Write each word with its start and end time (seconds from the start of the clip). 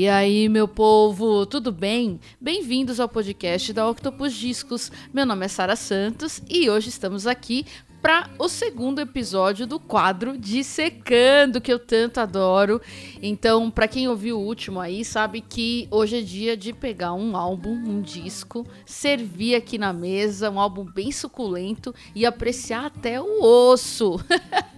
E 0.00 0.08
aí, 0.08 0.48
meu 0.48 0.66
povo, 0.66 1.44
tudo 1.44 1.70
bem? 1.70 2.18
Bem-vindos 2.40 2.98
ao 2.98 3.06
podcast 3.06 3.70
da 3.70 3.86
Octopus 3.86 4.32
Discos. 4.32 4.90
Meu 5.12 5.26
nome 5.26 5.44
é 5.44 5.48
Sara 5.48 5.76
Santos 5.76 6.40
e 6.48 6.70
hoje 6.70 6.88
estamos 6.88 7.26
aqui 7.26 7.66
para 8.02 8.30
o 8.38 8.48
segundo 8.48 9.00
episódio 9.00 9.66
do 9.66 9.78
quadro 9.78 10.38
Dissecando, 10.38 11.60
que 11.60 11.72
eu 11.72 11.78
tanto 11.78 12.18
adoro. 12.18 12.80
Então, 13.22 13.70
para 13.70 13.86
quem 13.86 14.08
ouviu 14.08 14.38
o 14.38 14.42
último 14.42 14.80
aí, 14.80 15.04
sabe 15.04 15.40
que 15.42 15.86
hoje 15.90 16.18
é 16.18 16.22
dia 16.22 16.56
de 16.56 16.72
pegar 16.72 17.12
um 17.12 17.36
álbum, 17.36 17.72
um 17.72 18.00
disco, 18.00 18.66
servir 18.86 19.54
aqui 19.54 19.76
na 19.76 19.92
mesa, 19.92 20.50
um 20.50 20.58
álbum 20.58 20.84
bem 20.84 21.12
suculento 21.12 21.94
e 22.14 22.24
apreciar 22.24 22.86
até 22.86 23.20
o 23.20 23.42
osso. 23.42 24.18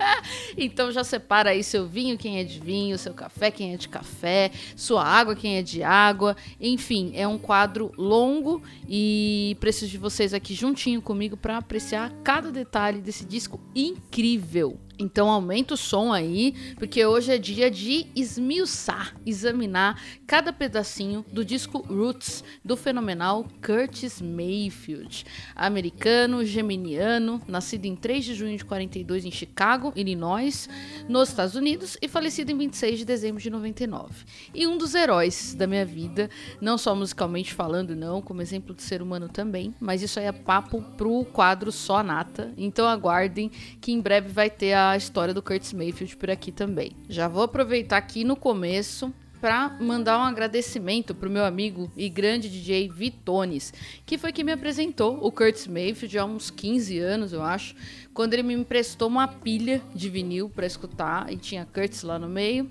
então 0.58 0.90
já 0.90 1.04
separa 1.04 1.50
aí 1.50 1.62
seu 1.62 1.86
vinho, 1.86 2.18
quem 2.18 2.40
é 2.40 2.44
de 2.44 2.58
vinho, 2.58 2.98
seu 2.98 3.14
café, 3.14 3.50
quem 3.50 3.72
é 3.72 3.76
de 3.76 3.88
café, 3.88 4.50
sua 4.74 5.04
água, 5.04 5.36
quem 5.36 5.58
é 5.58 5.62
de 5.62 5.82
água. 5.82 6.36
Enfim, 6.60 7.12
é 7.14 7.26
um 7.26 7.38
quadro 7.38 7.92
longo 7.96 8.60
e 8.88 9.56
preciso 9.60 9.90
de 9.90 9.98
vocês 9.98 10.34
aqui 10.34 10.54
juntinho 10.54 11.00
comigo 11.00 11.36
para 11.36 11.58
apreciar 11.58 12.12
cada 12.24 12.50
detalhe 12.50 13.00
desse 13.00 13.11
disco 13.20 13.60
incrível. 13.74 14.78
Então 15.02 15.28
aumenta 15.28 15.74
o 15.74 15.76
som 15.76 16.12
aí, 16.12 16.54
porque 16.78 17.04
hoje 17.04 17.32
é 17.32 17.38
dia 17.38 17.68
de 17.68 18.06
esmiuçar, 18.14 19.16
examinar 19.26 20.00
cada 20.28 20.52
pedacinho 20.52 21.24
do 21.32 21.44
disco 21.44 21.78
Roots 21.78 22.44
do 22.64 22.76
fenomenal 22.76 23.44
Curtis 23.60 24.22
Mayfield, 24.22 25.26
americano, 25.56 26.44
geminiano, 26.44 27.42
nascido 27.48 27.86
em 27.86 27.96
3 27.96 28.24
de 28.24 28.34
junho 28.34 28.56
de 28.56 28.64
42 28.64 29.24
em 29.24 29.30
Chicago, 29.32 29.92
Illinois, 29.96 30.68
nos 31.08 31.30
Estados 31.30 31.56
Unidos 31.56 31.96
e 32.00 32.06
falecido 32.06 32.52
em 32.52 32.56
26 32.56 33.00
de 33.00 33.04
dezembro 33.04 33.42
de 33.42 33.50
99. 33.50 34.24
E 34.54 34.68
um 34.68 34.78
dos 34.78 34.94
heróis 34.94 35.52
da 35.52 35.66
minha 35.66 35.84
vida, 35.84 36.30
não 36.60 36.78
só 36.78 36.94
musicalmente 36.94 37.52
falando 37.52 37.96
não, 37.96 38.22
como 38.22 38.40
exemplo 38.40 38.72
de 38.72 38.82
ser 38.82 39.02
humano 39.02 39.28
também, 39.28 39.74
mas 39.80 40.00
isso 40.00 40.20
aí 40.20 40.26
é 40.26 40.32
papo 40.32 40.80
pro 40.96 41.24
quadro 41.24 41.72
só 41.72 42.04
nata. 42.04 42.52
Então 42.56 42.86
aguardem 42.86 43.50
que 43.80 43.90
em 43.90 44.00
breve 44.00 44.28
vai 44.28 44.48
ter 44.48 44.74
a 44.74 44.91
a 44.92 44.96
história 44.96 45.34
do 45.34 45.42
Curtis 45.42 45.72
Mayfield 45.72 46.16
por 46.16 46.30
aqui 46.30 46.52
também. 46.52 46.92
Já 47.08 47.28
vou 47.28 47.42
aproveitar 47.42 47.96
aqui 47.96 48.24
no 48.24 48.36
começo 48.36 49.12
para 49.42 49.70
mandar 49.80 50.18
um 50.18 50.22
agradecimento 50.22 51.16
pro 51.16 51.28
meu 51.28 51.44
amigo 51.44 51.90
e 51.96 52.08
grande 52.08 52.48
DJ 52.48 52.88
Vitones, 52.88 53.74
que 54.06 54.16
foi 54.16 54.30
quem 54.30 54.44
me 54.44 54.52
apresentou 54.52 55.18
o 55.20 55.32
Curtis 55.32 55.66
Mayfield 55.66 56.16
há 56.16 56.24
uns 56.24 56.48
15 56.48 57.00
anos, 57.00 57.32
eu 57.32 57.42
acho, 57.42 57.74
quando 58.14 58.34
ele 58.34 58.44
me 58.44 58.54
emprestou 58.54 59.08
uma 59.08 59.26
pilha 59.26 59.82
de 59.92 60.08
vinil 60.08 60.48
para 60.48 60.64
escutar 60.64 61.32
e 61.32 61.36
tinha 61.36 61.66
Curtis 61.66 62.04
lá 62.04 62.20
no 62.20 62.28
meio. 62.28 62.70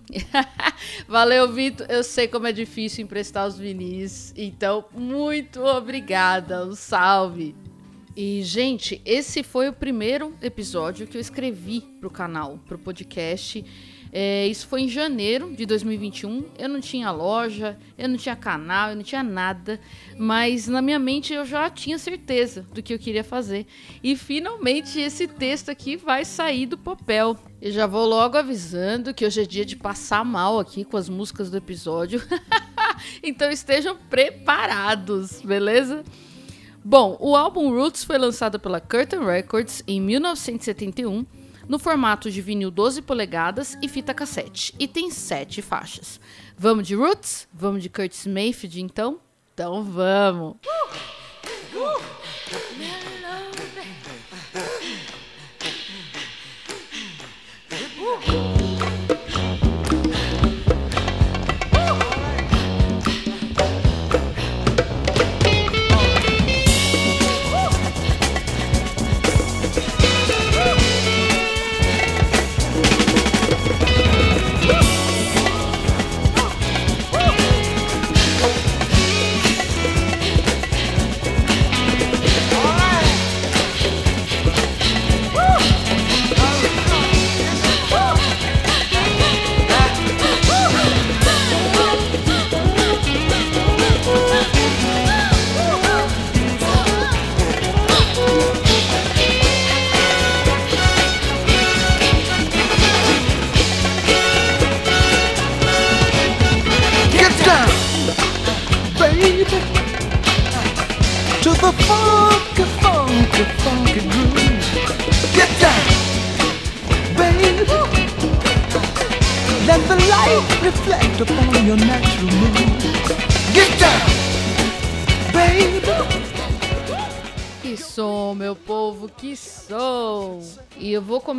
Valeu, 1.10 1.52
Vitor. 1.52 1.88
Eu 1.90 2.06
sei 2.06 2.30
como 2.30 2.48
é 2.48 2.54
difícil 2.54 3.04
emprestar 3.04 3.46
os 3.46 3.58
vinis, 3.58 4.34
então 4.38 4.86
muito 4.94 5.62
obrigada. 5.62 6.66
Um 6.66 6.74
salve. 6.74 7.54
E, 8.24 8.44
gente, 8.44 9.02
esse 9.04 9.42
foi 9.42 9.68
o 9.68 9.74
primeiro 9.74 10.36
episódio 10.44 11.08
que 11.08 11.18
eu 11.18 11.22
escrevi 11.22 11.82
pro 12.00 12.08
canal, 12.08 12.59
pro 12.68 12.78
podcast. 12.78 13.66
É, 14.14 14.46
isso 14.46 14.68
foi 14.68 14.82
em 14.82 14.88
janeiro 14.88 15.52
de 15.56 15.66
2021. 15.66 16.46
Eu 16.56 16.70
não 16.70 16.80
tinha 16.80 17.10
loja, 17.10 17.80
eu 17.98 18.08
não 18.08 18.18
tinha 18.18 18.36
canal, 18.36 18.92
eu 18.92 18.96
não 18.96 19.02
tinha 19.02 19.24
nada. 19.24 19.81
Mas 20.20 20.68
na 20.68 20.84
minha 20.84 21.00
mente 21.00 21.34
eu 21.34 21.44
já 21.44 21.68
tinha 21.68 21.98
certeza 21.98 22.62
do 22.72 22.84
que 22.84 22.94
eu 22.94 23.00
queria 23.00 23.24
fazer. 23.24 23.66
E 24.04 24.16
finalmente 24.16 25.00
esse 25.00 25.28
texto 25.28 25.70
aqui 25.70 25.98
vai 25.98 26.24
sair 26.24 26.68
do 26.68 26.78
papel. 26.78 27.36
Eu 27.60 27.72
já 27.72 27.88
vou 27.88 28.06
logo 28.06 28.38
avisando 28.38 29.16
que 29.16 29.26
hoje 29.26 29.42
é 29.42 29.46
dia 29.46 29.66
de 29.66 29.76
passar 29.76 30.24
mal 30.24 30.60
aqui 30.60 30.86
com 30.86 30.96
as 30.96 31.10
músicas 31.10 31.50
do 31.50 31.58
episódio. 31.58 32.22
então 33.24 33.50
estejam 33.50 33.98
preparados, 33.98 35.42
beleza? 35.42 36.04
Bom, 36.84 37.16
o 37.19 37.36
álbum 37.36 37.69
Roots 37.69 38.03
foi 38.03 38.18
lançado 38.18 38.59
pela 38.59 38.81
Curtain 38.81 39.24
Records 39.24 39.84
em 39.88 40.02
1971 40.02 41.25
no 41.68 41.78
formato 41.78 42.31
de 42.31 42.42
vinil 42.42 42.72
12 42.72 43.03
polegadas 43.03 43.78
e 43.81 43.88
fita 43.88 44.14
cassete 44.14 44.74
e 44.80 44.88
tem 44.88 45.12
sete 45.12 45.62
faixas. 45.62 46.19
Vamos 46.58 46.88
de 46.88 46.96
Roots? 46.96 47.47
Vamos 47.53 47.84
de 47.84 47.90
Curtis 47.90 48.25
Mayfield 48.25 48.81
então? 48.81 49.19
Então 49.53 49.84
vamos! 49.84 50.56
Uh! 50.66 51.78
Uh! 51.78 52.21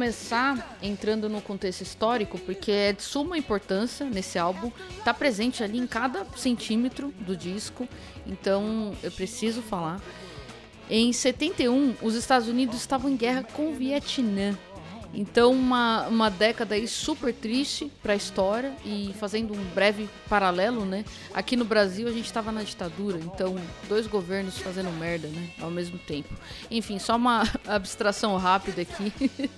Começar 0.03 0.77
entrando 0.83 1.29
no 1.29 1.41
contexto 1.41 1.83
histórico, 1.83 2.39
porque 2.39 2.73
é 2.73 2.93
de 2.93 3.03
suma 3.03 3.37
importância 3.37 4.07
nesse 4.07 4.39
álbum, 4.39 4.71
tá 5.05 5.13
presente 5.13 5.63
ali 5.63 5.79
em 5.79 5.87
cada 5.87 6.25
centímetro 6.37 7.13
do 7.21 7.37
disco, 7.37 7.87
então 8.27 8.93
eu 9.03 9.11
preciso 9.13 9.63
falar. 9.63 10.01
Em 10.91 11.13
71, 11.13 11.95
os 12.03 12.15
Estados 12.15 12.49
Unidos 12.49 12.77
estavam 12.77 13.11
em 13.11 13.17
guerra 13.17 13.43
com 13.43 13.71
o 13.71 13.75
Vietnã. 13.75 14.57
Então, 15.15 15.53
uma, 15.53 16.07
uma 16.09 16.31
década 16.31 16.75
aí 16.75 16.89
super 16.89 17.35
triste 17.35 17.91
para 18.03 18.15
a 18.15 18.17
história 18.17 18.75
e 18.85 19.15
fazendo 19.19 19.53
um 19.53 19.65
breve 19.75 20.09
paralelo, 20.29 20.87
né? 20.87 21.05
Aqui 21.35 21.55
no 21.55 21.67
Brasil 21.67 22.09
a 22.09 22.13
gente 22.13 22.25
estava 22.25 22.51
na 22.51 22.63
ditadura, 22.63 23.19
então 23.19 23.57
dois 23.89 24.07
governos 24.07 24.57
fazendo 24.59 24.91
merda, 24.91 25.29
né? 25.29 25.51
Ao 25.61 25.71
mesmo 25.71 25.99
tempo. 25.99 26.31
Enfim, 26.71 26.99
só 26.99 27.17
uma 27.17 27.43
abstração 27.69 28.37
rápida 28.39 28.83
aqui. 28.83 29.13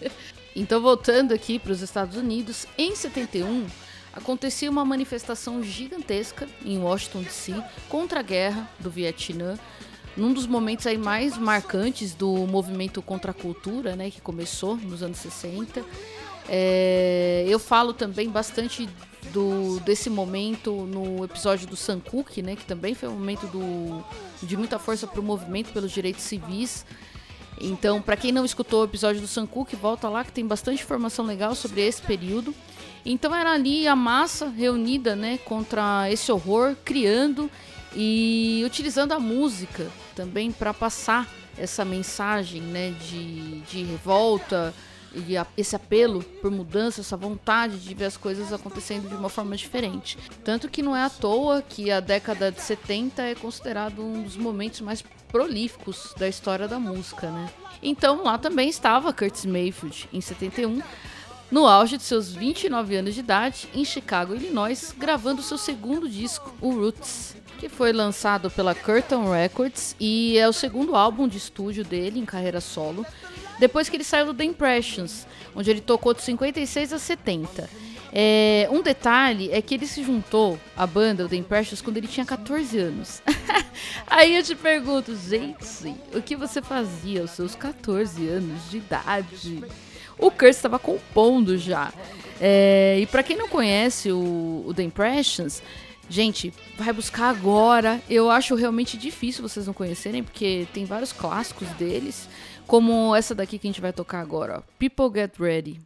então, 0.56 0.80
voltando 0.80 1.32
aqui 1.32 1.58
para 1.58 1.72
os 1.72 1.82
Estados 1.82 2.16
Unidos, 2.16 2.66
em 2.76 2.96
71 2.96 3.66
acontecia 4.12 4.70
uma 4.70 4.84
manifestação 4.84 5.62
gigantesca 5.62 6.48
em 6.64 6.78
Washington 6.78 7.22
DC 7.22 7.54
contra 7.88 8.20
a 8.20 8.22
guerra 8.22 8.68
do 8.78 8.90
Vietnã 8.90 9.56
num 10.16 10.32
dos 10.32 10.46
momentos 10.46 10.86
aí 10.86 10.96
mais 10.96 11.36
marcantes 11.36 12.14
do 12.14 12.46
movimento 12.46 13.02
contra 13.02 13.32
a 13.32 13.34
cultura, 13.34 13.96
né, 13.96 14.10
que 14.10 14.20
começou 14.20 14.76
nos 14.76 15.02
anos 15.02 15.18
60. 15.18 15.84
É, 16.48 17.44
eu 17.48 17.58
falo 17.58 17.92
também 17.92 18.28
bastante 18.28 18.88
do, 19.32 19.80
desse 19.80 20.10
momento 20.10 20.72
no 20.86 21.24
episódio 21.24 21.66
do 21.66 21.76
Sankook, 21.76 22.42
né, 22.42 22.54
que 22.54 22.64
também 22.64 22.94
foi 22.94 23.08
um 23.08 23.12
momento 23.12 23.46
do, 23.46 24.04
de 24.42 24.56
muita 24.56 24.78
força 24.78 25.06
para 25.06 25.20
o 25.20 25.22
movimento 25.22 25.72
pelos 25.72 25.90
direitos 25.90 26.22
civis. 26.22 26.84
Então, 27.60 28.02
para 28.02 28.16
quem 28.16 28.32
não 28.32 28.44
escutou 28.44 28.82
o 28.82 28.84
episódio 28.84 29.20
do 29.20 29.28
Sankook, 29.28 29.74
volta 29.76 30.08
lá 30.08 30.24
que 30.24 30.32
tem 30.32 30.46
bastante 30.46 30.82
informação 30.82 31.24
legal 31.24 31.54
sobre 31.54 31.86
esse 31.86 32.02
período. 32.02 32.54
Então 33.04 33.34
era 33.34 33.52
ali 33.52 33.86
a 33.86 33.94
massa 33.94 34.48
reunida, 34.48 35.14
né, 35.14 35.38
contra 35.38 36.10
esse 36.10 36.32
horror, 36.32 36.74
criando 36.84 37.50
e 37.94 38.62
utilizando 38.64 39.12
a 39.12 39.20
música 39.20 39.90
também 40.14 40.52
para 40.52 40.72
passar 40.72 41.28
essa 41.56 41.84
mensagem 41.84 42.60
né, 42.62 42.90
de, 42.90 43.60
de 43.60 43.82
revolta 43.82 44.74
e 45.14 45.36
a, 45.36 45.46
esse 45.56 45.76
apelo 45.76 46.22
por 46.40 46.50
mudança, 46.50 47.00
essa 47.00 47.16
vontade 47.16 47.78
de 47.78 47.94
ver 47.94 48.06
as 48.06 48.16
coisas 48.16 48.52
acontecendo 48.52 49.08
de 49.08 49.14
uma 49.14 49.28
forma 49.28 49.56
diferente. 49.56 50.18
Tanto 50.42 50.68
que 50.68 50.82
não 50.82 50.96
é 50.96 51.04
à 51.04 51.10
toa 51.10 51.62
que 51.62 51.90
a 51.90 52.00
década 52.00 52.50
de 52.50 52.60
70 52.60 53.22
é 53.22 53.34
considerado 53.34 54.02
um 54.02 54.22
dos 54.22 54.36
momentos 54.36 54.80
mais 54.80 55.02
prolíficos 55.28 56.12
da 56.16 56.28
história 56.28 56.66
da 56.66 56.78
música, 56.78 57.30
né? 57.30 57.48
Então 57.82 58.24
lá 58.24 58.38
também 58.38 58.68
estava 58.68 59.12
Curtis 59.12 59.44
Mayfield, 59.44 60.08
em 60.12 60.20
71, 60.20 60.80
no 61.50 61.66
auge 61.66 61.96
de 61.96 62.02
seus 62.02 62.32
29 62.32 62.96
anos 62.96 63.14
de 63.14 63.20
idade, 63.20 63.68
em 63.74 63.84
Chicago, 63.84 64.34
Illinois, 64.34 64.94
gravando 64.96 65.42
seu 65.42 65.58
segundo 65.58 66.08
disco, 66.08 66.52
o 66.60 66.70
Roots, 66.70 67.36
que 67.58 67.68
foi 67.68 67.92
lançado 67.92 68.50
pela 68.50 68.74
Curtain 68.74 69.30
Records 69.30 69.96
e 69.98 70.36
é 70.38 70.48
o 70.48 70.52
segundo 70.52 70.94
álbum 70.94 71.26
de 71.26 71.38
estúdio 71.38 71.84
dele 71.84 72.20
em 72.20 72.24
carreira 72.24 72.60
solo, 72.60 73.06
depois 73.58 73.88
que 73.88 73.96
ele 73.96 74.04
saiu 74.04 74.26
do 74.26 74.34
The 74.34 74.44
Impressions, 74.44 75.26
onde 75.54 75.70
ele 75.70 75.80
tocou 75.80 76.12
de 76.12 76.22
56 76.22 76.92
a 76.92 76.98
70. 76.98 77.70
É, 78.16 78.68
um 78.70 78.80
detalhe 78.80 79.50
é 79.50 79.60
que 79.60 79.74
ele 79.74 79.88
se 79.88 80.04
juntou 80.04 80.58
à 80.76 80.86
banda, 80.86 81.24
o 81.24 81.28
The 81.28 81.36
Impressions, 81.36 81.82
quando 81.82 81.96
ele 81.96 82.06
tinha 82.06 82.24
14 82.24 82.78
anos. 82.78 83.20
Aí 84.06 84.36
eu 84.36 84.42
te 84.42 84.54
pergunto, 84.54 85.16
gente, 85.16 85.96
o 86.14 86.22
que 86.22 86.36
você 86.36 86.62
fazia 86.62 87.22
aos 87.22 87.32
seus 87.32 87.56
14 87.56 88.28
anos 88.28 88.70
de 88.70 88.76
idade? 88.76 89.64
O 90.16 90.30
Kurt 90.30 90.50
estava 90.50 90.78
compondo 90.78 91.58
já. 91.58 91.92
É, 92.40 92.98
e 93.00 93.06
para 93.06 93.22
quem 93.22 93.36
não 93.36 93.48
conhece 93.48 94.12
o, 94.12 94.64
o 94.66 94.72
The 94.74 94.84
Impressions, 94.84 95.60
Gente, 96.08 96.52
vai 96.76 96.92
buscar 96.92 97.30
agora. 97.30 98.00
Eu 98.08 98.30
acho 98.30 98.54
realmente 98.54 98.96
difícil 98.96 99.46
vocês 99.46 99.66
não 99.66 99.74
conhecerem, 99.74 100.22
porque 100.22 100.66
tem 100.72 100.84
vários 100.84 101.12
clássicos 101.12 101.68
deles, 101.70 102.28
como 102.66 103.14
essa 103.14 103.34
daqui 103.34 103.58
que 103.58 103.66
a 103.66 103.70
gente 103.70 103.80
vai 103.80 103.92
tocar 103.92 104.20
agora, 104.20 104.58
ó. 104.58 104.62
People 104.78 105.10
Get 105.20 105.38
Ready. 105.38 105.80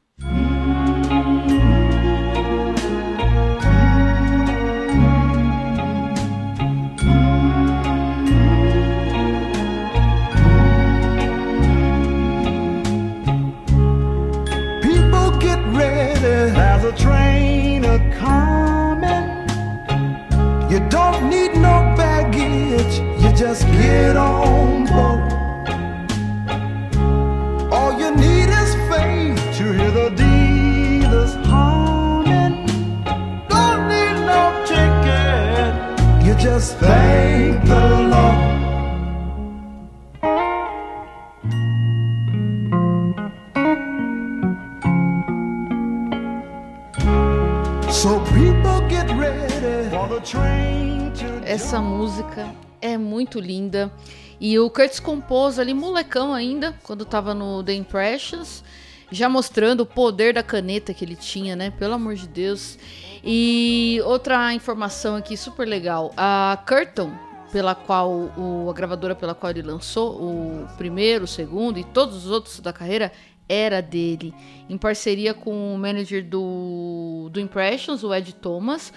E 54.41 54.59
o 54.59 54.71
Curtis 54.71 55.01
compôs 55.01 55.59
ali, 55.59 55.75
molecão 55.75 56.33
ainda, 56.33 56.79
quando 56.83 57.05
tava 57.05 57.35
no 57.35 57.63
The 57.63 57.75
Impressions, 57.75 58.63
já 59.11 59.29
mostrando 59.29 59.81
o 59.81 59.87
poder 59.87 60.35
da 60.35 60.43
caneta 60.43 60.95
que 60.95 61.05
ele 61.05 61.17
tinha, 61.17 61.57
né? 61.57 61.71
Pelo 61.71 61.95
amor 61.95 62.15
de 62.15 62.29
Deus. 62.29 62.79
E 63.25 64.01
outra 64.05 64.55
informação 64.55 65.17
aqui 65.17 65.37
super 65.37 65.67
legal: 65.67 66.13
a 66.17 66.63
Curtin, 66.67 67.11
pela 67.51 67.75
qual 67.75 68.11
o, 68.37 68.69
a 68.71 68.73
gravadora 68.73 69.15
pela 69.15 69.35
qual 69.35 69.51
ele 69.51 69.63
lançou 69.63 70.23
o 70.23 70.69
primeiro, 70.77 71.25
o 71.25 71.29
segundo 71.29 71.79
e 71.79 71.85
todos 71.85 72.25
os 72.25 72.31
outros 72.31 72.61
da 72.61 72.73
carreira 72.73 73.11
era 73.49 73.81
dele, 73.81 74.35
em 74.69 74.77
parceria 74.77 75.33
com 75.33 75.75
o 75.75 75.79
manager 75.79 76.23
do, 76.23 77.31
do 77.33 77.41
Impressions, 77.41 78.05
o 78.05 78.15
Ed 78.15 78.35
Thomas. 78.35 78.93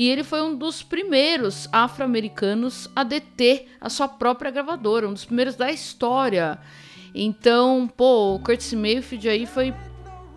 E 0.00 0.08
ele 0.08 0.24
foi 0.24 0.40
um 0.40 0.56
dos 0.56 0.82
primeiros 0.82 1.68
afro-americanos 1.70 2.88
a 2.96 3.04
deter 3.04 3.66
a 3.78 3.90
sua 3.90 4.08
própria 4.08 4.50
gravadora, 4.50 5.06
um 5.06 5.12
dos 5.12 5.26
primeiros 5.26 5.56
da 5.56 5.70
história. 5.70 6.58
Então, 7.14 7.86
pô, 7.98 8.34
o 8.34 8.38
Curtis 8.38 8.72
Mayfield 8.72 9.28
aí 9.28 9.44
foi 9.44 9.74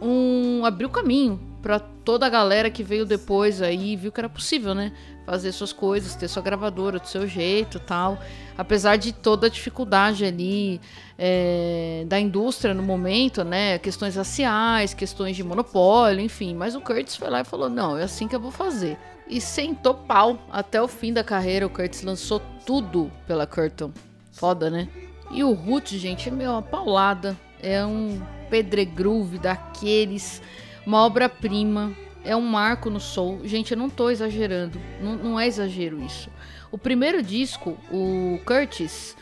um 0.01 0.65
abriu 0.65 0.89
caminho 0.89 1.39
para 1.61 1.79
toda 1.79 2.25
a 2.25 2.29
galera 2.29 2.69
que 2.69 2.83
veio 2.83 3.05
depois 3.05 3.61
aí, 3.61 3.95
viu 3.95 4.11
que 4.11 4.19
era 4.19 4.27
possível, 4.27 4.75
né? 4.75 4.91
Fazer 5.25 5.53
suas 5.53 5.71
coisas, 5.71 6.13
ter 6.13 6.27
sua 6.27 6.43
gravadora 6.43 6.99
do 6.99 7.07
seu 7.07 7.25
jeito, 7.25 7.79
tal. 7.79 8.21
Apesar 8.57 8.97
de 8.97 9.13
toda 9.13 9.47
a 9.47 9.49
dificuldade 9.49 10.25
ali 10.25 10.81
é, 11.17 12.03
da 12.05 12.19
indústria 12.19 12.73
no 12.73 12.83
momento, 12.83 13.45
né? 13.45 13.79
Questões 13.79 14.17
raciais, 14.17 14.93
questões 14.93 15.37
de 15.37 15.43
monopólio, 15.45 16.19
enfim. 16.19 16.53
Mas 16.53 16.75
o 16.75 16.81
Curtis 16.81 17.15
foi 17.15 17.29
lá 17.29 17.39
e 17.39 17.45
falou: 17.45 17.69
não, 17.69 17.97
é 17.97 18.03
assim 18.03 18.27
que 18.27 18.35
eu 18.35 18.41
vou 18.41 18.51
fazer 18.51 18.97
e 19.27 19.39
sentou 19.39 19.93
pau 19.93 20.39
até 20.51 20.81
o 20.81 20.87
fim 20.87 21.13
da 21.13 21.23
carreira. 21.23 21.65
O 21.65 21.69
Curtis 21.69 22.03
lançou 22.03 22.41
tudo 22.65 23.11
pela 23.27 23.47
Curtin. 23.47 23.93
Foda, 24.31 24.69
né? 24.69 24.87
E 25.31 25.43
o 25.43 25.53
Root, 25.53 25.97
gente, 25.97 26.29
é 26.29 26.31
meio 26.31 26.51
uma 26.51 26.61
paulada. 26.61 27.37
É 27.61 27.83
um 27.85 28.21
pedregroove 28.49 29.39
daqueles, 29.39 30.41
uma 30.85 31.03
obra-prima. 31.03 31.93
É 32.23 32.35
um 32.35 32.41
marco 32.41 32.89
no 32.89 32.99
soul. 32.99 33.41
Gente, 33.43 33.71
eu 33.71 33.77
não 33.77 33.89
tô 33.89 34.09
exagerando. 34.09 34.79
Não, 35.01 35.15
não 35.15 35.39
é 35.39 35.47
exagero 35.47 36.01
isso. 36.01 36.29
O 36.71 36.77
primeiro 36.77 37.21
disco, 37.21 37.77
o 37.91 38.39
Curtis, 38.45 39.15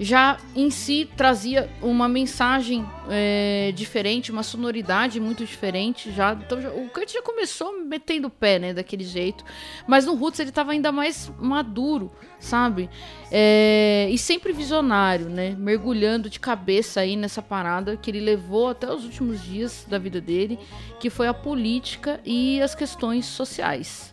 já 0.00 0.38
em 0.56 0.70
si 0.70 1.08
trazia 1.16 1.70
uma 1.80 2.08
mensagem 2.08 2.84
é, 3.08 3.72
diferente, 3.74 4.32
uma 4.32 4.42
sonoridade 4.42 5.20
muito 5.20 5.44
diferente. 5.44 6.10
Já, 6.10 6.32
então 6.32 6.60
já, 6.60 6.70
o 6.70 6.88
Kurt 6.88 7.12
já 7.12 7.22
começou 7.22 7.78
metendo 7.84 8.28
o 8.28 8.30
pé, 8.30 8.58
né, 8.58 8.74
daquele 8.74 9.04
jeito. 9.04 9.44
Mas 9.86 10.06
no 10.06 10.14
Roots 10.14 10.40
ele 10.40 10.48
estava 10.48 10.72
ainda 10.72 10.90
mais 10.90 11.30
maduro, 11.38 12.10
sabe? 12.40 12.88
É, 13.30 14.08
e 14.10 14.18
sempre 14.18 14.52
visionário, 14.52 15.28
né? 15.28 15.54
Mergulhando 15.58 16.28
de 16.28 16.40
cabeça 16.40 17.00
aí 17.00 17.16
nessa 17.16 17.42
parada 17.42 17.96
que 17.96 18.10
ele 18.10 18.20
levou 18.20 18.68
até 18.68 18.92
os 18.92 19.04
últimos 19.04 19.42
dias 19.42 19.86
da 19.88 19.98
vida 19.98 20.20
dele, 20.20 20.58
que 20.98 21.10
foi 21.10 21.28
a 21.28 21.34
política 21.34 22.20
e 22.24 22.60
as 22.60 22.74
questões 22.74 23.26
sociais. 23.26 24.12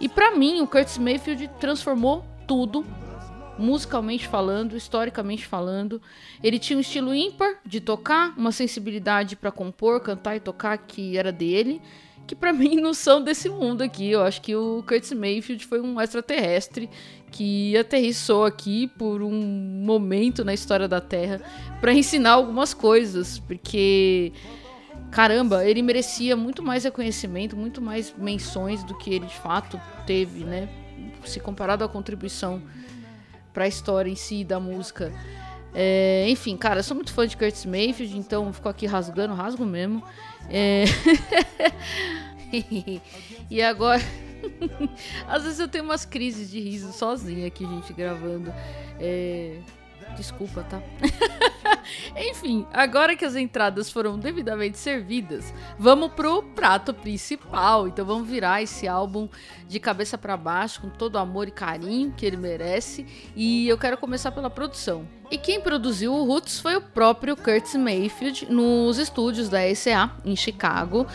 E 0.00 0.08
para 0.08 0.36
mim, 0.36 0.60
o 0.60 0.66
Curtis 0.66 0.98
Mayfield 0.98 1.50
transformou 1.58 2.24
tudo 2.46 2.84
musicalmente 3.58 4.26
falando, 4.26 4.76
historicamente 4.76 5.46
falando. 5.46 6.00
Ele 6.42 6.58
tinha 6.58 6.76
um 6.76 6.80
estilo 6.80 7.14
ímpar 7.14 7.56
de 7.66 7.80
tocar, 7.80 8.32
uma 8.36 8.52
sensibilidade 8.52 9.36
para 9.36 9.50
compor, 9.50 10.00
cantar 10.00 10.36
e 10.36 10.40
tocar 10.40 10.78
que 10.78 11.16
era 11.18 11.32
dele, 11.32 11.82
que 12.26 12.36
para 12.36 12.52
mim 12.54 12.76
não 12.76 12.94
são 12.94 13.22
desse 13.22 13.48
mundo 13.48 13.82
aqui. 13.82 14.10
Eu 14.10 14.22
acho 14.22 14.40
que 14.40 14.54
o 14.54 14.82
Curtis 14.86 15.12
Mayfield 15.12 15.66
foi 15.66 15.80
um 15.80 16.00
extraterrestre 16.00 16.88
que 17.30 17.76
aterrissou 17.76 18.44
aqui 18.44 18.86
por 18.86 19.22
um 19.22 19.82
momento 19.84 20.44
na 20.44 20.54
história 20.54 20.88
da 20.88 21.00
Terra 21.00 21.40
para 21.80 21.92
ensinar 21.92 22.32
algumas 22.32 22.72
coisas, 22.72 23.38
porque 23.40 24.32
caramba, 25.10 25.64
ele 25.64 25.82
merecia 25.82 26.36
muito 26.36 26.62
mais 26.62 26.84
reconhecimento, 26.84 27.56
muito 27.56 27.80
mais 27.80 28.14
menções 28.16 28.82
do 28.84 28.96
que 28.96 29.14
ele 29.14 29.26
de 29.26 29.36
fato 29.36 29.80
teve, 30.06 30.44
né? 30.44 30.68
Se 31.24 31.40
comparado 31.40 31.84
à 31.84 31.88
contribuição 31.88 32.62
para 33.58 33.64
a 33.64 33.68
história 33.68 34.08
em 34.08 34.14
si 34.14 34.44
da 34.44 34.60
música. 34.60 35.12
É, 35.74 36.26
enfim, 36.28 36.56
cara, 36.56 36.78
eu 36.78 36.84
sou 36.84 36.94
muito 36.94 37.12
fã 37.12 37.26
de 37.26 37.36
Curtis 37.36 37.66
Mayfield, 37.66 38.16
então 38.16 38.52
fico 38.52 38.68
aqui 38.68 38.86
rasgando, 38.86 39.34
rasgo 39.34 39.66
mesmo. 39.66 40.00
É... 40.48 40.84
e 43.50 43.60
agora. 43.60 44.00
Às 45.26 45.42
vezes 45.42 45.58
eu 45.58 45.66
tenho 45.66 45.82
umas 45.82 46.04
crises 46.04 46.48
de 46.48 46.60
riso 46.60 46.92
sozinha 46.92 47.48
aqui, 47.48 47.66
gente, 47.66 47.92
gravando. 47.92 48.54
É... 49.00 49.58
Desculpa, 50.16 50.62
tá? 50.64 50.82
Enfim, 52.16 52.66
agora 52.72 53.16
que 53.16 53.24
as 53.24 53.36
entradas 53.36 53.90
foram 53.90 54.18
devidamente 54.18 54.78
servidas, 54.78 55.54
vamos 55.78 56.12
pro 56.12 56.42
prato 56.42 56.92
principal. 56.92 57.88
Então 57.88 58.04
vamos 58.04 58.28
virar 58.28 58.62
esse 58.62 58.86
álbum 58.86 59.28
de 59.66 59.78
cabeça 59.80 60.18
para 60.18 60.36
baixo 60.36 60.80
com 60.80 60.90
todo 60.90 61.14
o 61.14 61.18
amor 61.18 61.48
e 61.48 61.50
carinho 61.50 62.12
que 62.16 62.26
ele 62.26 62.36
merece. 62.36 63.06
E 63.34 63.68
eu 63.68 63.78
quero 63.78 63.96
começar 63.96 64.32
pela 64.32 64.50
produção. 64.50 65.06
E 65.30 65.36
quem 65.36 65.60
produziu 65.60 66.14
o 66.14 66.24
Roots 66.24 66.58
foi 66.58 66.76
o 66.76 66.80
próprio 66.80 67.36
Curtis 67.36 67.74
Mayfield 67.74 68.50
nos 68.50 68.98
estúdios 68.98 69.48
da 69.48 69.60
ECA 69.62 70.10
em 70.24 70.34
Chicago. 70.34 71.06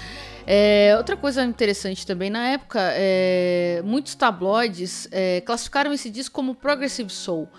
É, 0.46 0.94
outra 0.98 1.16
coisa 1.16 1.44
interessante 1.44 2.06
também, 2.06 2.30
na 2.30 2.50
época, 2.50 2.80
é, 2.94 3.82
muitos 3.84 4.14
tabloides 4.14 5.08
é, 5.12 5.42
classificaram 5.42 5.94
esse 5.94 6.10
disco 6.10 6.36
como 6.36 6.54
Progressive 6.54 7.10
Soul. 7.10 7.50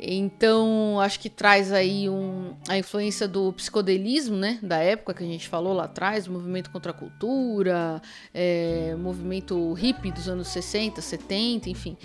Então, 0.00 1.00
acho 1.00 1.18
que 1.18 1.28
traz 1.28 1.72
aí 1.72 2.08
um, 2.08 2.54
a 2.68 2.78
influência 2.78 3.26
do 3.26 3.52
psicodelismo, 3.52 4.36
né? 4.36 4.58
Da 4.62 4.78
época 4.78 5.12
que 5.12 5.24
a 5.24 5.26
gente 5.26 5.48
falou 5.48 5.72
lá 5.72 5.84
atrás, 5.84 6.28
movimento 6.28 6.70
contra 6.70 6.92
a 6.92 6.94
cultura, 6.94 8.00
é, 8.32 8.94
movimento 8.96 9.72
hippie 9.72 10.12
dos 10.12 10.28
anos 10.28 10.48
60, 10.48 11.00
70, 11.00 11.68
enfim. 11.68 11.96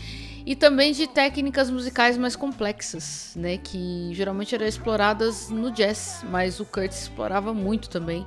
E 0.44 0.56
também 0.56 0.92
de 0.92 1.06
técnicas 1.06 1.70
musicais 1.70 2.18
mais 2.18 2.36
complexas, 2.36 3.34
né? 3.36 3.58
Que 3.58 4.10
geralmente 4.14 4.56
eram 4.56 4.66
exploradas 4.66 5.50
no 5.50 5.70
jazz, 5.70 6.26
mas 6.30 6.60
o 6.60 6.66
Curtis 6.66 7.04
explorava 7.04 7.54
muito 7.54 7.90
também 7.90 8.26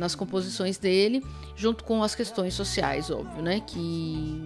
nas 0.00 0.14
composições 0.14 0.78
dele, 0.78 1.22
junto 1.54 1.84
com 1.84 2.02
as 2.02 2.14
questões 2.14 2.54
sociais, 2.54 3.10
óbvio, 3.10 3.42
né? 3.42 3.60
Que 3.60 3.78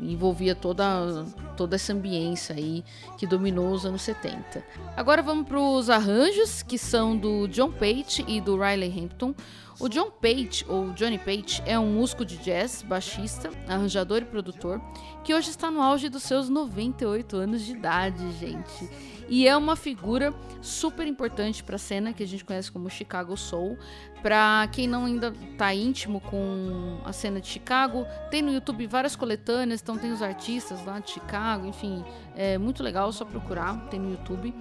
envolvia 0.02 0.52
toda, 0.52 1.24
toda 1.56 1.76
essa 1.76 1.92
ambiência 1.92 2.56
aí 2.56 2.84
que 3.16 3.24
dominou 3.24 3.70
os 3.70 3.86
anos 3.86 4.02
70. 4.02 4.64
Agora 4.96 5.22
vamos 5.22 5.46
para 5.46 5.60
os 5.60 5.88
arranjos, 5.88 6.60
que 6.62 6.76
são 6.76 7.16
do 7.16 7.46
John 7.46 7.70
Page 7.70 8.24
e 8.26 8.40
do 8.40 8.58
Riley 8.58 8.92
Hampton. 8.98 9.32
O 9.80 9.88
John 9.88 10.10
Page, 10.10 10.64
ou 10.68 10.92
Johnny 10.92 11.18
Page, 11.18 11.60
é 11.66 11.76
um 11.78 11.94
músico 11.94 12.24
de 12.24 12.36
jazz, 12.36 12.82
baixista, 12.82 13.50
arranjador 13.66 14.18
e 14.18 14.24
produtor, 14.24 14.80
que 15.24 15.34
hoje 15.34 15.50
está 15.50 15.68
no 15.70 15.82
auge 15.82 16.08
dos 16.08 16.22
seus 16.22 16.48
98 16.48 17.36
anos 17.36 17.62
de 17.62 17.72
idade, 17.72 18.32
gente. 18.38 18.88
E 19.28 19.48
é 19.48 19.56
uma 19.56 19.74
figura 19.74 20.32
super 20.62 21.06
importante 21.06 21.64
para 21.64 21.74
a 21.74 21.78
cena 21.78 22.12
que 22.12 22.22
a 22.22 22.26
gente 22.26 22.44
conhece 22.44 22.70
como 22.70 22.88
Chicago 22.88 23.36
Soul. 23.36 23.76
Para 24.22 24.68
quem 24.70 24.86
não 24.86 25.06
ainda 25.06 25.34
tá 25.58 25.74
íntimo 25.74 26.20
com 26.20 27.00
a 27.04 27.12
cena 27.12 27.40
de 27.40 27.48
Chicago, 27.48 28.06
tem 28.30 28.42
no 28.42 28.52
YouTube 28.52 28.86
várias 28.86 29.16
coletâneas, 29.16 29.82
então 29.82 29.98
tem 29.98 30.12
os 30.12 30.22
artistas 30.22 30.84
lá 30.84 31.00
de 31.00 31.10
Chicago, 31.10 31.66
enfim, 31.66 32.04
é 32.36 32.56
muito 32.58 32.82
legal, 32.82 33.10
só 33.12 33.24
procurar, 33.24 33.88
tem 33.88 33.98
no 33.98 34.12
YouTube. 34.12 34.54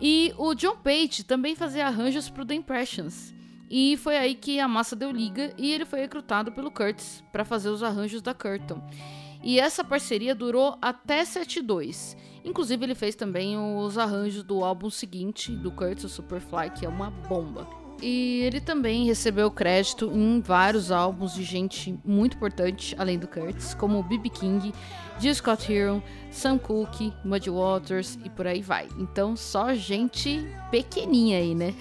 E 0.00 0.32
o 0.38 0.54
John 0.54 0.76
Page 0.76 1.24
também 1.24 1.56
fazia 1.56 1.86
arranjos 1.86 2.28
para 2.28 2.42
o 2.42 2.46
The 2.46 2.54
Impressions. 2.54 3.34
E 3.68 3.96
foi 3.96 4.16
aí 4.16 4.34
que 4.34 4.60
a 4.60 4.68
massa 4.68 4.94
deu 4.94 5.10
liga 5.10 5.52
e 5.58 5.72
ele 5.72 5.84
foi 5.84 6.00
recrutado 6.00 6.52
pelo 6.52 6.70
Curtis 6.70 7.22
para 7.32 7.44
fazer 7.44 7.68
os 7.68 7.82
arranjos 7.82 8.22
da 8.22 8.32
Curtin. 8.32 8.80
E 9.42 9.60
essa 9.60 9.84
parceria 9.84 10.34
durou 10.34 10.78
até 10.80 11.24
72. 11.24 12.16
Inclusive 12.44 12.84
ele 12.84 12.94
fez 12.94 13.14
também 13.14 13.58
os 13.58 13.98
arranjos 13.98 14.42
do 14.42 14.64
álbum 14.64 14.88
seguinte 14.88 15.52
do 15.52 15.70
Curtis, 15.70 16.04
o 16.04 16.08
Superfly, 16.08 16.70
que 16.70 16.86
é 16.86 16.88
uma 16.88 17.10
bomba. 17.10 17.85
E 18.02 18.42
ele 18.42 18.60
também 18.60 19.06
recebeu 19.06 19.50
crédito 19.50 20.10
em 20.12 20.40
vários 20.40 20.92
álbuns 20.92 21.34
de 21.34 21.42
gente 21.42 21.98
muito 22.04 22.36
importante, 22.36 22.94
além 22.98 23.18
do 23.18 23.26
Curtis, 23.26 23.74
como 23.74 24.02
B.B. 24.02 24.28
King, 24.28 24.72
Jill 25.18 25.34
Scott 25.34 25.72
Heron, 25.72 26.02
Sam 26.30 26.58
Cooke, 26.58 27.12
Muddy 27.24 27.48
Waters 27.48 28.18
e 28.22 28.28
por 28.28 28.46
aí 28.46 28.60
vai. 28.60 28.86
Então, 28.98 29.34
só 29.34 29.74
gente 29.74 30.46
pequenininha 30.70 31.38
aí, 31.38 31.54
né? 31.54 31.74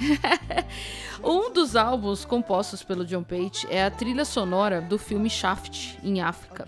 um 1.22 1.52
dos 1.52 1.76
álbuns 1.76 2.24
compostos 2.24 2.82
pelo 2.82 3.06
John 3.06 3.24
Page 3.24 3.68
é 3.70 3.84
a 3.84 3.92
trilha 3.92 4.24
sonora 4.24 4.82
do 4.82 4.98
filme 4.98 5.30
Shaft, 5.30 5.98
em 6.02 6.22
África. 6.22 6.68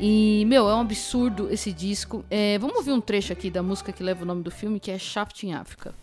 E, 0.00 0.44
meu, 0.48 0.68
é 0.68 0.74
um 0.74 0.80
absurdo 0.80 1.48
esse 1.50 1.72
disco. 1.72 2.24
É, 2.28 2.58
vamos 2.58 2.76
ouvir 2.76 2.90
um 2.90 3.00
trecho 3.00 3.32
aqui 3.32 3.48
da 3.48 3.62
música 3.62 3.92
que 3.92 4.02
leva 4.02 4.24
o 4.24 4.26
nome 4.26 4.42
do 4.42 4.50
filme, 4.50 4.80
que 4.80 4.90
é 4.90 4.98
Shaft 4.98 5.44
em 5.44 5.54
África. 5.54 5.94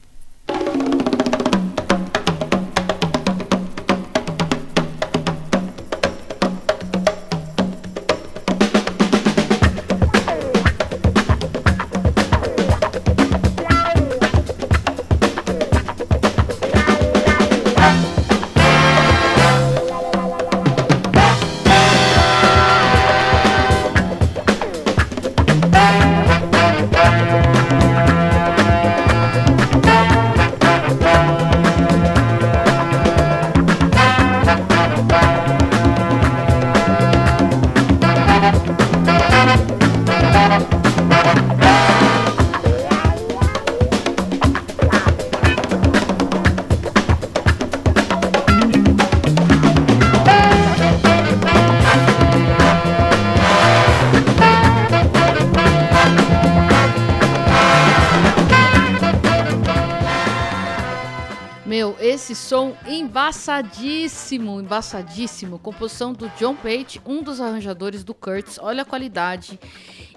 Esse 62.00 62.36
som 62.36 62.76
embaçadíssimo, 62.88 64.60
embaçadíssimo. 64.60 65.60
Composição 65.60 66.14
do 66.14 66.30
John 66.38 66.56
Pate, 66.56 67.02
um 67.06 67.24
dos 67.24 67.40
arranjadores 67.40 68.04
do 68.04 68.14
Curtis. 68.14 68.60
Olha 68.62 68.84
a 68.84 68.86
qualidade. 68.86 69.60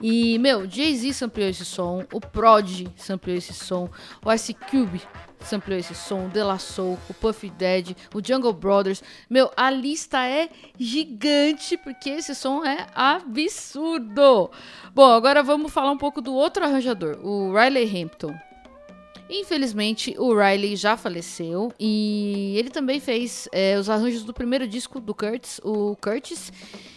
E, 0.01 0.39
meu, 0.39 0.69
Jay-Z 0.69 1.13
sampleou 1.13 1.49
esse 1.49 1.65
som, 1.65 2.05
o 2.13 2.21
Prod 2.21 2.87
sampleou 2.97 3.39
esse 3.39 3.55
som, 3.55 3.89
o 4.25 4.33
Ice 4.33 4.53
Cube 4.53 5.01
sampleou 5.45 5.79
esse 5.79 5.95
som, 5.95 6.27
o 6.27 6.29
De 6.29 6.43
La 6.43 6.59
Soul, 6.59 6.99
o 7.09 7.15
Puff 7.15 7.49
Daddy, 7.51 7.97
o 8.15 8.25
Jungle 8.25 8.53
Brothers. 8.53 9.03
Meu, 9.29 9.51
a 9.57 9.71
lista 9.71 10.27
é 10.27 10.49
gigante 10.79 11.77
porque 11.77 12.11
esse 12.11 12.35
som 12.35 12.65
é 12.65 12.87
absurdo. 12.95 14.51
Bom, 14.95 15.13
agora 15.13 15.43
vamos 15.43 15.73
falar 15.73 15.91
um 15.91 15.99
pouco 15.99 16.21
do 16.21 16.35
outro 16.35 16.65
arranjador, 16.65 17.19
o 17.25 17.53
Riley 17.53 18.03
Hampton. 18.03 18.35
Infelizmente, 19.35 20.15
o 20.19 20.35
Riley 20.35 20.77
já 20.77 20.95
faleceu 20.95 21.73
e 21.81 22.55
ele 22.59 22.69
também 22.69 23.01
fez 23.01 23.49
é, 23.51 23.79
os 23.79 23.89
arranjos 23.89 24.25
do 24.25 24.35
primeiro 24.35 24.69
disco 24.69 25.01
do 25.01 25.15
Curtis, 25.15 25.59
o 25.65 25.97
Curtis, 25.97 26.53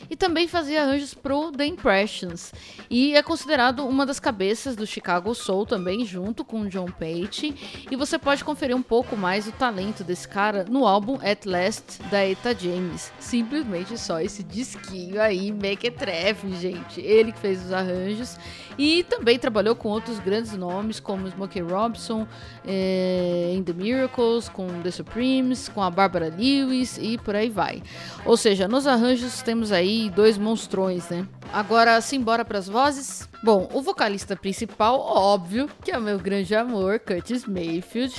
e 0.10 0.16
também 0.16 0.48
fazia 0.48 0.84
arranjos 0.84 1.14
pro 1.14 1.52
The 1.52 1.66
Impressions. 1.66 2.54
E 2.90 3.16
é 3.16 3.24
considerado 3.24 3.86
uma 3.86 4.06
das 4.06 4.20
cabeças 4.20 4.76
do 4.76 4.86
Chicago 4.86 5.34
Soul 5.34 5.66
também, 5.66 6.06
junto 6.06 6.44
com 6.44 6.68
John 6.68 6.88
Pate. 6.88 7.86
E 7.90 7.96
você 7.96 8.18
pode 8.18 8.44
conferir 8.44 8.76
um 8.76 8.82
pouco 8.82 9.16
mais 9.16 9.48
o 9.48 9.52
talento 9.52 10.04
desse 10.04 10.28
cara 10.28 10.66
no 10.70 10.86
álbum 10.86 11.16
At 11.16 11.46
Last 11.46 12.02
da 12.12 12.24
Eta 12.24 12.56
James. 12.58 13.12
Simplesmente 13.20 13.98
só 13.98 14.20
esse 14.20 14.44
disquinho 14.44 15.22
aí, 15.22 15.52
mequetrefe, 15.52 16.52
gente. 16.56 17.02
Ele 17.02 17.32
que 17.32 17.40
fez 17.40 17.66
os 17.66 17.72
arranjos. 17.72 18.38
E 18.78 19.04
também 19.04 19.40
trabalhou 19.40 19.74
com 19.74 19.88
outros 19.88 20.20
grandes 20.20 20.52
nomes, 20.54 21.00
como 21.00 21.28
Smokey 21.30 21.62
Robinson, 21.62 22.28
é, 22.66 23.54
In 23.56 23.64
The 23.64 23.72
Miracles, 23.72 24.50
com 24.50 24.68
The 24.82 24.92
Supremes, 24.92 25.70
com 25.70 25.82
a 25.82 25.90
Barbara 25.90 26.28
Lewis 26.28 26.98
e 27.02 27.18
por 27.18 27.36
aí 27.36 27.50
vai. 27.50 27.82
Ou 28.26 28.36
seja, 28.36 28.68
nos 28.68 28.86
arranjos 28.86 29.42
temos 29.42 29.72
aí 29.72 29.95
dois 30.16 30.38
monstrões, 30.38 31.10
né? 31.10 31.28
Agora, 31.52 32.00
simbora 32.02 32.44
para 32.44 32.58
as 32.58 32.68
vozes. 32.68 33.28
Bom, 33.44 33.70
o 33.74 33.82
vocalista 33.82 34.36
principal, 34.36 35.00
óbvio, 35.00 35.70
que 35.84 35.92
é 35.92 35.98
o 35.98 36.02
meu 36.02 36.18
grande 36.18 36.56
amor, 36.56 37.00
Curtis 37.00 37.46
Mayfield. 37.46 38.14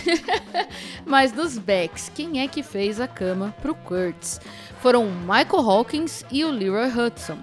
Mas 1.04 1.33
nos 1.33 1.59
backs, 1.59 2.11
quem 2.14 2.40
é 2.40 2.49
que 2.49 2.62
fez 2.62 3.00
a 3.00 3.09
cama 3.09 3.54
pro 3.61 3.75
Curtis? 3.75 4.40
Foram 4.80 5.11
Michael 5.11 5.68
Hawkins 5.68 6.25
e 6.30 6.45
o 6.45 6.50
Leroy 6.50 6.88
Hudson 6.88 7.38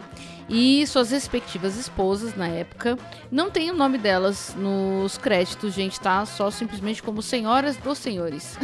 e 0.50 0.86
suas 0.88 1.12
respectivas 1.12 1.78
esposas 1.78 2.36
na 2.36 2.48
época. 2.48 2.98
Não 3.32 3.50
tem 3.50 3.72
o 3.72 3.76
nome 3.76 3.98
delas 3.98 4.56
nos 4.58 5.18
créditos, 5.18 5.74
gente, 5.74 6.00
tá? 6.00 6.26
Só 6.26 6.52
simplesmente 6.52 7.02
como 7.02 7.22
senhoras 7.22 7.78
dos 7.78 7.98
senhores. 7.98 8.58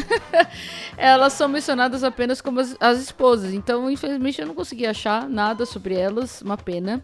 elas 0.97 1.33
são 1.33 1.47
mencionadas 1.47 2.03
apenas 2.03 2.41
como 2.41 2.59
as, 2.59 2.75
as, 2.79 2.99
esposas, 2.99 3.53
então 3.53 3.89
infelizmente 3.89 4.41
eu 4.41 4.47
não 4.47 4.55
consegui 4.55 4.85
achar 4.85 5.27
nada 5.27 5.65
sobre 5.65 5.95
elas, 5.95 6.41
uma 6.41 6.57
pena. 6.57 7.03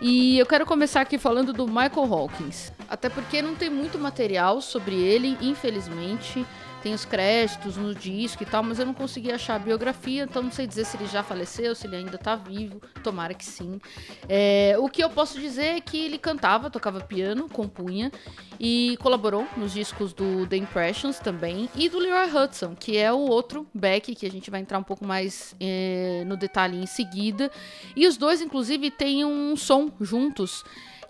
E 0.00 0.38
eu 0.38 0.46
quero 0.46 0.66
começar 0.66 1.00
aqui 1.00 1.18
falando 1.18 1.52
do 1.52 1.66
Michael 1.66 2.12
Hawkins, 2.12 2.72
até 2.88 3.08
porque 3.08 3.40
não 3.40 3.54
tem 3.54 3.70
muito 3.70 3.98
material 3.98 4.60
sobre 4.60 4.94
ele, 4.94 5.38
infelizmente 5.40 6.44
tem 6.84 6.92
os 6.92 7.06
créditos 7.06 7.78
no 7.78 7.94
disco 7.94 8.42
e 8.42 8.46
tal, 8.46 8.62
mas 8.62 8.78
eu 8.78 8.84
não 8.84 8.92
consegui 8.92 9.32
achar 9.32 9.54
a 9.54 9.58
biografia, 9.58 10.24
então 10.24 10.42
não 10.42 10.52
sei 10.52 10.66
dizer 10.66 10.84
se 10.84 10.98
ele 10.98 11.06
já 11.06 11.22
faleceu, 11.22 11.74
se 11.74 11.86
ele 11.86 11.96
ainda 11.96 12.18
tá 12.18 12.36
vivo, 12.36 12.78
tomara 13.02 13.32
que 13.32 13.44
sim. 13.44 13.80
É, 14.28 14.76
o 14.78 14.86
que 14.86 15.02
eu 15.02 15.08
posso 15.08 15.40
dizer 15.40 15.76
é 15.76 15.80
que 15.80 15.96
ele 15.96 16.18
cantava, 16.18 16.68
tocava 16.68 17.00
piano, 17.00 17.48
compunha 17.48 18.12
e 18.60 18.98
colaborou 19.00 19.48
nos 19.56 19.72
discos 19.72 20.12
do 20.12 20.46
The 20.46 20.58
Impressions 20.58 21.18
também 21.18 21.70
e 21.74 21.88
do 21.88 21.98
Leroy 21.98 22.28
Hudson, 22.30 22.76
que 22.78 22.98
é 22.98 23.10
o 23.10 23.20
outro 23.20 23.66
Beck, 23.72 24.14
que 24.14 24.26
a 24.26 24.30
gente 24.30 24.50
vai 24.50 24.60
entrar 24.60 24.78
um 24.78 24.82
pouco 24.82 25.06
mais 25.06 25.56
é, 25.58 26.22
no 26.26 26.36
detalhe 26.36 26.76
em 26.76 26.86
seguida. 26.86 27.50
E 27.96 28.06
os 28.06 28.18
dois, 28.18 28.42
inclusive, 28.42 28.90
têm 28.90 29.24
um 29.24 29.56
som 29.56 29.90
juntos 30.02 30.62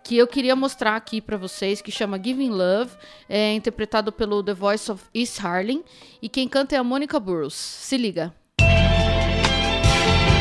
que 0.04 0.18
eu 0.18 0.26
queria 0.26 0.54
mostrar 0.54 0.94
aqui 0.94 1.20
para 1.20 1.38
vocês, 1.38 1.80
que 1.80 1.90
chama 1.90 2.22
Giving 2.22 2.50
Love, 2.50 2.92
é 3.26 3.54
interpretado 3.54 4.12
pelo 4.12 4.42
The 4.42 4.52
Voice 4.52 4.92
of 4.92 5.02
East 5.14 5.42
Harlem, 5.42 5.82
e 6.20 6.28
quem 6.28 6.46
canta 6.46 6.76
é 6.76 6.78
a 6.78 6.84
Monica 6.84 7.18
Burrows. 7.18 7.54
Se 7.54 7.96
liga. 7.96 8.32
isso 8.60 10.33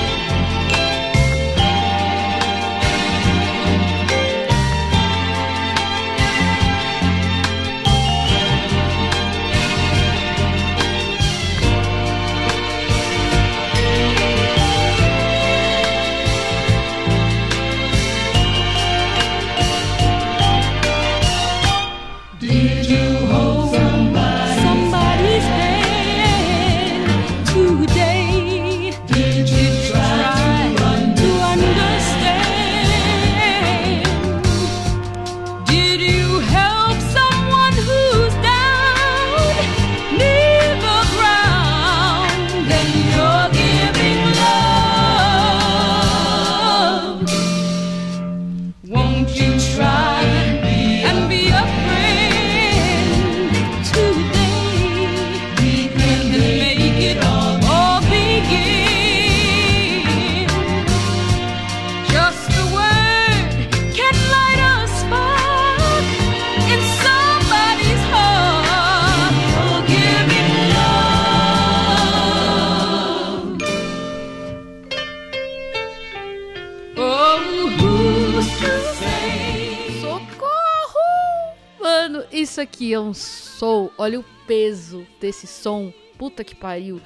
aqui 82.62 82.93
é 82.93 83.00
um 83.00 83.13
soul. 83.13 83.91
Olha 83.98 84.19
o 84.19 84.25
peso 84.45 85.05
desse 85.19 85.48
som. 85.48 85.93
Puta 86.17 86.43
que 86.43 86.55
pariu. 86.55 87.01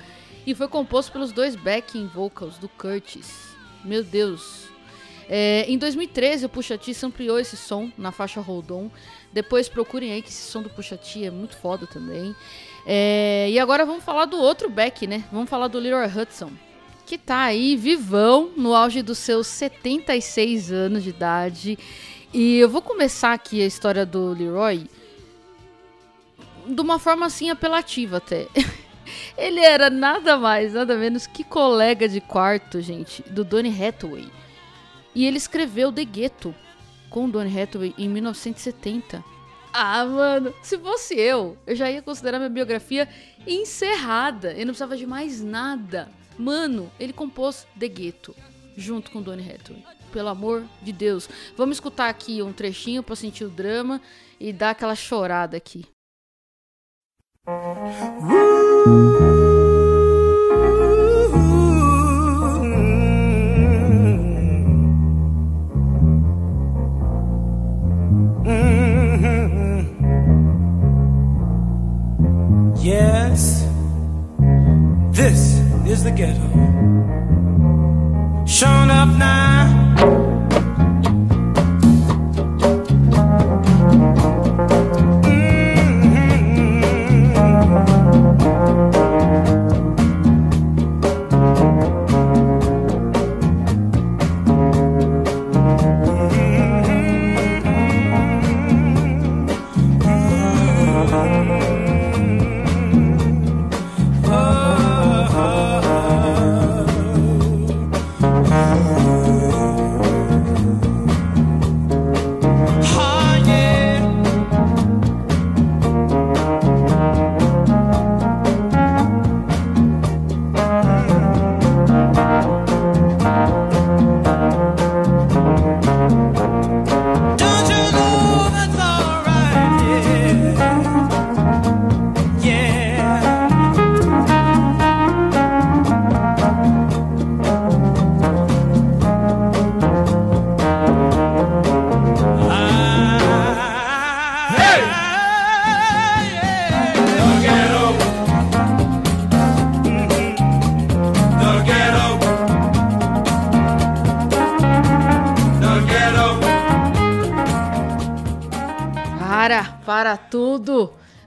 E 0.46 0.56
foi 0.56 0.68
composto 0.68 1.12
pelos 1.12 1.32
dois 1.32 1.56
backing 1.56 2.08
vocals 2.08 2.58
do 2.58 2.70
Curtis. 2.70 3.56
Meu 3.84 4.04
Deus. 4.04 4.68
É, 5.30 5.66
em 5.68 5.78
2013, 5.78 6.46
o 6.46 6.50
Pusha 6.50 6.78
T 6.78 6.94
ampliou 7.04 7.38
esse 7.38 7.58
som 7.58 7.92
na 7.98 8.12
faixa 8.12 8.40
Hold 8.40 8.72
On. 8.72 8.90
Depois 9.34 9.68
procurem 9.68 10.14
aí 10.14 10.22
que 10.22 10.30
esse 10.30 10.50
som 10.50 10.62
do 10.62 10.70
Pusha 10.70 10.98
T 10.98 11.26
é 11.26 11.32
muito 11.32 11.58
foda 11.58 11.86
também. 11.86 12.36
É, 12.86 13.50
e 13.50 13.60
agora 13.60 13.86
vamos 13.86 14.04
falar 14.04 14.26
do 14.26 14.38
outro 14.38 14.70
back, 14.70 15.06
né? 15.06 15.26
Vamos 15.32 15.50
falar 15.50 15.68
do 15.68 15.80
Little 15.80 16.06
Hudson. 16.06 16.52
Que 17.06 17.18
tá 17.18 17.42
aí 17.42 17.76
vivão 17.76 18.52
no 18.56 18.74
auge 18.74 19.02
dos 19.02 19.18
seus 19.18 19.48
76 19.48 20.72
anos 20.72 21.04
de 21.04 21.10
idade. 21.10 21.78
E 22.34 22.58
eu 22.58 22.70
vou 22.70 22.82
começar 22.82 23.34
aqui 23.34 23.62
a 23.62 23.66
história 23.66 24.06
do 24.06 24.34
Leroy 24.34 24.88
de 26.68 26.82
uma 26.82 27.00
forma 27.00 27.26
assim 27.26 27.50
apelativa 27.50 28.18
até. 28.18 28.48
Ele 29.38 29.62
era 29.62 29.90
nada 29.90 30.38
mais, 30.38 30.74
nada 30.74 30.98
menos 30.98 31.26
que 31.28 31.44
colega 31.44 32.08
de 32.08 32.20
quarto, 32.20 32.82
gente, 32.82 33.24
do 33.24 33.44
Donny 33.44 33.70
Hathaway. 33.70 34.30
E 35.16 35.26
ele 35.26 35.38
escreveu 35.38 35.92
The 35.92 36.06
Ghetto 36.06 36.54
com 37.10 37.30
Donny 37.30 37.60
Hathaway 37.60 37.94
em 37.98 38.10
1970. 38.10 39.24
Ah, 39.74 40.06
mano, 40.06 40.54
se 40.62 40.78
fosse 40.78 41.16
eu, 41.16 41.58
eu 41.66 41.76
já 41.76 41.90
ia 41.90 42.02
considerar 42.02 42.38
minha 42.38 42.50
biografia 42.50 43.08
encerrada. 43.46 44.52
Eu 44.52 44.60
não 44.60 44.74
precisava 44.74 44.98
de 44.98 45.08
mais 45.08 45.42
nada. 45.42 46.10
Mano, 46.38 46.92
ele 47.00 47.14
compôs 47.14 47.66
The 47.80 47.88
Ghetto 47.88 48.36
junto 48.76 49.10
com 49.12 49.22
Donny 49.22 49.50
Hathaway. 49.50 49.84
Pelo 50.12 50.30
amor 50.30 50.64
de 50.82 50.92
Deus. 50.92 51.30
Vamos 51.56 51.78
escutar 51.78 52.10
aqui 52.10 52.42
um 52.42 52.54
trechinho 52.54 53.02
para 53.02 53.16
sentir 53.16 53.44
o 53.46 53.50
drama 53.50 54.02
e 54.40 54.54
dar 54.54 54.72
aquela 54.72 54.96
chorada 54.96 55.58
aqui. 55.58 55.86
Yes, 57.48 57.56
this 75.12 75.60
is 75.88 76.04
the 76.04 76.12
ghetto. 76.12 76.42
Shown 78.46 78.92
up 78.92 79.08
now. 79.18 80.37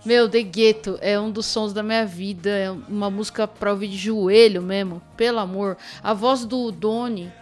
Meu, 0.05 0.29
The 0.29 0.43
Ghetto 0.43 0.99
é 1.03 1.21
um 1.21 1.31
dos 1.31 1.47
sons 1.47 1.73
da 1.73 1.83
minha 1.83 2.07
vida. 2.07 2.51
É 2.51 2.71
uma 2.71 3.11
música 3.11 3.47
pra 3.47 3.71
ouvir 3.71 3.89
de 3.89 3.97
joelho 3.97 4.63
mesmo. 4.63 5.03
Pelo 5.17 5.39
amor. 5.39 5.77
A 6.03 6.15
voz 6.15 6.45
do 6.45 6.71
Doni. 6.71 7.33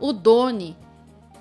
O 0.00 0.12
Doni. 0.12 0.76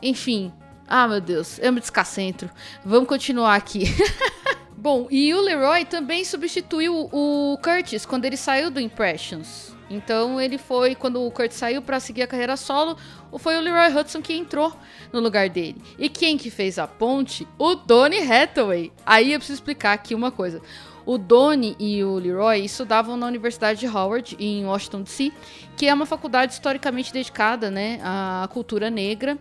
Enfim. 0.02 0.54
Ah, 0.88 1.08
meu 1.08 1.20
Deus. 1.20 1.60
Eu 1.60 1.74
me 1.74 1.80
descacentro. 1.80 2.50
Vamos 2.84 3.10
continuar 3.10 3.56
aqui. 3.56 3.86
Bom, 4.78 5.08
e 5.10 5.34
o 5.34 5.42
Leroy 5.42 5.84
também 5.84 6.24
substituiu 6.24 7.10
o 7.12 7.58
Curtis 7.64 8.06
quando 8.06 8.26
ele 8.26 8.38
saiu 8.38 8.70
do 8.70 8.80
Impressions. 8.80 9.75
Então 9.96 10.40
ele 10.40 10.58
foi, 10.58 10.94
quando 10.94 11.26
o 11.26 11.32
Kurt 11.32 11.52
saiu 11.52 11.82
para 11.82 12.00
seguir 12.00 12.24
a 12.24 12.28
carreira 12.28 12.58
solo, 12.58 12.98
foi 13.38 13.58
o 13.58 13.62
Leroy 13.62 13.96
Hudson 13.96 14.22
que 14.22 14.34
entrou 14.34 14.74
no 15.12 15.20
lugar 15.20 15.50
dele. 15.50 15.82
E 15.98 16.10
quem 16.10 16.38
que 16.38 16.50
fez 16.50 16.78
a 16.78 16.88
ponte? 16.88 17.48
O 17.58 17.76
Donny 17.76 18.20
Hathaway. 18.20 18.92
Aí 19.06 19.34
eu 19.34 19.40
preciso 19.40 19.58
explicar 19.58 19.94
aqui 19.94 20.14
uma 20.14 20.32
coisa. 20.32 20.62
O 21.06 21.20
Donnie 21.20 21.76
e 21.80 22.04
o 22.04 22.16
Leroy 22.16 22.66
estudavam 22.66 23.16
na 23.16 23.28
Universidade 23.28 23.80
de 23.80 23.88
Howard, 23.88 24.36
em 24.40 24.66
Washington 24.66 25.04
DC, 25.04 25.32
que 25.78 25.86
é 25.86 25.94
uma 25.94 26.06
faculdade 26.06 26.54
historicamente 26.54 27.14
dedicada 27.14 27.70
né, 27.70 28.00
à 28.04 28.48
cultura 28.52 28.90
negra. 28.90 29.38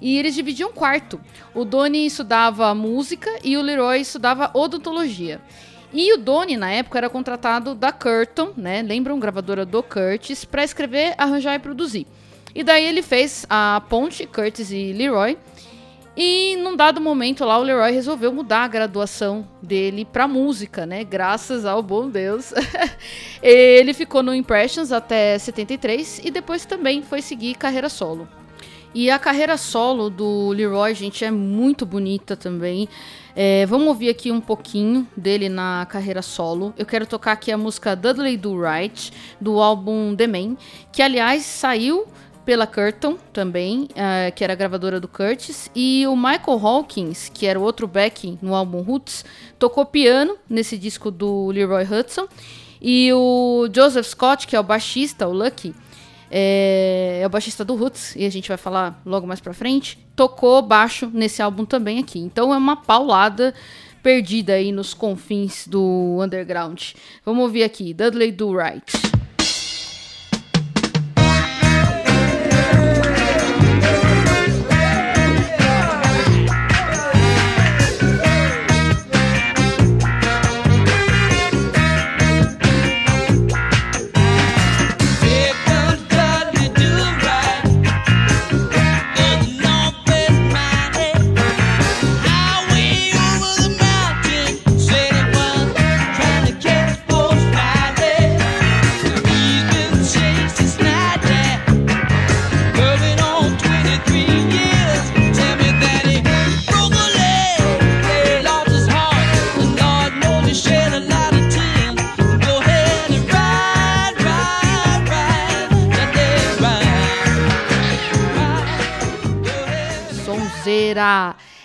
E 0.00 0.16
eles 0.16 0.34
dividiam 0.34 0.72
quarto. 0.72 1.20
O 1.52 1.64
Donnie 1.64 2.06
estudava 2.06 2.72
música 2.72 3.28
e 3.42 3.56
o 3.56 3.62
Leroy 3.62 4.00
estudava 4.00 4.52
odontologia. 4.54 5.40
E 5.92 6.12
o 6.12 6.18
Donnie, 6.18 6.56
na 6.56 6.70
época, 6.70 6.98
era 6.98 7.08
contratado 7.08 7.74
da 7.74 7.90
Curtin, 7.90 8.50
né? 8.56 8.82
Lembram? 8.82 9.18
Gravadora 9.18 9.64
do 9.64 9.82
Curtis, 9.82 10.44
para 10.44 10.62
escrever, 10.62 11.14
arranjar 11.16 11.54
e 11.54 11.58
produzir. 11.58 12.06
E 12.54 12.62
daí 12.62 12.84
ele 12.84 13.02
fez 13.02 13.46
a 13.48 13.82
ponte, 13.88 14.26
Curtis 14.26 14.70
e 14.70 14.92
Leroy. 14.92 15.38
E 16.20 16.56
num 16.56 16.74
dado 16.74 17.00
momento 17.00 17.44
lá, 17.44 17.56
o 17.58 17.62
Leroy 17.62 17.92
resolveu 17.92 18.32
mudar 18.32 18.64
a 18.64 18.68
graduação 18.68 19.46
dele 19.62 20.04
para 20.04 20.26
música, 20.26 20.84
né? 20.84 21.04
Graças 21.04 21.64
ao 21.64 21.80
bom 21.80 22.10
Deus. 22.10 22.52
ele 23.40 23.94
ficou 23.94 24.22
no 24.22 24.34
Impressions 24.34 24.90
até 24.90 25.38
73 25.38 26.22
e 26.24 26.30
depois 26.30 26.66
também 26.66 27.02
foi 27.02 27.22
seguir 27.22 27.54
carreira 27.54 27.88
solo. 27.88 28.28
E 28.92 29.10
a 29.10 29.18
carreira 29.18 29.56
solo 29.56 30.10
do 30.10 30.48
Leroy, 30.48 30.92
gente, 30.94 31.24
é 31.24 31.30
muito 31.30 31.86
bonita 31.86 32.36
também. 32.36 32.88
É, 33.40 33.64
vamos 33.66 33.86
ouvir 33.86 34.08
aqui 34.08 34.32
um 34.32 34.40
pouquinho 34.40 35.06
dele 35.16 35.48
na 35.48 35.86
carreira 35.88 36.22
solo. 36.22 36.74
Eu 36.76 36.84
quero 36.84 37.06
tocar 37.06 37.30
aqui 37.30 37.52
a 37.52 37.56
música 37.56 37.94
Dudley 37.94 38.36
Do 38.36 38.60
Right, 38.60 39.12
do 39.40 39.60
álbum 39.60 40.16
The 40.16 40.26
Man, 40.26 40.56
que 40.90 41.00
aliás 41.00 41.44
saiu 41.44 42.04
pela 42.44 42.66
Curtin 42.66 43.16
também, 43.32 43.84
uh, 43.92 44.34
que 44.34 44.42
era 44.42 44.56
gravadora 44.56 44.98
do 44.98 45.06
Curtis, 45.06 45.70
e 45.72 46.04
o 46.08 46.16
Michael 46.16 46.58
Hawkins, 46.66 47.30
que 47.32 47.46
era 47.46 47.60
o 47.60 47.62
outro 47.62 47.86
back 47.86 48.36
no 48.42 48.56
álbum 48.56 48.82
Roots, 48.82 49.24
tocou 49.56 49.86
piano 49.86 50.36
nesse 50.50 50.76
disco 50.76 51.08
do 51.08 51.52
Leroy 51.52 51.84
Hudson, 51.84 52.26
e 52.82 53.12
o 53.12 53.68
Joseph 53.72 54.06
Scott, 54.06 54.48
que 54.48 54.56
é 54.56 54.58
o 54.58 54.64
baixista, 54.64 55.28
o 55.28 55.32
Lucky, 55.32 55.72
é, 56.30 57.20
é, 57.22 57.26
o 57.26 57.30
baixista 57.30 57.64
do 57.64 57.74
Roots, 57.74 58.14
e 58.16 58.24
a 58.24 58.30
gente 58.30 58.48
vai 58.48 58.56
falar 58.56 59.00
logo 59.04 59.26
mais 59.26 59.40
pra 59.40 59.52
frente, 59.52 59.98
tocou 60.14 60.62
baixo 60.62 61.10
nesse 61.12 61.42
álbum 61.42 61.64
também 61.64 61.98
aqui. 61.98 62.18
Então 62.18 62.52
é 62.52 62.56
uma 62.56 62.76
paulada 62.76 63.54
perdida 64.02 64.54
aí 64.54 64.72
nos 64.72 64.94
confins 64.94 65.66
do 65.66 66.18
underground. 66.22 66.92
Vamos 67.24 67.42
ouvir 67.42 67.62
aqui, 67.62 67.92
Dudley 67.92 68.32
Do 68.32 68.56
Right. 68.56 69.17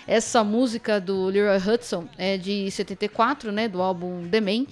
Essa 0.06 0.44
música 0.44 1.00
do 1.00 1.26
Leroy 1.26 1.56
Hudson 1.56 2.06
é 2.18 2.36
de 2.36 2.70
74, 2.70 3.50
né, 3.50 3.68
do 3.68 3.80
álbum 3.80 4.28
The 4.28 4.40
Man. 4.40 4.66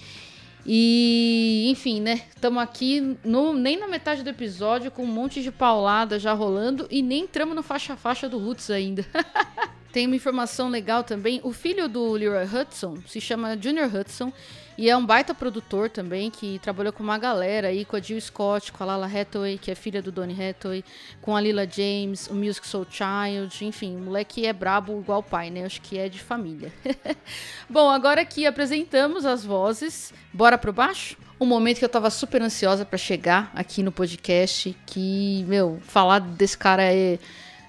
E, 0.65 1.67
enfim, 1.69 1.99
né? 1.99 2.21
Estamos 2.33 2.61
aqui 2.63 3.17
no, 3.23 3.53
nem 3.53 3.77
na 3.77 3.87
metade 3.87 4.23
do 4.23 4.29
episódio 4.29 4.91
com 4.91 5.03
um 5.03 5.07
monte 5.07 5.41
de 5.41 5.51
paulada 5.51 6.17
já 6.17 6.31
rolando 6.31 6.87
e 6.89 7.01
nem 7.01 7.23
entramos 7.23 7.55
no 7.55 7.61
faixa 7.61 7.97
faixa 7.97 8.29
do 8.29 8.37
Roots 8.37 8.69
ainda. 8.69 9.05
Tem 9.91 10.07
uma 10.07 10.15
informação 10.15 10.69
legal 10.69 11.03
também. 11.03 11.41
O 11.43 11.51
filho 11.51 11.89
do 11.89 12.13
Leroy 12.13 12.45
Hudson 12.45 12.97
se 13.05 13.19
chama 13.19 13.57
Junior 13.59 13.93
Hudson 13.93 14.31
e 14.77 14.89
é 14.89 14.97
um 14.97 15.05
baita 15.05 15.33
produtor 15.33 15.89
também, 15.89 16.31
que 16.31 16.59
trabalhou 16.59 16.91
com 16.91 17.03
uma 17.03 17.17
galera 17.17 17.67
aí, 17.67 17.85
com 17.85 17.95
a 17.95 17.99
Jill 17.99 18.19
Scott, 18.19 18.71
com 18.71 18.83
a 18.83 18.87
Lala 18.87 19.07
Hathaway, 19.07 19.57
que 19.57 19.69
é 19.69 19.75
filha 19.75 20.01
do 20.01 20.11
Donny 20.11 20.33
Hathaway, 20.33 20.83
com 21.21 21.35
a 21.35 21.41
Lila 21.41 21.67
James, 21.69 22.27
o 22.27 22.33
Music 22.33 22.65
Soul 22.65 22.87
Child, 22.89 23.65
enfim, 23.65 23.95
o 23.95 23.99
moleque 23.99 24.45
é 24.45 24.53
brabo 24.53 24.99
igual 24.99 25.19
o 25.19 25.23
pai, 25.23 25.49
né? 25.49 25.65
Acho 25.65 25.81
que 25.81 25.97
é 25.97 26.09
de 26.09 26.19
família. 26.19 26.71
Bom, 27.69 27.89
agora 27.89 28.21
aqui 28.21 28.45
apresentamos 28.45 29.25
as 29.25 29.45
vozes. 29.45 30.13
Bora 30.33 30.57
pro 30.57 30.73
baixo? 30.73 31.17
Um 31.39 31.45
momento 31.45 31.79
que 31.79 31.85
eu 31.85 31.89
tava 31.89 32.09
super 32.09 32.41
ansiosa 32.41 32.85
para 32.85 32.97
chegar 32.97 33.51
aqui 33.53 33.83
no 33.83 33.91
podcast, 33.91 34.75
que, 34.85 35.43
meu, 35.47 35.79
falar 35.83 36.19
desse 36.19 36.57
cara 36.57 36.83
é 36.83 37.19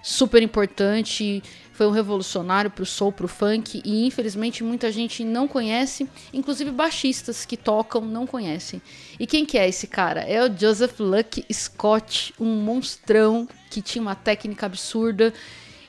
super 0.02 0.42
importante 0.42 1.42
foi 1.74 1.88
um 1.88 1.90
revolucionário 1.90 2.70
para 2.70 2.84
o 2.84 2.86
soul, 2.86 3.10
para 3.10 3.26
o 3.26 3.28
funk 3.28 3.82
e 3.84 4.06
infelizmente 4.06 4.62
muita 4.62 4.92
gente 4.92 5.24
não 5.24 5.48
conhece, 5.48 6.08
inclusive 6.32 6.70
baixistas 6.70 7.44
que 7.44 7.56
tocam 7.56 8.00
não 8.00 8.26
conhecem. 8.26 8.80
E 9.18 9.26
quem 9.26 9.44
que 9.44 9.58
é 9.58 9.68
esse 9.68 9.88
cara? 9.88 10.20
É 10.20 10.42
o 10.42 10.56
Joseph 10.56 11.00
Luck 11.00 11.44
Scott, 11.52 12.32
um 12.38 12.62
monstrão 12.62 13.48
que 13.68 13.82
tinha 13.82 14.00
uma 14.00 14.14
técnica 14.14 14.66
absurda 14.66 15.34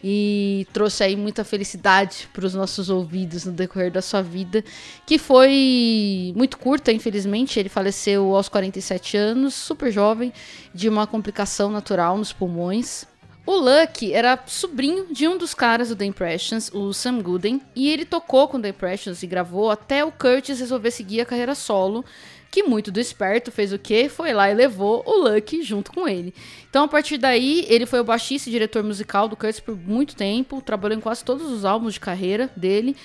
e 0.03 0.67
trouxe 0.73 1.03
aí 1.03 1.15
muita 1.15 1.43
felicidade 1.43 2.29
para 2.33 2.45
os 2.45 2.53
nossos 2.53 2.89
ouvidos 2.89 3.45
no 3.45 3.51
decorrer 3.51 3.91
da 3.91 4.01
sua 4.01 4.21
vida, 4.21 4.63
que 5.05 5.17
foi 5.17 6.33
muito 6.35 6.57
curta, 6.57 6.91
infelizmente. 6.91 7.59
Ele 7.59 7.69
faleceu 7.69 8.35
aos 8.35 8.49
47 8.49 9.17
anos, 9.17 9.53
super 9.53 9.91
jovem, 9.91 10.31
de 10.73 10.89
uma 10.89 11.07
complicação 11.07 11.71
natural 11.71 12.17
nos 12.17 12.31
pulmões. 12.33 13.07
O 13.45 13.57
Luck 13.57 14.11
era 14.11 14.43
sobrinho 14.47 15.05
de 15.11 15.27
um 15.27 15.37
dos 15.37 15.53
caras 15.53 15.89
do 15.89 15.95
The 15.95 16.05
Impressions, 16.05 16.71
o 16.73 16.91
Sam 16.91 17.21
Gooden, 17.21 17.61
e 17.75 17.91
ele 17.91 18.03
tocou 18.03 18.47
com 18.47 18.59
The 18.59 18.69
Impressions 18.69 19.21
e 19.21 19.27
gravou 19.27 19.69
até 19.69 20.03
o 20.03 20.11
Curtis 20.11 20.59
resolver 20.59 20.89
seguir 20.89 21.21
a 21.21 21.25
carreira 21.25 21.53
solo, 21.53 22.03
que 22.49 22.63
muito 22.63 22.91
do 22.91 22.99
esperto 22.99 23.51
fez 23.51 23.71
o 23.71 23.77
quê? 23.77 24.09
Foi 24.09 24.33
lá 24.33 24.49
e 24.49 24.55
levou 24.55 25.03
o 25.05 25.29
Luck 25.29 25.61
junto 25.61 25.91
com 25.91 26.07
ele. 26.07 26.33
Então, 26.67 26.85
a 26.85 26.87
partir 26.87 27.19
daí, 27.19 27.67
ele 27.69 27.85
foi 27.85 27.99
o 27.99 28.03
baixista 28.03 28.49
e 28.49 28.51
diretor 28.51 28.83
musical 28.83 29.27
do 29.27 29.35
Curtis 29.35 29.59
por 29.59 29.77
muito 29.77 30.15
tempo, 30.15 30.59
trabalhou 30.59 30.97
em 30.97 31.01
quase 31.01 31.23
todos 31.23 31.51
os 31.51 31.65
álbuns 31.65 31.93
de 31.93 31.99
carreira 31.99 32.49
dele, 32.57 32.95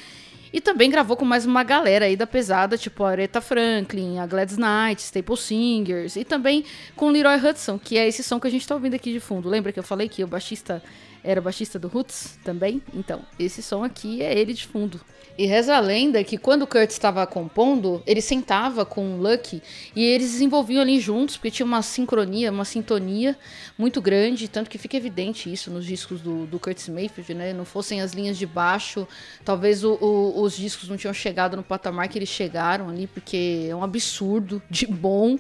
e 0.53 0.61
também 0.61 0.91
gravou 0.91 1.17
com 1.17 1.25
mais 1.25 1.47
uma 1.47 1.63
galera 1.63 2.07
aí 2.07 2.17
da 2.17 2.27
pesada, 2.27 2.77
tipo 2.77 3.05
a 3.05 3.11
Aretha 3.11 3.41
Franklin, 3.41 4.19
a 4.19 4.27
Gladys 4.27 4.57
Knight, 4.57 5.01
Staple 5.03 5.37
Singers, 5.37 6.17
e 6.17 6.25
também 6.25 6.65
com 6.97 7.11
Leroy 7.11 7.37
Hudson, 7.37 7.79
que 7.79 7.97
é 7.97 8.09
esse 8.09 8.23
som 8.23 8.41
que 8.41 8.47
a 8.47 8.51
gente 8.51 8.67
tá 8.67 8.75
ouvindo 8.75 8.95
aqui 8.95 9.13
de 9.13 9.21
fundo. 9.21 9.49
Lembra 9.49 9.73
que 9.73 9.79
eu 9.79 9.85
falei 9.85 10.09
que 10.09 10.25
o 10.25 10.27
baixista 10.27 10.83
era 11.23 11.41
baixista 11.41 11.79
do 11.79 11.89
Roots 11.89 12.39
também? 12.45 12.83
Então, 12.95 13.23
esse 13.39 13.63
som 13.63 13.85
aqui 13.85 14.23
é 14.23 14.39
ele 14.39 14.53
de 14.53 14.67
fundo. 14.67 15.01
E 15.41 15.47
reza 15.47 15.75
a 15.75 15.81
lenda 15.81 16.23
que 16.23 16.37
quando 16.37 16.63
o 16.63 16.67
Kurt 16.67 16.91
estava 16.91 17.27
compondo, 17.27 18.03
ele 18.07 18.21
sentava 18.21 18.85
com 18.85 19.15
o 19.15 19.17
Lucky 19.17 19.63
e 19.97 20.05
eles 20.05 20.33
desenvolviam 20.33 20.83
ali 20.83 21.01
juntos, 21.01 21.37
porque 21.37 21.51
tinha 21.51 21.65
uma 21.65 21.81
sincronia, 21.81 22.51
uma 22.51 22.65
sintonia 22.65 23.35
muito 23.79 24.03
grande, 24.03 24.49
tanto 24.49 24.69
que 24.69 24.77
fica 24.77 24.99
evidente 24.99 25.51
isso 25.51 25.71
nos 25.71 25.87
discos 25.87 26.21
do, 26.21 26.45
do 26.45 26.59
Curtis 26.59 26.89
Mayfield, 26.91 27.33
né? 27.33 27.53
Não 27.55 27.65
fossem 27.65 28.03
as 28.03 28.13
linhas 28.13 28.37
de 28.37 28.45
baixo, 28.45 29.09
talvez 29.43 29.83
o, 29.83 29.95
o, 29.95 30.43
os 30.43 30.55
discos 30.55 30.91
não 30.91 30.99
tinham 30.99 31.15
chegado 31.15 31.57
no 31.57 31.63
patamar 31.63 32.09
que 32.09 32.19
eles 32.19 32.29
chegaram 32.29 32.91
ali, 32.91 33.07
porque 33.07 33.67
é 33.71 33.75
um 33.75 33.83
absurdo 33.83 34.63
de 34.69 34.87
bom. 34.87 35.39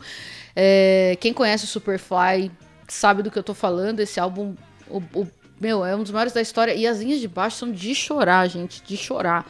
É, 0.56 1.16
quem 1.20 1.34
conhece 1.34 1.64
o 1.64 1.68
Superfly 1.68 2.50
sabe 2.88 3.22
do 3.22 3.30
que 3.30 3.38
eu 3.38 3.42
tô 3.42 3.52
falando, 3.52 4.00
esse 4.00 4.18
álbum. 4.18 4.54
O, 4.88 5.02
o, 5.14 5.28
meu, 5.60 5.84
é 5.84 5.94
um 5.94 6.02
dos 6.02 6.10
maiores 6.10 6.32
da 6.32 6.40
história. 6.40 6.74
E 6.74 6.86
as 6.86 7.00
linhas 7.00 7.20
de 7.20 7.28
baixo 7.28 7.58
são 7.58 7.70
de 7.70 7.94
chorar, 7.94 8.48
gente, 8.48 8.82
de 8.82 8.96
chorar. 8.96 9.46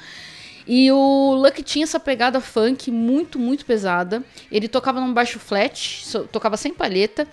E 0.67 0.91
o 0.91 1.35
Luck 1.35 1.63
tinha 1.63 1.85
essa 1.85 2.01
pegada 2.01 2.41
funk 2.41 2.91
muito, 2.91 3.39
muito 3.39 3.65
pesada. 3.65 4.23
Ele 4.51 4.69
tocava 4.69 5.01
num 5.01 5.15
baixo 5.15 5.39
flat, 5.39 6.05
tocava 6.33 6.57
sem 6.57 6.75
palheta. 6.75 7.27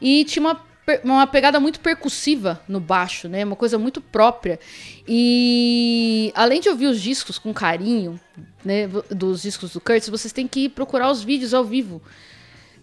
E 0.00 0.24
tinha 0.24 0.42
uma, 0.42 0.64
uma 1.04 1.26
pegada 1.26 1.58
muito 1.58 1.80
percussiva 1.80 2.60
no 2.68 2.80
baixo, 2.80 3.28
né? 3.28 3.44
Uma 3.44 3.56
coisa 3.56 3.78
muito 3.78 4.00
própria. 4.00 4.58
E 5.06 6.32
além 6.34 6.60
de 6.60 6.68
ouvir 6.68 6.86
os 6.86 7.00
discos 7.00 7.38
com 7.38 7.52
carinho, 7.52 8.18
né? 8.64 8.88
Dos 9.10 9.42
discos 9.42 9.72
do 9.72 9.80
Curtis, 9.80 10.08
vocês 10.08 10.32
têm 10.32 10.46
que 10.46 10.68
procurar 10.68 11.10
os 11.10 11.22
vídeos 11.22 11.52
ao 11.52 11.64
vivo 11.64 12.00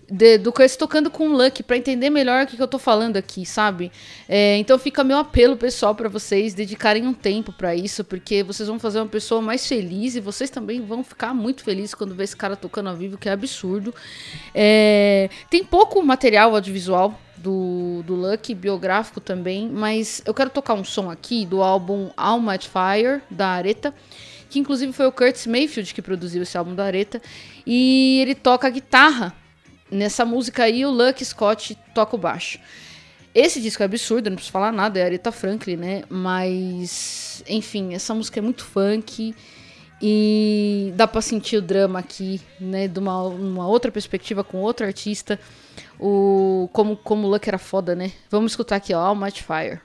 de, 0.10 0.38
do 0.38 0.54
Curtis 0.54 0.78
tocando 0.78 1.12
com 1.12 1.30
o 1.30 1.34
Luck 1.34 1.62
para 1.64 1.78
entender 1.78 2.10
melhor 2.10 2.44
o 2.44 2.48
que, 2.48 2.56
que 2.56 2.64
eu 2.64 2.68
tô 2.68 2.80
falando 2.80 3.18
aqui, 3.18 3.46
sabe? 3.46 3.92
É, 4.28 4.58
então 4.58 4.80
fica 4.80 5.04
meu 5.04 5.18
apelo 5.18 5.58
pessoal 5.58 5.94
para 5.94 6.08
vocês 6.08 6.54
dedicarem 6.54 7.06
um 7.06 7.14
tempo 7.14 7.52
para 7.52 7.76
isso, 7.76 8.04
porque 8.04 8.42
vocês 8.42 8.70
vão 8.70 8.80
fazer 8.80 9.00
uma 9.00 9.08
pessoa 9.08 9.42
mais 9.42 9.68
feliz 9.68 10.16
e 10.16 10.22
vocês 10.22 10.50
também 10.50 10.82
vão 10.82 11.04
ficar 11.04 11.34
muito 11.34 11.64
felizes 11.64 11.94
quando 11.94 12.16
ver 12.16 12.24
esse 12.24 12.36
cara 12.36 12.56
tocando 12.56 12.88
ao 12.90 12.96
vivo, 12.96 13.18
que 13.18 13.28
é 13.28 13.34
absurdo. 13.34 13.94
É, 14.56 15.30
tem 15.50 15.64
pouco 15.64 16.02
material 16.02 16.56
audiovisual 16.56 17.20
do, 17.36 18.02
do 18.06 18.16
Luck, 18.16 18.56
biográfico 18.56 19.20
também, 19.20 19.70
mas 19.70 20.22
eu 20.26 20.34
quero 20.34 20.50
tocar 20.50 20.74
um 20.74 20.84
som 20.84 21.10
aqui 21.10 21.46
do 21.46 21.62
álbum 21.62 22.10
All 22.16 22.40
Might 22.40 22.70
Fire, 22.70 23.22
da 23.30 23.50
Areta, 23.50 23.94
que 24.50 24.58
inclusive 24.58 24.94
foi 24.94 25.06
o 25.06 25.12
Curtis 25.12 25.46
Mayfield 25.46 25.94
que 25.94 26.02
produziu 26.02 26.44
esse 26.44 26.58
álbum 26.58 26.74
da 26.74 26.86
Areta, 26.86 27.22
e 27.66 28.20
ele 28.22 28.34
toca 28.34 28.70
guitarra 28.70 29.36
Nessa 29.90 30.26
música 30.26 30.64
aí, 30.64 30.86
o 30.86 30.92
Luck 30.92 31.24
Scott 31.24 31.78
toca 31.94 32.16
o 32.16 32.20
baixo. 32.20 32.60
Esse 33.34 33.62
disco 33.62 33.84
é 33.84 33.86
absurdo, 33.86 34.30
não 34.30 34.36
preciso 34.36 34.52
falar 34.52 34.72
nada, 34.72 35.00
é 35.00 35.04
Aretha 35.04 35.32
Franklin, 35.32 35.76
né? 35.76 36.04
Mas, 36.10 37.44
enfim, 37.48 37.94
essa 37.94 38.14
música 38.14 38.40
é 38.40 38.42
muito 38.42 38.66
funk 38.66 39.36
e 40.02 40.92
dá 40.96 41.08
pra 41.08 41.22
sentir 41.22 41.58
o 41.58 41.62
drama 41.62 42.00
aqui, 42.00 42.42
né? 42.60 42.88
De 42.88 43.00
uma, 43.00 43.22
uma 43.24 43.68
outra 43.68 43.92
perspectiva 43.92 44.44
com 44.44 44.58
outro 44.58 44.86
artista. 44.86 45.40
O, 46.00 46.70
como, 46.74 46.98
como 46.98 47.28
o 47.28 47.30
Luck 47.30 47.48
era 47.48 47.58
foda, 47.58 47.96
né? 47.96 48.12
Vamos 48.30 48.54
escutar 48.54 48.78
aqui, 48.78 48.94
ó, 48.94 49.00
All 49.00 49.16
Much 49.16 49.44
Fire. 49.44 49.80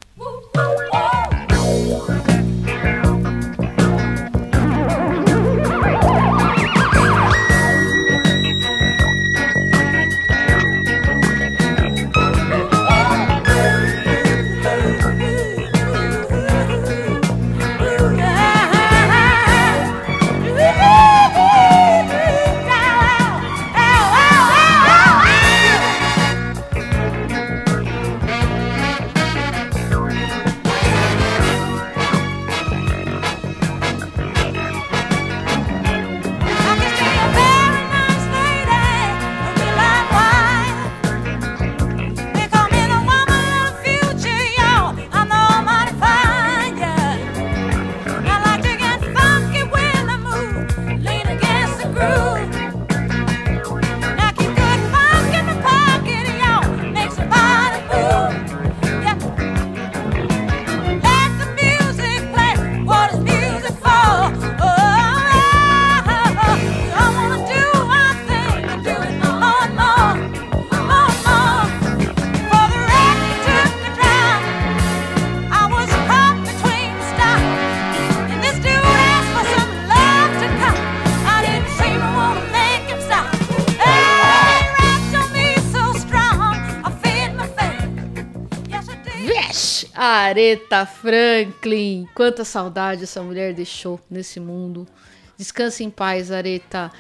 Aretha 90.33 90.87
Franklin. 90.87 92.09
Quanta 92.14 92.42
saudade 92.42 93.05
essa 93.05 93.23
mulher 93.23 93.53
deixou 93.53 94.01
nesse 94.11 94.40
mundo. 94.40 94.88
Descanse 95.37 95.85
em 95.85 95.90
paz, 95.90 96.33
Aretha. 96.33 96.90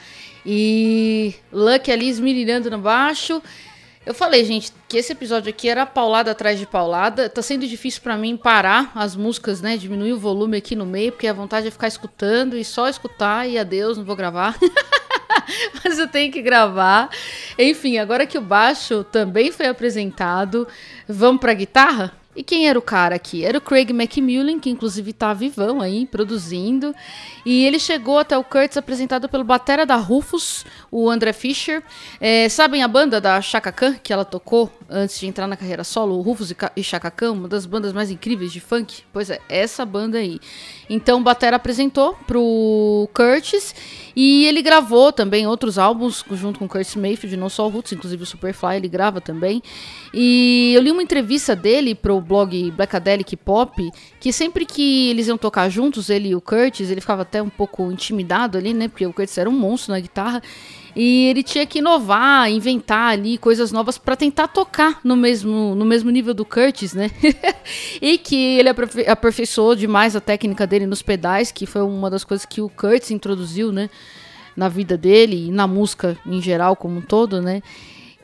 E 0.44 1.34
Lucky 1.50 1.90
ali 1.90 2.10
esmirilhando 2.10 2.70
no 2.70 2.76
baixo. 2.76 3.42
Eu 4.04 4.12
falei, 4.12 4.44
gente, 4.44 4.70
que 4.86 4.98
esse 4.98 5.12
episódio 5.12 5.48
aqui 5.48 5.66
era 5.66 5.86
paulada 5.86 6.30
atrás 6.30 6.58
de 6.58 6.66
paulada. 6.66 7.30
Tá 7.30 7.40
sendo 7.40 7.66
difícil 7.66 8.02
para 8.02 8.18
mim 8.18 8.36
parar 8.36 8.92
as 8.94 9.16
músicas, 9.16 9.62
né? 9.62 9.78
Diminuir 9.78 10.12
o 10.12 10.18
volume 10.18 10.58
aqui 10.58 10.76
no 10.76 10.84
meio, 10.84 11.12
porque 11.12 11.26
a 11.26 11.32
vontade 11.32 11.68
é 11.68 11.70
ficar 11.70 11.88
escutando 11.88 12.54
e 12.54 12.62
só 12.62 12.86
escutar 12.86 13.48
e 13.48 13.56
adeus, 13.56 13.96
não 13.96 14.04
vou 14.04 14.14
gravar. 14.14 14.58
Mas 15.82 15.98
eu 15.98 16.06
tenho 16.06 16.30
que 16.30 16.42
gravar. 16.42 17.08
Enfim, 17.58 17.96
agora 17.96 18.26
que 18.26 18.36
o 18.36 18.42
baixo 18.42 19.04
também 19.04 19.50
foi 19.50 19.68
apresentado, 19.68 20.68
vamos 21.08 21.40
pra 21.40 21.54
guitarra? 21.54 22.12
E 22.34 22.42
quem 22.42 22.66
era 22.66 22.78
o 22.78 22.82
cara 22.82 23.14
aqui? 23.14 23.44
Era 23.44 23.58
o 23.58 23.60
Craig 23.60 23.90
McMillan, 23.90 24.58
que 24.58 24.70
inclusive 24.70 25.12
tá 25.12 25.34
vivão 25.34 25.82
aí, 25.82 26.06
produzindo. 26.06 26.94
E 27.44 27.66
ele 27.66 27.78
chegou 27.78 28.18
até 28.18 28.36
o 28.38 28.42
Kurtz 28.42 28.78
apresentado 28.78 29.28
pelo 29.28 29.44
batera 29.44 29.84
da 29.84 29.96
Rufus, 29.96 30.64
o 30.90 31.10
André 31.10 31.34
Fischer. 31.34 31.82
É, 32.18 32.48
sabem 32.48 32.82
a 32.82 32.88
banda 32.88 33.20
da 33.20 33.38
Chaka 33.42 33.70
Khan, 33.70 33.96
que 34.02 34.14
ela 34.14 34.24
tocou 34.24 34.72
antes 34.88 35.20
de 35.20 35.26
entrar 35.26 35.46
na 35.46 35.56
carreira 35.58 35.84
solo? 35.84 36.18
Rufus 36.22 36.54
e 36.74 36.82
Chaka 36.82 37.10
Khan, 37.10 37.32
uma 37.32 37.48
das 37.48 37.66
bandas 37.66 37.92
mais 37.92 38.10
incríveis 38.10 38.50
de 38.50 38.60
funk? 38.60 39.02
Pois 39.12 39.28
é, 39.28 39.38
essa 39.46 39.84
banda 39.84 40.16
aí. 40.16 40.40
Então 40.92 41.20
o 41.20 41.22
batera 41.22 41.56
apresentou 41.56 42.14
pro 42.26 43.08
Curtis 43.14 43.74
e 44.14 44.44
ele 44.44 44.60
gravou 44.60 45.10
também 45.10 45.46
outros 45.46 45.78
álbuns 45.78 46.22
junto 46.32 46.58
com 46.58 46.66
o 46.66 46.68
Curtis 46.68 46.94
Mayfield, 46.96 47.34
não 47.38 47.48
só 47.48 47.66
o 47.66 47.70
Roots, 47.70 47.92
inclusive 47.92 48.22
o 48.22 48.26
Superfly 48.26 48.76
ele 48.76 48.88
grava 48.88 49.18
também. 49.18 49.62
E 50.12 50.74
eu 50.76 50.82
li 50.82 50.90
uma 50.90 51.02
entrevista 51.02 51.56
dele 51.56 51.94
pro 51.94 52.20
blog 52.20 52.70
Blackadelic 52.72 53.34
Pop, 53.38 53.90
que 54.20 54.30
sempre 54.34 54.66
que 54.66 55.08
eles 55.08 55.28
iam 55.28 55.38
tocar 55.38 55.70
juntos, 55.70 56.10
ele 56.10 56.28
e 56.28 56.34
o 56.34 56.42
Curtis, 56.42 56.90
ele 56.90 57.00
ficava 57.00 57.22
até 57.22 57.42
um 57.42 57.48
pouco 57.48 57.90
intimidado 57.90 58.58
ali, 58.58 58.74
né? 58.74 58.86
Porque 58.86 59.06
o 59.06 59.14
Curtis 59.14 59.38
era 59.38 59.48
um 59.48 59.58
monstro 59.58 59.94
na 59.94 60.00
guitarra. 60.00 60.42
E 60.94 61.26
ele 61.26 61.42
tinha 61.42 61.64
que 61.64 61.78
inovar, 61.78 62.50
inventar 62.50 63.12
ali 63.12 63.38
coisas 63.38 63.72
novas 63.72 63.96
para 63.96 64.14
tentar 64.14 64.48
tocar 64.48 65.00
no 65.02 65.16
mesmo, 65.16 65.74
no 65.74 65.84
mesmo 65.84 66.10
nível 66.10 66.34
do 66.34 66.44
Curtis, 66.44 66.92
né? 66.92 67.10
e 68.00 68.18
que 68.18 68.58
ele 68.58 68.68
aperfei 68.68 69.08
aperfeiçoou 69.08 69.74
demais 69.74 70.14
a 70.14 70.20
técnica 70.20 70.66
dele 70.66 70.86
nos 70.86 71.00
pedais, 71.00 71.50
que 71.50 71.64
foi 71.64 71.82
uma 71.82 72.10
das 72.10 72.24
coisas 72.24 72.44
que 72.44 72.60
o 72.60 72.68
Curtis 72.68 73.10
introduziu, 73.10 73.72
né? 73.72 73.88
Na 74.54 74.68
vida 74.68 74.98
dele 74.98 75.48
e 75.48 75.50
na 75.50 75.66
música 75.66 76.18
em 76.26 76.42
geral 76.42 76.76
como 76.76 76.98
um 76.98 77.02
todo, 77.02 77.40
né? 77.40 77.62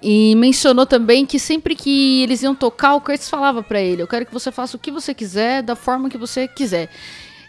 E 0.03 0.35
mencionou 0.37 0.87
também 0.87 1.27
que 1.27 1.39
sempre 1.39 1.75
que 1.75 2.23
eles 2.23 2.43
iam 2.43 2.55
tocar, 2.55 2.95
o 2.95 3.01
Curtis 3.01 3.31
falava 3.31 3.63
para 3.63 3.81
ele: 3.81 4.03
Eu 4.03 4.07
quero 4.07 4.27
que 4.27 4.33
você 4.33 4.53
faça 4.53 4.77
o 4.77 4.81
que 4.81 4.91
você 4.91 5.15
quiser, 5.15 5.63
da 5.63 5.75
forma 5.75 6.11
que 6.11 6.19
você 6.19 6.47
quiser. 6.47 6.91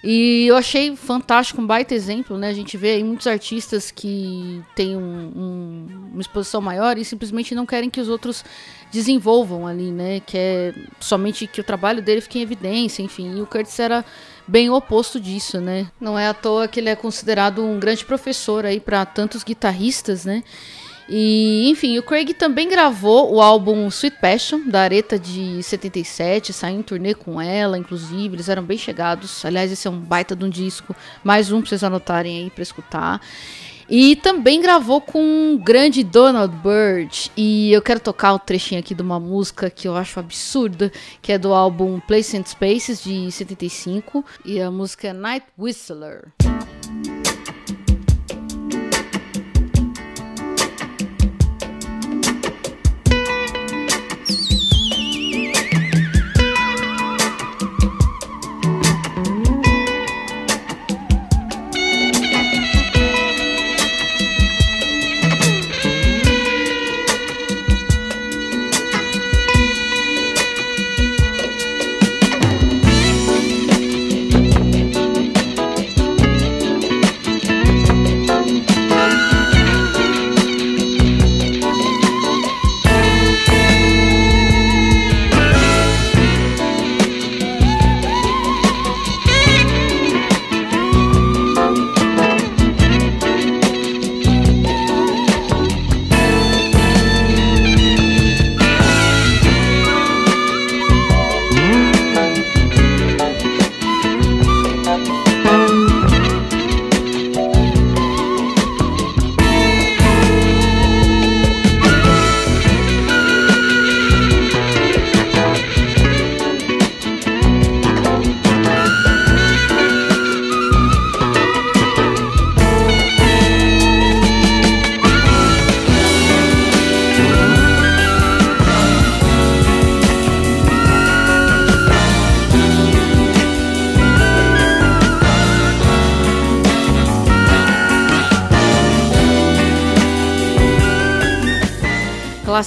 E 0.02 0.48
eu 0.48 0.56
achei 0.56 0.96
fantástico, 0.96 1.62
um 1.62 1.68
baita 1.68 1.94
exemplo, 1.94 2.38
né? 2.38 2.48
A 2.48 2.54
gente 2.54 2.78
vê 2.78 2.92
aí 2.92 3.04
muitos 3.04 3.28
artistas 3.28 3.92
que 3.92 4.64
têm 4.74 4.96
um, 4.96 5.02
um, 5.02 5.88
uma 6.14 6.22
exposição 6.22 6.62
maior 6.62 6.98
e 6.98 7.04
simplesmente 7.04 7.54
não 7.54 7.66
querem 7.66 7.90
que 7.90 8.00
os 8.00 8.08
outros 8.08 8.46
desenvolvam 8.92 9.68
ali, 9.68 9.92
né? 9.92 10.22
Que 10.22 10.38
é 10.38 10.74
somente 11.02 11.46
que 11.48 11.60
o 11.60 11.64
trabalho 11.64 12.02
dele 12.02 12.22
fique 12.22 12.40
em 12.40 12.42
evidência, 12.42 13.02
enfim. 13.02 13.38
E 13.38 13.42
o 13.42 13.46
Curtis 13.46 13.78
era 13.78 14.06
bem 14.48 14.70
o 14.70 14.74
oposto 14.74 15.20
disso, 15.20 15.60
né? 15.60 15.88
Não 16.00 16.18
é 16.18 16.28
à 16.28 16.34
toa 16.34 16.68
que 16.68 16.80
ele 16.80 16.90
é 16.90 16.96
considerado 16.96 17.62
um 17.62 17.78
grande 17.78 18.06
professor 18.06 18.66
aí 18.66 18.80
para 18.80 19.06
tantos 19.06 19.44
guitarristas, 19.44 20.24
né? 20.24 20.44
E, 21.10 21.68
enfim, 21.70 21.98
o 21.98 22.04
Craig 22.04 22.34
também 22.36 22.70
gravou 22.70 23.34
o 23.34 23.42
álbum 23.42 23.88
Sweet 23.88 24.18
Passion, 24.22 24.62
da 24.68 24.82
Areta 24.82 25.18
de 25.18 25.62
77, 25.64 26.54
saiu 26.54 26.80
em 26.80 26.84
turnê 26.84 27.16
com 27.16 27.42
ela, 27.42 27.80
inclusive, 27.80 28.36
eles 28.36 28.48
eram 28.48 28.62
bem 28.62 28.78
chegados. 28.78 29.44
Aliás, 29.44 29.72
esse 29.72 29.88
é 29.88 29.92
um 29.92 30.00
baita 30.00 30.36
de 30.36 30.46
um 30.46 30.50
disco, 30.50 30.96
mais 31.24 31.52
um 31.52 31.62
pra 31.62 31.70
vocês 31.70 31.84
anotarem 31.84 32.44
aí 32.44 32.50
pra 32.52 32.62
escutar. 32.62 33.20
E 33.90 34.16
também 34.18 34.62
gravou 34.62 35.02
com 35.02 35.56
o 35.56 35.58
grande 35.58 36.04
Donald 36.04 36.56
Byrd. 36.58 37.32
E 37.36 37.72
eu 37.72 37.82
quero 37.82 38.00
tocar 38.00 38.34
o 38.34 38.40
trechinho 38.40 38.80
aqui 38.80 38.94
de 38.94 39.02
uma 39.02 39.20
música 39.20 39.68
que 39.68 39.88
eu 39.88 39.96
acho 39.96 40.20
absurda, 40.20 40.92
que 41.24 41.32
é 41.32 41.40
do 41.40 41.52
álbum 41.52 42.00
Place 42.02 42.38
and 42.38 42.46
Spaces 42.46 43.02
de 43.02 43.32
75. 43.32 44.24
E 44.46 44.62
a 44.62 44.70
música 44.70 45.08
é 45.08 45.14
Night 45.14 45.48
Whistler. 45.58 46.32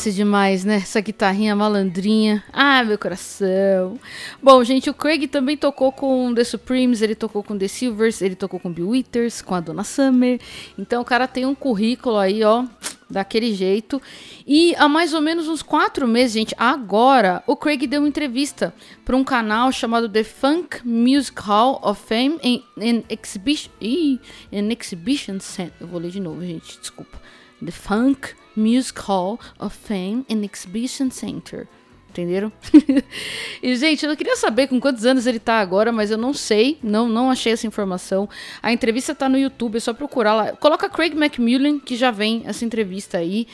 Classe 0.02 0.10
demais, 0.10 0.64
né? 0.64 0.76
Essa 0.76 1.00
guitarrinha 1.00 1.54
malandrinha. 1.54 2.42
Ah, 2.52 2.82
meu 2.82 2.98
coração. 2.98 4.00
Bom, 4.42 4.64
gente, 4.64 4.90
o 4.90 4.94
Craig 4.94 5.28
também 5.28 5.56
tocou 5.56 5.92
com 5.92 6.34
The 6.34 6.42
Supremes, 6.42 7.02
ele 7.02 7.14
tocou 7.14 7.40
com 7.40 7.56
The 7.56 7.68
Silvers, 7.68 8.20
ele 8.20 8.34
tocou 8.34 8.58
com 8.58 8.72
Bill 8.72 8.88
Withers, 8.88 9.40
com 9.40 9.54
a 9.54 9.60
Donna 9.60 9.84
Summer. 9.84 10.40
Então 10.76 11.02
o 11.02 11.04
cara 11.04 11.28
tem 11.28 11.46
um 11.46 11.54
currículo 11.54 12.16
aí, 12.16 12.42
ó, 12.42 12.64
daquele 13.08 13.54
jeito. 13.54 14.02
E 14.44 14.74
há 14.74 14.88
mais 14.88 15.14
ou 15.14 15.20
menos 15.20 15.46
uns 15.46 15.62
quatro 15.62 16.08
meses, 16.08 16.32
gente, 16.32 16.54
agora, 16.58 17.40
o 17.46 17.54
Craig 17.54 17.86
deu 17.86 18.00
uma 18.00 18.08
entrevista 18.08 18.74
para 19.04 19.16
um 19.16 19.22
canal 19.22 19.70
chamado 19.70 20.08
The 20.08 20.24
Funk 20.24 20.84
Music 20.84 21.40
Hall 21.42 21.80
of 21.80 22.02
Fame 22.04 22.40
in, 22.42 23.04
Exhibition. 23.08 23.70
Ih, 23.80 24.18
in 24.50 24.68
Exhibition 24.72 25.38
Center. 25.38 25.74
Eu 25.80 25.86
vou 25.86 26.00
ler 26.00 26.10
de 26.10 26.18
novo, 26.18 26.44
gente, 26.44 26.80
desculpa. 26.80 27.22
The 27.64 27.70
Funk 27.70 28.41
Music 28.56 29.00
Hall 29.00 29.38
of 29.58 29.76
Fame 29.76 30.24
and 30.30 30.44
Exhibition 30.44 31.10
Center. 31.10 31.66
Entenderam? 32.12 32.52
e, 33.62 33.74
gente, 33.74 34.04
eu 34.04 34.14
queria 34.14 34.36
saber 34.36 34.66
com 34.66 34.78
quantos 34.78 35.06
anos 35.06 35.26
ele 35.26 35.38
tá 35.38 35.60
agora, 35.60 35.90
mas 35.90 36.10
eu 36.10 36.18
não 36.18 36.34
sei, 36.34 36.78
não 36.82 37.08
não 37.08 37.30
achei 37.30 37.54
essa 37.54 37.66
informação. 37.66 38.28
A 38.62 38.70
entrevista 38.70 39.14
tá 39.14 39.30
no 39.30 39.38
YouTube, 39.38 39.76
é 39.76 39.80
só 39.80 39.94
procurar 39.94 40.34
lá. 40.34 40.52
Coloca 40.52 40.90
Craig 40.90 41.16
McMillan, 41.16 41.78
que 41.78 41.96
já 41.96 42.10
vem 42.10 42.42
essa 42.44 42.66
entrevista 42.66 43.16
aí. 43.16 43.46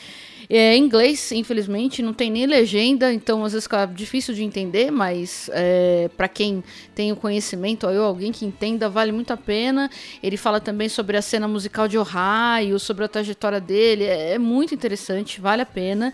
É 0.51 0.75
em 0.75 0.83
inglês, 0.83 1.31
infelizmente, 1.31 2.01
não 2.01 2.11
tem 2.11 2.31
nem 2.31 2.47
legenda, 2.47 3.13
então 3.13 3.45
às 3.45 3.53
vezes 3.53 3.65
fica 3.65 3.85
difícil 3.85 4.33
de 4.33 4.43
entender, 4.43 4.89
mas 4.89 5.47
é, 5.53 6.09
para 6.17 6.27
quem 6.27 6.63
tem 6.95 7.11
o 7.11 7.15
conhecimento, 7.15 7.85
ou 7.85 8.03
alguém 8.03 8.31
que 8.31 8.45
entenda, 8.45 8.89
vale 8.89 9.11
muito 9.11 9.31
a 9.31 9.37
pena. 9.37 9.91
Ele 10.23 10.37
fala 10.37 10.59
também 10.59 10.89
sobre 10.89 11.15
a 11.17 11.21
cena 11.21 11.47
musical 11.47 11.87
de 11.87 11.99
Ohio, 11.99 12.79
sobre 12.79 13.05
a 13.05 13.07
trajetória 13.07 13.61
dele, 13.61 14.05
é, 14.05 14.33
é 14.33 14.39
muito 14.39 14.73
interessante, 14.73 15.39
vale 15.39 15.61
a 15.61 15.67
pena. 15.67 16.11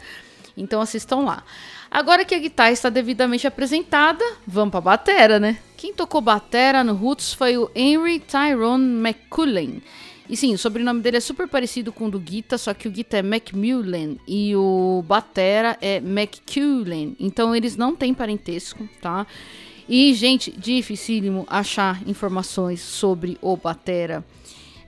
Então 0.58 0.82
assistam 0.82 1.20
lá. 1.20 1.42
Agora 1.90 2.26
que 2.26 2.36
a 2.36 2.40
guitarra 2.40 2.72
está 2.72 2.90
devidamente 2.90 3.48
apresentada, 3.48 4.22
vamos 4.46 4.72
para 4.72 4.80
a 4.80 4.82
batera, 4.82 5.40
né? 5.40 5.60
Quem 5.78 5.94
tocou 5.94 6.20
batera 6.20 6.84
no 6.84 6.94
Roots 6.94 7.34
foi 7.34 7.58
o 7.58 7.72
Henry 7.74 8.20
Tyrone 8.20 9.00
McCullen. 9.00 9.82
E 10.30 10.36
sim, 10.36 10.54
o 10.54 10.58
sobrenome 10.58 11.02
dele 11.02 11.18
é 11.18 11.20
super 11.20 11.48
parecido 11.48 11.92
com 11.92 12.08
o 12.08 12.12
do 12.12 12.20
Guita, 12.20 12.58
só 12.58 12.74
que 12.74 12.88
o 12.88 12.92
Guita 12.92 13.18
é 13.18 13.22
Macmillan 13.22 14.16
e 14.28 14.56
o 14.56 15.04
Batera 15.08 15.78
é 15.80 15.98
McCullen. 15.98 17.16
Então 17.20 17.56
eles 17.56 17.76
não 17.76 17.96
têm 17.96 18.14
parentesco, 18.14 18.90
tá? 19.02 19.28
E, 19.88 20.14
gente, 20.16 20.52
dificílimo 20.52 21.46
achar 21.48 22.02
informações 22.08 22.82
sobre 22.82 23.38
o 23.40 23.56
Batera. 23.56 24.26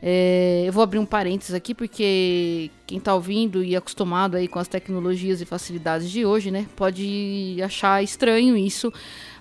É, 0.02 0.64
eu 0.66 0.74
vou 0.74 0.84
abrir 0.84 1.00
um 1.00 1.06
parênteses 1.06 1.54
aqui 1.54 1.76
porque 1.76 2.72
quem 2.88 2.98
está 2.98 3.14
ouvindo 3.14 3.62
e 3.62 3.76
acostumado 3.76 4.38
aí 4.38 4.48
com 4.48 4.58
as 4.58 4.68
tecnologias 4.68 5.42
e 5.42 5.46
facilidades 5.46 6.10
de 6.10 6.26
hoje, 6.26 6.50
né, 6.50 6.66
pode 6.76 7.58
achar 7.62 8.02
estranho 8.02 8.56
isso, 8.56 8.92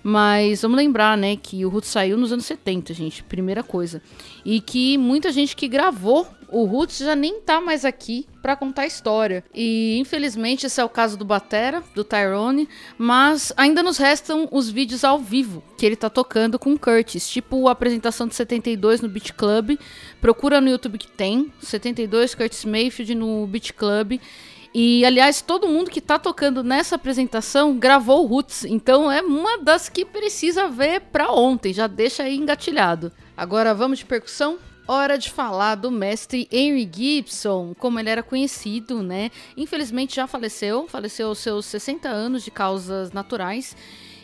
mas 0.02 0.62
vamos 0.62 0.76
lembrar, 0.76 1.16
né, 1.16 1.36
que 1.36 1.64
o 1.64 1.68
Roots 1.68 1.88
saiu 1.88 2.16
nos 2.16 2.32
anos 2.32 2.44
70, 2.44 2.92
gente, 2.92 3.22
primeira 3.22 3.62
coisa. 3.62 4.02
E 4.44 4.60
que 4.60 4.98
muita 4.98 5.32
gente 5.32 5.54
que 5.54 5.68
gravou 5.68 6.26
o 6.48 6.64
Roots 6.64 6.98
já 6.98 7.16
nem 7.16 7.40
tá 7.40 7.60
mais 7.60 7.84
aqui 7.84 8.26
para 8.40 8.54
contar 8.54 8.82
a 8.82 8.86
história. 8.86 9.42
E 9.54 9.98
infelizmente 9.98 10.66
esse 10.66 10.80
é 10.80 10.84
o 10.84 10.88
caso 10.88 11.16
do 11.16 11.24
Batera, 11.24 11.82
do 11.94 12.04
Tyrone, 12.04 12.68
mas 12.96 13.52
ainda 13.56 13.82
nos 13.82 13.98
restam 13.98 14.48
os 14.52 14.70
vídeos 14.70 15.02
ao 15.02 15.18
vivo 15.18 15.62
que 15.76 15.84
ele 15.84 15.96
tá 15.96 16.08
tocando 16.08 16.58
com 16.58 16.78
Curtis, 16.78 17.28
tipo 17.28 17.68
a 17.68 17.72
apresentação 17.72 18.26
de 18.26 18.34
72 18.34 19.00
no 19.00 19.08
Beat 19.08 19.32
Club. 19.32 19.76
Procura 20.20 20.60
no 20.60 20.70
YouTube 20.70 20.98
que 20.98 21.08
tem, 21.08 21.52
72 21.60 22.34
Curtis 22.34 22.64
Mayfield 22.64 23.14
no 23.14 23.35
Beat 23.44 23.72
Club. 23.72 24.20
E, 24.72 25.04
aliás, 25.04 25.40
todo 25.40 25.66
mundo 25.66 25.90
que 25.90 26.00
tá 26.00 26.18
tocando 26.18 26.62
nessa 26.62 26.94
apresentação 26.94 27.76
gravou 27.76 28.24
Roots. 28.26 28.64
Então 28.64 29.10
é 29.10 29.20
uma 29.20 29.58
das 29.58 29.88
que 29.88 30.04
precisa 30.04 30.68
ver 30.68 31.00
pra 31.00 31.32
ontem. 31.32 31.72
Já 31.72 31.86
deixa 31.86 32.22
aí 32.22 32.36
engatilhado. 32.36 33.10
Agora 33.36 33.74
vamos 33.74 33.98
de 33.98 34.04
percussão? 34.04 34.58
Hora 34.88 35.18
de 35.18 35.30
falar 35.30 35.74
do 35.74 35.90
mestre 35.90 36.46
Henry 36.52 36.88
Gibson, 36.94 37.74
como 37.76 37.98
ele 37.98 38.08
era 38.08 38.22
conhecido, 38.22 39.02
né? 39.02 39.32
Infelizmente 39.56 40.14
já 40.14 40.28
faleceu, 40.28 40.86
faleceu 40.86 41.28
aos 41.28 41.38
seus 41.38 41.66
60 41.66 42.08
anos 42.08 42.44
de 42.44 42.52
causas 42.52 43.10
naturais. 43.10 43.76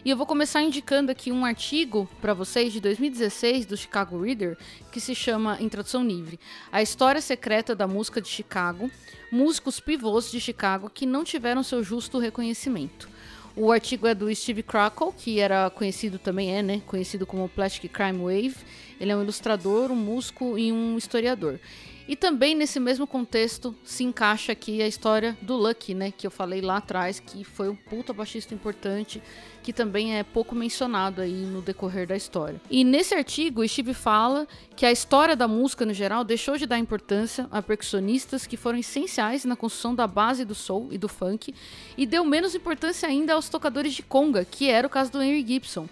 E 0.04 0.10
eu 0.10 0.16
vou 0.16 0.26
começar 0.26 0.60
indicando 0.64 1.12
aqui 1.12 1.30
um 1.30 1.44
artigo 1.44 2.08
para 2.20 2.34
vocês 2.34 2.72
de 2.72 2.80
2016 2.80 3.66
do 3.66 3.76
Chicago 3.76 4.20
Reader, 4.20 4.58
que 4.90 5.00
se 5.00 5.14
chama 5.14 5.62
Introdução 5.62 6.04
Livre: 6.04 6.40
A 6.72 6.82
História 6.82 7.20
Secreta 7.20 7.72
da 7.72 7.86
Música 7.86 8.20
de 8.20 8.28
Chicago, 8.28 8.90
músicos 9.30 9.78
pivôs 9.78 10.28
de 10.28 10.40
Chicago 10.40 10.90
que 10.90 11.06
não 11.06 11.22
tiveram 11.22 11.62
seu 11.62 11.84
justo 11.84 12.18
reconhecimento. 12.18 13.08
O 13.54 13.70
artigo 13.70 14.08
é 14.08 14.14
do 14.14 14.34
Steve 14.34 14.64
Crackle, 14.64 15.12
que 15.16 15.38
era 15.38 15.70
conhecido 15.70 16.18
também 16.18 16.52
é, 16.52 16.62
né, 16.62 16.82
conhecido 16.84 17.24
como 17.24 17.48
Plastic 17.48 17.92
Crime 17.92 18.18
Wave. 18.18 18.56
Ele 18.98 19.12
é 19.12 19.16
um 19.16 19.22
ilustrador, 19.22 19.92
um 19.92 19.96
músico 19.96 20.58
e 20.58 20.72
um 20.72 20.98
historiador. 20.98 21.60
E 22.08 22.16
também 22.16 22.54
nesse 22.54 22.80
mesmo 22.80 23.06
contexto 23.06 23.74
se 23.84 24.02
encaixa 24.02 24.52
aqui 24.52 24.82
a 24.82 24.86
história 24.86 25.36
do 25.40 25.56
Lucky, 25.56 25.94
né, 25.94 26.10
que 26.10 26.26
eu 26.26 26.30
falei 26.30 26.60
lá 26.60 26.78
atrás, 26.78 27.20
que 27.20 27.44
foi 27.44 27.68
um 27.68 27.76
puta 27.76 28.12
baixista 28.12 28.52
importante, 28.54 29.22
que 29.62 29.72
também 29.72 30.16
é 30.16 30.24
pouco 30.24 30.54
mencionado 30.54 31.20
aí 31.20 31.46
no 31.46 31.62
decorrer 31.62 32.06
da 32.06 32.16
história. 32.16 32.60
E 32.68 32.82
nesse 32.82 33.14
artigo, 33.14 33.66
Steve 33.66 33.94
fala 33.94 34.48
que 34.74 34.84
a 34.84 34.90
história 34.90 35.36
da 35.36 35.46
música 35.46 35.86
no 35.86 35.94
geral 35.94 36.24
deixou 36.24 36.56
de 36.56 36.66
dar 36.66 36.78
importância 36.78 37.46
a 37.50 37.62
percussionistas 37.62 38.46
que 38.46 38.56
foram 38.56 38.78
essenciais 38.78 39.44
na 39.44 39.54
construção 39.54 39.94
da 39.94 40.06
base 40.06 40.44
do 40.44 40.54
soul 40.54 40.88
e 40.90 40.98
do 40.98 41.08
funk, 41.08 41.54
e 41.96 42.04
deu 42.04 42.24
menos 42.24 42.54
importância 42.54 43.08
ainda 43.08 43.34
aos 43.34 43.48
tocadores 43.48 43.94
de 43.94 44.02
conga, 44.02 44.44
que 44.44 44.68
era 44.68 44.86
o 44.86 44.90
caso 44.90 45.12
do 45.12 45.22
Henry 45.22 45.46
Gibson. 45.46 45.88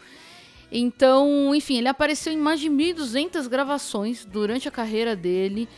Então, 0.72 1.54
enfim, 1.54 1.78
ele 1.78 1.88
apareceu 1.88 2.32
em 2.32 2.36
mais 2.36 2.60
de 2.60 2.68
1.200 2.68 3.48
gravações 3.48 4.24
durante 4.24 4.68
a 4.68 4.70
carreira 4.70 5.16
dele, 5.16 5.68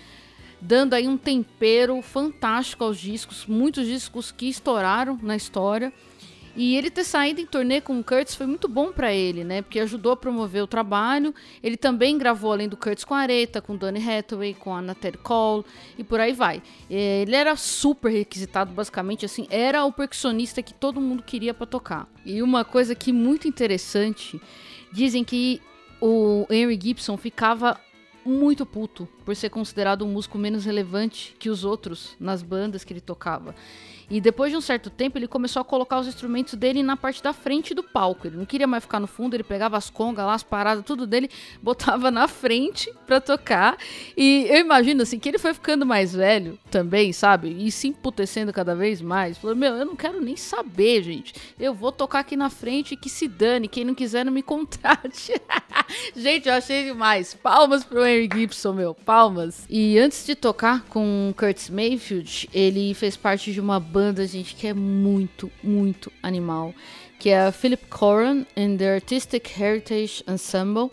dando 0.63 0.95
aí 0.95 1.09
um 1.09 1.17
tempero 1.17 2.01
fantástico 2.01 2.85
aos 2.85 2.99
discos, 2.99 3.47
muitos 3.47 3.85
discos 3.85 4.31
que 4.31 4.49
estouraram 4.49 5.19
na 5.21 5.35
história. 5.35 5.93
E 6.55 6.77
ele 6.77 6.91
ter 6.91 7.03
saído 7.03 7.41
em 7.41 7.47
turnê 7.47 7.81
com 7.81 7.99
o 7.99 8.05
Curtis 8.05 8.35
foi 8.35 8.47
muito 8.47 8.69
bom 8.69 8.93
para 8.93 9.13
ele, 9.13 9.43
né? 9.43 9.63
Porque 9.63 9.81
ajudou 9.81 10.13
a 10.13 10.17
promover 10.17 10.63
o 10.63 10.67
trabalho. 10.67 11.35
Ele 11.63 11.79
também 11.79 12.19
gravou 12.19 12.53
além 12.53 12.69
do 12.69 12.77
Curtis 12.77 13.05
com 13.05 13.15
a 13.15 13.21
Aretha, 13.21 13.63
com 13.63 13.75
Donny 13.75 14.07
Hathaway, 14.07 14.53
com 14.53 14.75
a 14.75 14.83
Natalie 14.83 15.17
Cole 15.17 15.65
e 15.97 16.05
por 16.05 16.21
aí 16.21 16.35
vai. 16.35 16.63
É, 16.91 17.23
ele 17.23 17.35
era 17.35 17.57
super 17.57 18.11
requisitado, 18.13 18.73
basicamente, 18.73 19.25
assim, 19.25 19.47
era 19.51 19.83
o 19.85 19.91
percussionista 19.91 20.63
que 20.63 20.75
todo 20.75 21.01
mundo 21.01 21.23
queria 21.23 21.55
para 21.55 21.67
tocar. 21.67 22.07
E 22.25 22.43
uma 22.43 22.67
coisa 22.67 22.95
que 22.95 23.13
muito 23.15 23.49
interessante, 23.49 24.39
dizem 24.93 25.25
que 25.25 25.61
o 26.03 26.47
Henry 26.51 26.79
Gibson 26.81 27.17
ficava 27.17 27.81
muito 28.25 28.64
puto 28.64 29.09
por 29.25 29.35
ser 29.35 29.51
considerado 29.51 30.05
um 30.05 30.09
músico 30.09 30.39
menos 30.39 30.64
relevante 30.64 31.35
que 31.39 31.51
os 31.51 31.64
outros 31.64 32.16
nas 32.18 32.43
bandas 32.43 32.85
que 32.85 32.93
ele 32.93 33.01
tocava. 33.01 33.55
E 34.12 34.20
depois 34.20 34.51
de 34.51 34.59
um 34.59 34.61
certo 34.61 34.91
tempo, 34.91 35.16
ele 35.16 35.27
começou 35.27 35.62
a 35.62 35.64
colocar 35.64 35.99
os 35.99 36.07
instrumentos 36.07 36.53
dele 36.53 36.83
na 36.83 36.99
parte 36.99 37.23
da 37.23 37.33
frente 37.33 37.73
do 37.73 37.83
palco. 37.83 38.27
Ele 38.27 38.37
não 38.37 38.45
queria 38.45 38.66
mais 38.66 38.85
ficar 38.85 39.01
no 39.01 39.07
fundo, 39.07 39.33
ele 39.33 39.43
pegava 39.43 39.79
as 39.79 39.89
congas 39.89 40.27
lá, 40.27 40.35
as 40.35 40.43
paradas, 40.43 40.85
tudo 40.85 41.07
dele, 41.07 41.31
botava 41.62 42.11
na 42.11 42.29
frente 42.29 42.93
pra 43.07 43.23
tocar. 43.23 43.79
E 44.14 44.47
eu 44.51 44.59
imagino, 44.59 45.01
assim, 45.01 45.18
que 45.18 45.31
ele 45.31 45.39
foi 45.39 45.55
ficando 45.55 45.87
mais 45.87 46.14
velho 46.14 46.59
também, 46.70 47.11
sabe? 47.11 47.57
E 47.59 47.73
se 47.73 47.89
emputecendo 47.89 48.53
cada 48.53 48.75
vez 48.75 49.01
mais. 49.01 49.39
Falou, 49.39 49.57
meu, 49.57 49.73
eu 49.77 49.87
não 49.87 49.97
quero 49.97 50.20
nem 50.20 50.37
saber, 50.37 51.03
gente. 51.03 51.33
Eu 51.59 51.73
vou 51.73 51.91
tocar 51.91 52.18
aqui 52.18 52.37
na 52.37 52.51
frente 52.51 52.93
e 52.93 52.97
que 52.99 53.09
se 53.09 53.27
dane. 53.27 53.66
Quem 53.66 53.83
não 53.83 53.95
quiser, 53.95 54.27
não 54.27 54.33
me 54.33 54.43
contrate. 54.45 55.33
gente, 56.14 56.51
eu 56.51 56.55
achei 56.55 56.85
demais. 56.85 57.33
Palmas 57.33 57.83
pro 57.83 58.05
Henry 58.13 58.29
Gibson, 58.31 58.75
meu. 58.75 58.95
Palmas. 58.95 59.65
E 59.71 59.99
antes 59.99 60.27
de 60.27 60.35
tocar 60.35 60.85
com 60.85 61.33
Curtis 61.35 61.71
Mayfield, 61.71 62.49
ele 62.53 62.93
fez 62.93 63.17
parte 63.17 63.53
de 63.53 63.61
uma 63.61 63.81
banda 63.81 64.27
gente, 64.27 64.55
que 64.55 64.67
é 64.67 64.75
muito, 64.75 65.51
muito 65.63 66.13
animal, 66.23 66.75
que 67.19 67.31
é 67.31 67.47
a 67.47 67.53
Philip 67.53 67.87
Coran 67.87 68.45
and 68.55 68.77
the 68.77 68.95
Artistic 68.95 69.59
Heritage 69.59 70.23
Ensemble. 70.29 70.91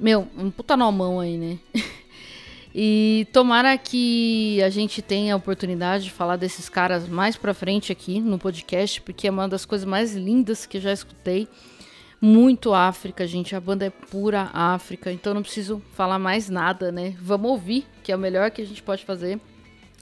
Meu, 0.00 0.26
um 0.38 0.50
puta 0.50 0.76
nomão 0.76 1.20
aí, 1.20 1.36
né? 1.36 1.58
E 2.78 3.26
tomara 3.32 3.78
que 3.78 4.60
a 4.62 4.68
gente 4.68 5.00
tenha 5.00 5.32
a 5.32 5.36
oportunidade 5.38 6.04
de 6.04 6.10
falar 6.10 6.36
desses 6.36 6.68
caras 6.68 7.08
mais 7.08 7.34
pra 7.34 7.54
frente 7.54 7.90
aqui 7.90 8.20
no 8.20 8.38
podcast, 8.38 9.00
porque 9.00 9.26
é 9.26 9.30
uma 9.30 9.48
das 9.48 9.64
coisas 9.64 9.86
mais 9.86 10.14
lindas 10.14 10.66
que 10.66 10.78
já 10.78 10.92
escutei. 10.92 11.48
Muito 12.20 12.72
África, 12.72 13.26
gente. 13.26 13.54
A 13.54 13.60
banda 13.60 13.86
é 13.86 13.90
pura 13.90 14.50
África, 14.52 15.12
então 15.12 15.34
não 15.34 15.42
preciso 15.42 15.82
falar 15.92 16.18
mais 16.18 16.48
nada, 16.48 16.90
né? 16.90 17.14
Vamos 17.20 17.50
ouvir, 17.50 17.86
que 18.02 18.10
é 18.10 18.16
o 18.16 18.18
melhor 18.18 18.50
que 18.50 18.62
a 18.62 18.66
gente 18.66 18.82
pode 18.82 19.04
fazer. 19.04 19.40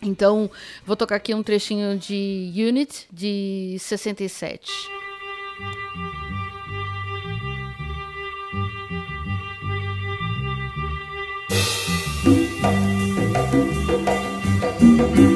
Então, 0.02 0.50
vou 0.84 0.96
tocar 0.96 1.16
aqui 1.16 1.34
um 1.34 1.42
trechinho 1.42 1.98
de 1.98 2.52
Unit 2.56 3.06
de 3.12 3.76
67. 3.78 4.70
Música 14.84 15.33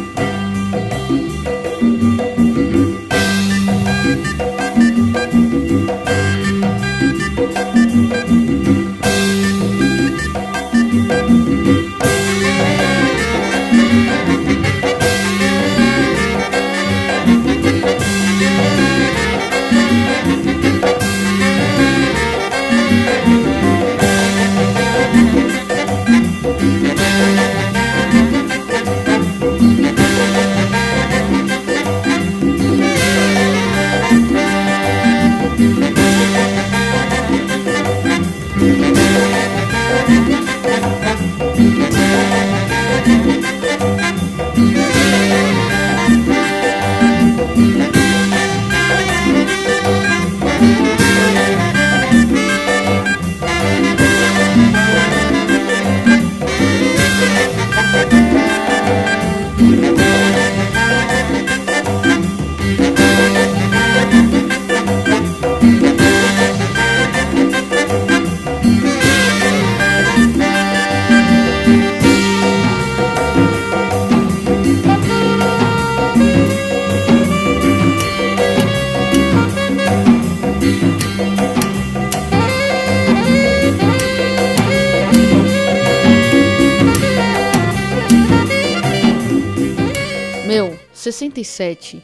67. 91.19 92.03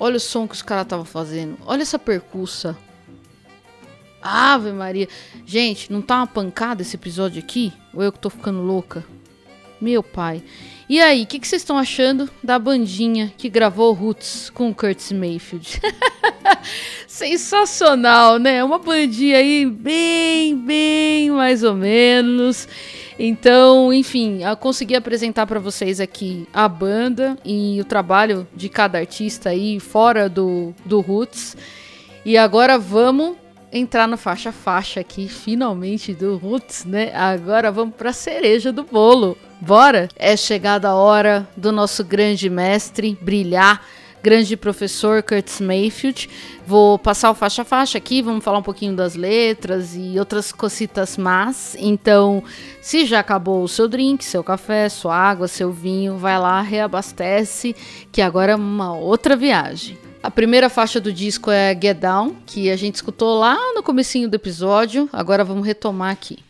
Olha 0.00 0.16
o 0.16 0.20
som 0.20 0.46
que 0.46 0.54
os 0.54 0.62
caras 0.62 0.84
estavam 0.84 1.04
fazendo. 1.04 1.58
Olha 1.66 1.82
essa 1.82 1.98
percussa. 1.98 2.76
Ave 4.22 4.72
Maria. 4.72 5.08
Gente, 5.44 5.92
não 5.92 6.00
tá 6.00 6.16
uma 6.16 6.26
pancada 6.26 6.82
esse 6.82 6.96
episódio 6.96 7.40
aqui? 7.40 7.72
Ou 7.92 8.02
eu 8.02 8.12
que 8.12 8.18
tô 8.18 8.30
ficando 8.30 8.60
louca? 8.62 9.04
Meu 9.80 10.02
pai. 10.02 10.42
E 10.88 11.00
aí, 11.00 11.22
o 11.22 11.26
que, 11.26 11.38
vocês 11.38 11.62
estão 11.62 11.76
achando 11.76 12.30
da 12.42 12.58
bandinha 12.58 13.32
que 13.36 13.48
gravou 13.48 13.92
Roots 13.92 14.50
com 14.50 14.74
Curtis 14.74 15.12
Mayfield? 15.12 15.80
Sensacional, 17.06 18.38
né? 18.38 18.64
Uma 18.64 18.78
bandinha 18.78 19.36
aí 19.36 19.66
bem, 19.66 20.56
bem 20.56 21.30
mais 21.30 21.62
ou 21.62 21.74
menos. 21.74 22.66
Então, 23.18 23.92
enfim, 23.92 24.44
eu 24.44 24.56
consegui 24.56 24.94
apresentar 24.94 25.46
para 25.46 25.58
vocês 25.58 25.98
aqui 26.00 26.46
a 26.52 26.68
banda 26.68 27.36
e 27.44 27.80
o 27.80 27.84
trabalho 27.84 28.46
de 28.54 28.68
cada 28.68 28.98
artista 28.98 29.50
aí 29.50 29.80
fora 29.80 30.28
do, 30.28 30.72
do 30.84 31.00
Roots. 31.00 31.56
E 32.24 32.38
agora 32.38 32.78
vamos 32.78 33.36
entrar 33.72 34.06
no 34.06 34.16
faixa 34.16 34.52
faixa 34.52 35.00
aqui, 35.00 35.28
finalmente 35.28 36.14
do 36.14 36.36
Roots, 36.36 36.84
né? 36.84 37.12
Agora 37.14 37.72
vamos 37.72 37.96
para 37.96 38.10
a 38.10 38.12
cereja 38.12 38.72
do 38.72 38.84
bolo. 38.84 39.36
Bora? 39.60 40.08
É 40.14 40.36
chegada 40.36 40.88
a 40.88 40.94
hora 40.94 41.48
do 41.56 41.72
nosso 41.72 42.04
grande 42.04 42.48
mestre 42.48 43.18
brilhar 43.20 43.84
grande 44.28 44.58
professor 44.58 45.22
Curtis 45.22 45.58
Mayfield. 45.58 46.28
Vou 46.66 46.98
passar 46.98 47.30
o 47.30 47.34
faixa 47.34 47.62
a 47.62 47.64
faixa 47.64 47.96
aqui, 47.96 48.20
vamos 48.20 48.44
falar 48.44 48.58
um 48.58 48.62
pouquinho 48.62 48.94
das 48.94 49.14
letras 49.14 49.96
e 49.96 50.18
outras 50.18 50.52
cositas 50.52 51.16
más. 51.16 51.74
Então, 51.80 52.44
se 52.82 53.06
já 53.06 53.20
acabou 53.20 53.62
o 53.62 53.68
seu 53.68 53.88
drink, 53.88 54.22
seu 54.22 54.44
café, 54.44 54.90
sua 54.90 55.16
água, 55.16 55.48
seu 55.48 55.72
vinho, 55.72 56.18
vai 56.18 56.38
lá, 56.38 56.60
reabastece, 56.60 57.74
que 58.12 58.20
agora 58.20 58.52
é 58.52 58.56
uma 58.56 58.94
outra 58.94 59.34
viagem. 59.34 59.96
A 60.22 60.30
primeira 60.30 60.68
faixa 60.68 61.00
do 61.00 61.10
disco 61.10 61.50
é 61.50 61.72
Get 61.72 61.96
Down, 61.96 62.36
que 62.44 62.70
a 62.70 62.76
gente 62.76 62.96
escutou 62.96 63.38
lá 63.38 63.56
no 63.74 63.82
comecinho 63.82 64.28
do 64.28 64.34
episódio. 64.34 65.08
Agora 65.10 65.42
vamos 65.42 65.66
retomar 65.66 66.10
aqui. 66.10 66.47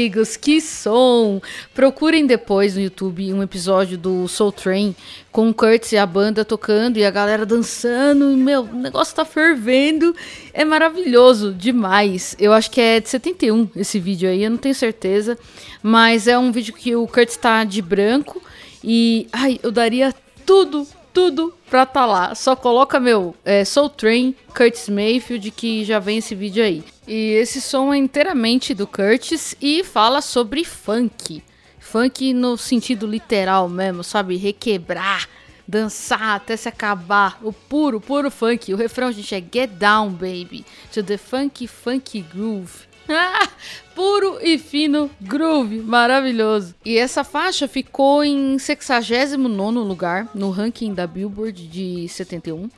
Amigos, 0.00 0.34
que 0.34 0.62
som! 0.62 1.42
Procurem 1.74 2.26
depois 2.26 2.74
no 2.74 2.80
YouTube 2.80 3.34
um 3.34 3.42
episódio 3.42 3.98
do 3.98 4.26
Soul 4.28 4.50
Train 4.50 4.96
com 5.30 5.50
o 5.50 5.54
Curtis 5.54 5.92
e 5.92 5.98
a 5.98 6.06
banda 6.06 6.42
tocando 6.42 6.96
e 6.96 7.04
a 7.04 7.10
galera 7.10 7.44
dançando. 7.44 8.34
Meu, 8.34 8.62
o 8.62 8.76
negócio 8.76 9.14
tá 9.14 9.26
fervendo. 9.26 10.16
É 10.54 10.64
maravilhoso 10.64 11.52
demais. 11.52 12.34
Eu 12.38 12.54
acho 12.54 12.70
que 12.70 12.80
é 12.80 12.98
de 12.98 13.10
71 13.10 13.68
esse 13.76 14.00
vídeo 14.00 14.30
aí, 14.30 14.42
eu 14.42 14.50
não 14.50 14.56
tenho 14.56 14.74
certeza. 14.74 15.38
Mas 15.82 16.26
é 16.26 16.38
um 16.38 16.50
vídeo 16.50 16.72
que 16.72 16.96
o 16.96 17.06
Curtis 17.06 17.36
tá 17.36 17.62
de 17.62 17.82
branco 17.82 18.42
e. 18.82 19.28
Ai, 19.30 19.60
eu 19.62 19.70
daria 19.70 20.14
tudo 20.46 20.86
tudo 21.12 21.52
pra 21.68 21.84
tá 21.84 22.06
lá. 22.06 22.34
Só 22.34 22.56
coloca, 22.56 22.98
meu, 22.98 23.34
é, 23.44 23.64
Soul 23.64 23.90
Train, 23.90 24.34
Curtis 24.56 24.88
Mayfield, 24.88 25.50
que 25.50 25.84
já 25.84 25.98
vem 25.98 26.18
esse 26.18 26.34
vídeo 26.34 26.64
aí. 26.64 26.84
E 27.12 27.32
esse 27.32 27.60
som 27.60 27.92
é 27.92 27.96
inteiramente 27.96 28.72
do 28.72 28.86
Curtis 28.86 29.56
e 29.60 29.82
fala 29.82 30.20
sobre 30.20 30.64
funk. 30.64 31.42
Funk 31.80 32.32
no 32.32 32.56
sentido 32.56 33.04
literal 33.04 33.68
mesmo, 33.68 34.04
sabe? 34.04 34.36
Requebrar, 34.36 35.28
dançar 35.66 36.36
até 36.36 36.56
se 36.56 36.68
acabar. 36.68 37.36
O 37.42 37.52
puro, 37.52 38.00
puro 38.00 38.30
funk. 38.30 38.72
O 38.72 38.76
refrão, 38.76 39.10
gente, 39.10 39.34
é 39.34 39.40
Get 39.40 39.70
Down, 39.70 40.10
baby. 40.10 40.64
To 40.92 41.02
the 41.02 41.16
funky, 41.16 41.66
funky 41.66 42.20
groove. 42.20 42.88
puro 43.92 44.38
e 44.40 44.56
fino 44.56 45.10
groove, 45.20 45.80
maravilhoso. 45.80 46.76
E 46.84 46.96
essa 46.96 47.24
faixa 47.24 47.66
ficou 47.66 48.22
em 48.22 48.56
69 48.56 49.78
lugar 49.80 50.30
no 50.32 50.50
ranking 50.50 50.94
da 50.94 51.08
Billboard 51.08 51.66
de 51.66 52.08
71. 52.08 52.70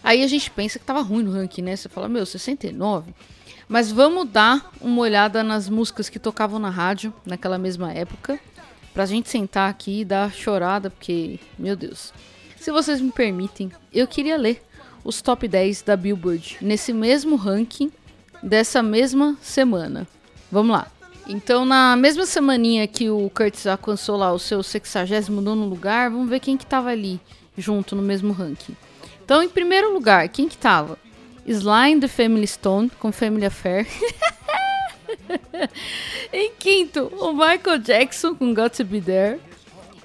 Aí 0.00 0.22
a 0.22 0.28
gente 0.28 0.48
pensa 0.48 0.78
que 0.78 0.84
tava 0.84 1.00
ruim 1.00 1.24
no 1.24 1.32
ranking, 1.32 1.62
né? 1.62 1.74
Você 1.74 1.88
fala, 1.88 2.08
meu, 2.08 2.24
69? 2.24 3.12
Mas 3.74 3.90
vamos 3.90 4.28
dar 4.28 4.70
uma 4.80 5.02
olhada 5.02 5.42
nas 5.42 5.68
músicas 5.68 6.08
que 6.08 6.20
tocavam 6.20 6.60
na 6.60 6.70
rádio 6.70 7.12
naquela 7.26 7.58
mesma 7.58 7.92
época. 7.92 8.38
Pra 8.92 9.04
gente 9.04 9.28
sentar 9.28 9.68
aqui 9.68 10.02
e 10.02 10.04
dar 10.04 10.32
chorada, 10.32 10.90
porque, 10.90 11.40
meu 11.58 11.74
Deus. 11.74 12.12
Se 12.56 12.70
vocês 12.70 13.00
me 13.00 13.10
permitem, 13.10 13.72
eu 13.92 14.06
queria 14.06 14.36
ler 14.36 14.64
os 15.02 15.20
top 15.20 15.48
10 15.48 15.82
da 15.82 15.96
Billboard 15.96 16.58
nesse 16.60 16.92
mesmo 16.92 17.34
ranking 17.34 17.90
dessa 18.40 18.80
mesma 18.80 19.36
semana. 19.42 20.06
Vamos 20.52 20.76
lá. 20.76 20.86
Então, 21.26 21.64
na 21.64 21.96
mesma 21.96 22.26
semaninha 22.26 22.86
que 22.86 23.10
o 23.10 23.28
Curtis 23.28 23.66
alcançou 23.66 24.16
lá 24.16 24.32
o 24.32 24.38
seu 24.38 24.62
69 24.62 25.68
lugar, 25.68 26.10
vamos 26.10 26.30
ver 26.30 26.38
quem 26.38 26.56
que 26.56 26.64
tava 26.64 26.90
ali 26.90 27.20
junto 27.58 27.96
no 27.96 28.02
mesmo 28.02 28.32
ranking. 28.32 28.76
Então, 29.24 29.42
em 29.42 29.48
primeiro 29.48 29.92
lugar, 29.92 30.28
quem 30.28 30.48
que 30.48 30.56
tava? 30.56 30.96
Slime 31.46 32.00
The 32.00 32.08
Family 32.08 32.46
Stone 32.46 32.90
com 32.98 33.12
Family 33.12 33.46
Affair. 33.46 33.86
em 36.32 36.52
quinto, 36.58 37.12
o 37.18 37.32
Michael 37.32 37.78
Jackson 37.78 38.34
com 38.34 38.54
Got 38.54 38.76
to 38.76 38.84
Be 38.84 39.00
There. 39.00 39.40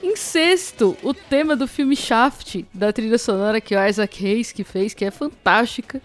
Em 0.01 0.15
sexto, 0.15 0.97
o 1.03 1.13
tema 1.13 1.55
do 1.55 1.67
filme 1.67 1.95
Shaft, 1.95 2.63
da 2.73 2.93
trilha 2.93 3.17
sonora 3.17 3.59
que 3.59 3.75
o 3.75 3.87
Isaac 3.87 4.25
Hayes 4.25 4.51
que 4.51 4.63
fez, 4.63 4.93
que 4.93 5.03
é 5.03 5.11
fantástica. 5.11 6.01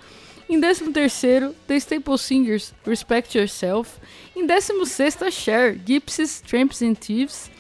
Em 0.49 0.61
décimo 0.61 0.93
terceiro, 0.93 1.55
The 1.66 1.76
Staple 1.76 2.18
Singers, 2.18 2.74
Respect 2.85 3.39
Yourself. 3.39 3.99
Em 4.37 4.47
décimo 4.47 4.85
sexto, 4.85 5.30
Cher, 5.30 5.78
Gypsies, 5.85 6.41
Tramps 6.41 6.82
and 6.82 6.95
Thieves. 6.95 7.51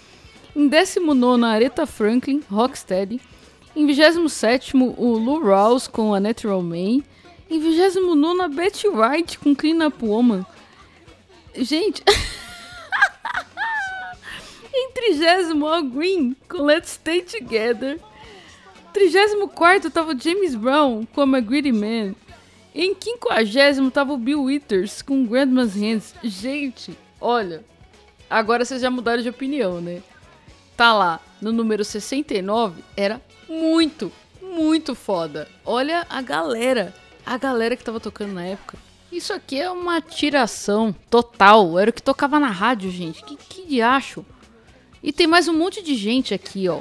Em 0.54 0.68
décimo 0.68 1.14
nono, 1.14 1.46
Aretha 1.46 1.86
Franklin, 1.86 2.42
Rocksteady. 2.50 3.20
Em 3.74 3.86
vigésimo 3.86 4.28
sétimo, 4.28 4.94
o 4.98 5.16
Lou 5.16 5.42
Rawls 5.42 5.88
com 5.88 6.14
A 6.14 6.20
Natural 6.20 6.62
Man. 6.62 7.02
Em 7.54 7.60
29 7.60 8.42
a 8.42 8.48
Betty 8.48 8.88
White 8.88 9.38
com 9.38 9.54
Clean 9.54 9.86
Up 9.86 10.04
Woman. 10.04 10.44
Gente. 11.54 12.02
em 14.74 14.90
30 14.90 15.64
Al 15.64 15.84
Green 15.84 16.34
com 16.48 16.64
Let's 16.64 16.94
Stay 16.94 17.22
Together. 17.22 18.00
34 18.92 19.88
tava 19.88 20.14
o 20.14 20.18
James 20.18 20.56
Brown 20.56 21.06
com 21.14 21.32
A 21.32 21.38
Greedy 21.38 21.70
Man. 21.70 22.16
Em 22.74 22.92
50 22.92 23.88
tava 23.92 24.14
o 24.14 24.18
Bill 24.18 24.42
Withers 24.42 25.00
com 25.00 25.24
Grandma's 25.24 25.76
Hands. 25.76 26.12
Gente, 26.24 26.98
olha. 27.20 27.64
Agora 28.28 28.64
vocês 28.64 28.80
já 28.80 28.90
mudaram 28.90 29.22
de 29.22 29.28
opinião, 29.28 29.80
né? 29.80 30.02
Tá 30.76 30.92
lá, 30.92 31.20
no 31.40 31.52
número 31.52 31.84
69, 31.84 32.82
era 32.96 33.22
muito, 33.48 34.10
muito 34.42 34.96
foda. 34.96 35.48
Olha 35.64 36.04
a 36.10 36.20
galera 36.20 36.92
a 37.24 37.38
galera 37.38 37.76
que 37.76 37.84
tava 37.84 38.00
tocando 38.00 38.32
na 38.32 38.44
época. 38.44 38.76
Isso 39.10 39.32
aqui 39.32 39.60
é 39.60 39.70
uma 39.70 40.00
tiração 40.00 40.94
total. 41.08 41.78
Era 41.78 41.90
o 41.90 41.92
que 41.92 42.02
tocava 42.02 42.40
na 42.40 42.48
rádio, 42.50 42.90
gente. 42.90 43.22
Que, 43.22 43.36
que 43.36 43.66
diacho. 43.66 44.24
E 45.02 45.12
tem 45.12 45.26
mais 45.26 45.46
um 45.46 45.56
monte 45.56 45.82
de 45.82 45.94
gente 45.94 46.34
aqui, 46.34 46.68
ó. 46.68 46.80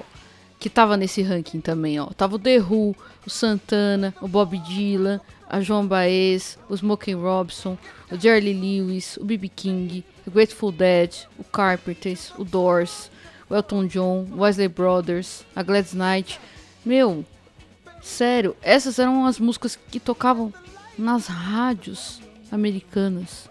Que 0.59 0.69
tava 0.69 0.97
nesse 0.97 1.21
ranking 1.21 1.61
também, 1.61 1.99
ó. 1.99 2.07
Tava 2.07 2.37
o 2.37 2.39
The 2.39 2.59
Who, 2.59 2.95
o 3.25 3.29
Santana, 3.29 4.15
o 4.21 4.27
Bob 4.27 4.57
Dylan, 4.57 5.21
a 5.47 5.61
Joan 5.61 5.85
Baez, 5.85 6.57
o 6.67 6.75
Smokey 6.75 7.13
Robson, 7.13 7.77
o 8.11 8.17
Jerry 8.17 8.53
Lewis, 8.53 9.17
o 9.17 9.25
B.B. 9.25 9.49
King, 9.49 10.03
o 10.25 10.31
Grateful 10.31 10.71
Dead, 10.71 11.13
o 11.37 11.43
Carpenters, 11.43 12.33
o 12.37 12.43
Doors, 12.43 13.11
o 13.47 13.53
Elton 13.53 13.85
John, 13.85 14.27
o 14.31 14.41
Wesley 14.41 14.67
Brothers, 14.67 15.45
a 15.55 15.61
Gladys 15.61 15.93
Knight. 15.93 16.39
Meu, 16.83 17.23
Sério, 18.03 18.55
essas 18.61 18.99
eram 18.99 19.25
as 19.25 19.39
músicas 19.39 19.79
que 19.89 19.97
tocavam 19.97 20.53
nas 20.97 21.27
rádios 21.27 22.21
americanas. 22.51 23.49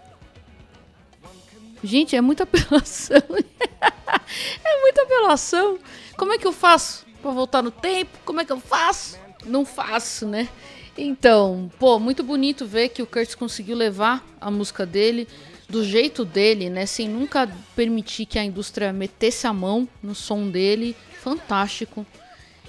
Gente, 1.83 2.15
é 2.15 2.21
muita 2.21 2.43
apelação. 2.45 3.17
é 3.17 4.81
muita 4.81 5.01
apelação. 5.01 5.79
Como 6.15 6.31
é 6.31 6.37
que 6.37 6.45
eu 6.45 6.53
faço 6.53 7.03
para 7.19 7.31
voltar 7.31 7.63
no 7.63 7.71
tempo? 7.71 8.19
Como 8.23 8.39
é 8.39 8.45
que 8.45 8.51
eu 8.51 8.59
faço? 8.59 9.17
Não 9.43 9.65
faço, 9.65 10.27
né? 10.27 10.47
Então, 10.95 11.71
pô, 11.79 11.97
muito 11.97 12.23
bonito 12.23 12.67
ver 12.67 12.89
que 12.89 13.01
o 13.01 13.07
Curtis 13.07 13.33
conseguiu 13.33 13.75
levar 13.75 14.23
a 14.39 14.51
música 14.51 14.85
dele 14.85 15.27
do 15.67 15.83
jeito 15.83 16.23
dele, 16.23 16.69
né? 16.69 16.85
Sem 16.85 17.09
nunca 17.09 17.51
permitir 17.75 18.27
que 18.27 18.37
a 18.37 18.43
indústria 18.43 18.93
metesse 18.93 19.47
a 19.47 19.51
mão 19.51 19.89
no 20.01 20.13
som 20.13 20.47
dele. 20.47 20.95
Fantástico. 21.19 22.05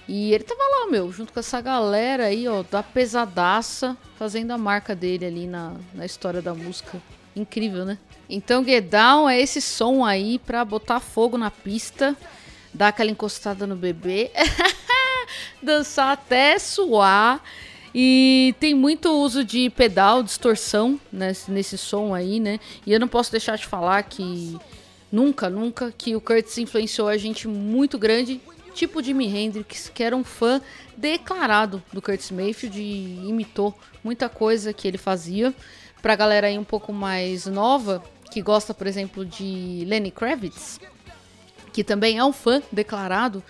E 0.07 0.35
ele 0.35 0.45
tava 0.45 0.61
lá, 0.61 0.91
meu, 0.91 1.11
junto 1.11 1.33
com 1.33 1.41
essa 1.41 1.61
galera 1.61 2.27
aí, 2.27 2.47
ó, 2.47 2.63
da 2.63 2.83
pesadaça, 2.83 3.97
fazendo 4.19 4.51
a 4.51 4.59
marca 4.59 4.95
dele 4.95 5.25
ali 5.25 5.47
na, 5.47 5.73
na 5.95 6.05
história 6.05 6.43
da 6.43 6.55
música. 6.55 7.01
Incrível, 7.35 7.85
né? 7.85 7.99
Então, 8.29 8.65
Get 8.65 8.85
Down 8.85 9.29
é 9.29 9.41
esse 9.41 9.61
som 9.61 10.05
aí 10.05 10.39
pra 10.39 10.65
botar 10.65 11.01
fogo 11.01 11.39
na 11.39 11.51
pista, 11.51 12.17
dar 12.73 12.89
aquela 12.89 13.11
encostada 13.11 13.67
no 13.67 13.77
bebê, 13.77 14.31
dançar 15.63 16.13
até 16.13 16.59
suar. 16.59 17.43
E 17.95 18.55
tem 18.59 18.75
muito 18.75 19.09
uso 19.11 19.45
de 19.45 19.71
pedal, 19.71 20.23
distorção 20.23 21.01
nesse, 21.13 21.51
nesse 21.51 21.79
som 21.79 22.13
aí, 22.13 22.41
né? 22.41 22.59
E 22.85 22.93
eu 22.93 23.01
não 23.01 23.09
posso 23.09 23.31
deixar 23.31 23.57
de 23.57 23.67
falar 23.67 24.03
que 24.03 24.59
nunca, 25.11 25.49
nunca 25.49 25.95
que 25.97 26.15
o 26.17 26.21
Curtis 26.21 26.59
influenciou 26.59 27.09
a 27.09 27.17
gente 27.17 27.47
muito 27.47 27.97
grande 27.97 28.41
tipo 28.75 29.03
Jimi 29.03 29.27
Hendrix, 29.27 29.91
que 29.93 30.03
era 30.03 30.15
um 30.15 30.25
fã 30.25 30.61
declarado 30.97 31.83
do 31.93 32.03
Curtis 32.03 32.31
Mayfield 32.31 32.81
e 32.81 33.29
imitou 33.29 33.75
muita 34.03 34.29
coisa 34.29 34.73
que 34.73 34.87
ele 34.87 34.99
fazia. 34.99 35.55
Pra 36.03 36.15
galera 36.15 36.49
aí 36.49 36.59
um 36.59 36.65
pouco 36.65 36.93
mais 36.93 37.47
nova, 37.47 38.05
que 38.31 38.43
gosta, 38.43 38.75
por 38.75 38.87
exemplo, 38.87 39.25
de 39.25 39.85
Lenny 39.87 40.11
Kravitz, 40.11 40.79
que 41.73 41.83
também 41.83 42.19
é 42.19 42.25
um 42.25 42.33
fã 42.33 42.63
declarado 42.71 43.43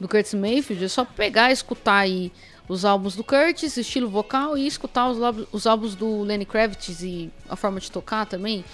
do 0.00 0.08
Curtis 0.08 0.34
Mayfield, 0.34 0.84
é 0.84 0.88
só 0.88 1.04
pegar 1.04 1.50
e 1.50 1.52
escutar 1.52 1.98
aí 1.98 2.32
os 2.66 2.84
álbuns 2.84 3.14
do 3.14 3.22
Curtis, 3.22 3.76
estilo 3.76 4.08
vocal, 4.08 4.56
e 4.56 4.66
escutar 4.66 5.08
os, 5.08 5.18
os 5.52 5.66
álbuns 5.66 5.94
do 5.94 6.22
Lenny 6.22 6.46
Kravitz 6.46 7.02
e 7.02 7.30
a 7.48 7.54
forma 7.54 7.78
de 7.80 7.90
tocar 7.90 8.26
também. 8.26 8.64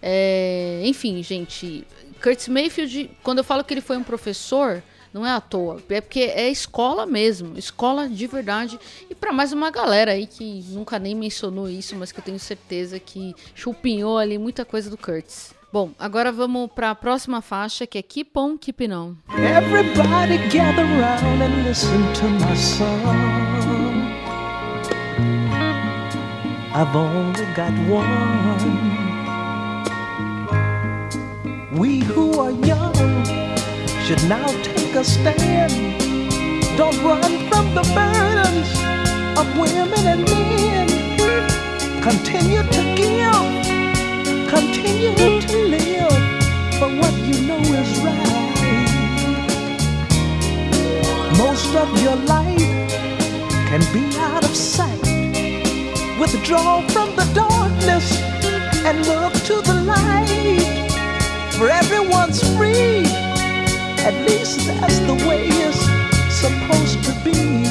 É, 0.00 0.82
enfim, 0.84 1.22
gente, 1.22 1.86
Curtis 2.22 2.48
Mayfield, 2.48 3.10
quando 3.22 3.38
eu 3.38 3.44
falo 3.44 3.64
que 3.64 3.74
ele 3.74 3.80
foi 3.80 3.96
um 3.96 4.02
professor, 4.02 4.82
não 5.12 5.26
é 5.26 5.30
à 5.30 5.40
toa. 5.40 5.82
É 5.88 6.00
porque 6.00 6.20
é 6.20 6.48
escola 6.50 7.04
mesmo. 7.06 7.58
Escola 7.58 8.08
de 8.08 8.26
verdade. 8.26 8.78
E 9.10 9.14
para 9.14 9.32
mais 9.32 9.52
uma 9.52 9.70
galera 9.70 10.12
aí 10.12 10.26
que 10.26 10.64
nunca 10.68 10.98
nem 10.98 11.14
mencionou 11.14 11.68
isso, 11.68 11.94
mas 11.96 12.10
que 12.10 12.20
eu 12.20 12.24
tenho 12.24 12.38
certeza 12.38 12.98
que 12.98 13.34
chupinhou 13.54 14.18
ali 14.18 14.38
muita 14.38 14.64
coisa 14.64 14.88
do 14.88 14.96
Curtis. 14.96 15.54
Bom, 15.72 15.90
agora 15.98 16.30
vamos 16.30 16.70
para 16.70 16.90
a 16.90 16.94
próxima 16.94 17.40
faixa 17.40 17.86
que 17.86 17.96
é 17.96 18.02
Keep 18.02 18.38
On 18.38 18.58
Keeping 18.58 18.92
On. 18.92 19.14
Everybody 19.30 20.36
gather 20.50 20.84
around 20.84 21.42
and 21.42 21.66
listen 21.66 22.12
to 22.12 22.28
my 22.28 22.54
song. 22.54 23.32
I've 26.74 26.96
only 26.96 27.46
got 27.54 27.72
one. 27.88 28.32
We 31.78 32.00
who 32.00 32.38
are 32.38 32.50
young 32.50 33.61
should 34.12 34.28
now 34.28 34.46
take 34.62 34.94
a 34.94 35.02
stand. 35.02 35.72
Don't 36.76 36.98
run 37.02 37.32
from 37.48 37.74
the 37.74 37.82
burdens 37.94 38.70
of 39.40 39.46
women 39.58 40.04
and 40.12 40.22
men. 40.24 40.88
Continue 42.02 42.62
to 42.62 42.82
give, 43.00 43.52
continue 44.50 45.40
to 45.40 45.56
live 45.76 46.22
for 46.78 46.88
what 47.00 47.14
you 47.28 47.36
know 47.48 47.62
is 47.80 47.92
right. 48.04 48.52
Most 51.38 51.74
of 51.74 51.88
your 52.02 52.16
life 52.16 52.92
can 53.70 53.82
be 53.94 54.04
out 54.18 54.44
of 54.44 54.54
sight. 54.54 55.06
Withdraw 56.20 56.86
from 56.88 57.16
the 57.16 57.24
darkness 57.32 58.20
and 58.84 59.06
look 59.06 59.32
to 59.48 59.62
the 59.62 59.74
light. 59.86 60.82
For 61.56 61.70
everyone's 61.70 62.42
at 64.04 64.14
least 64.26 64.66
that's 64.66 64.98
the 65.00 65.14
way 65.28 65.46
it's 65.46 65.82
supposed 66.40 67.04
to 67.04 67.12
be. 67.24 67.61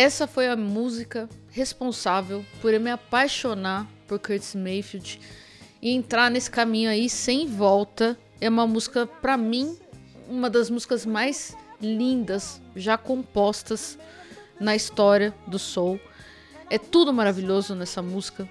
Essa 0.00 0.26
foi 0.26 0.48
a 0.48 0.56
música 0.56 1.28
responsável 1.50 2.42
por 2.62 2.72
eu 2.72 2.80
me 2.80 2.90
apaixonar 2.90 3.86
por 4.08 4.18
Curtis 4.18 4.54
Mayfield 4.54 5.20
e 5.82 5.90
entrar 5.90 6.30
nesse 6.30 6.50
caminho 6.50 6.88
aí 6.88 7.06
sem 7.10 7.46
volta. 7.46 8.18
É 8.40 8.48
uma 8.48 8.66
música, 8.66 9.06
para 9.06 9.36
mim, 9.36 9.76
uma 10.26 10.48
das 10.48 10.70
músicas 10.70 11.04
mais 11.04 11.54
lindas 11.82 12.62
já 12.74 12.96
compostas 12.96 13.98
na 14.58 14.74
história 14.74 15.34
do 15.46 15.58
soul. 15.58 16.00
É 16.70 16.78
tudo 16.78 17.12
maravilhoso 17.12 17.74
nessa 17.74 18.00
música. 18.00 18.48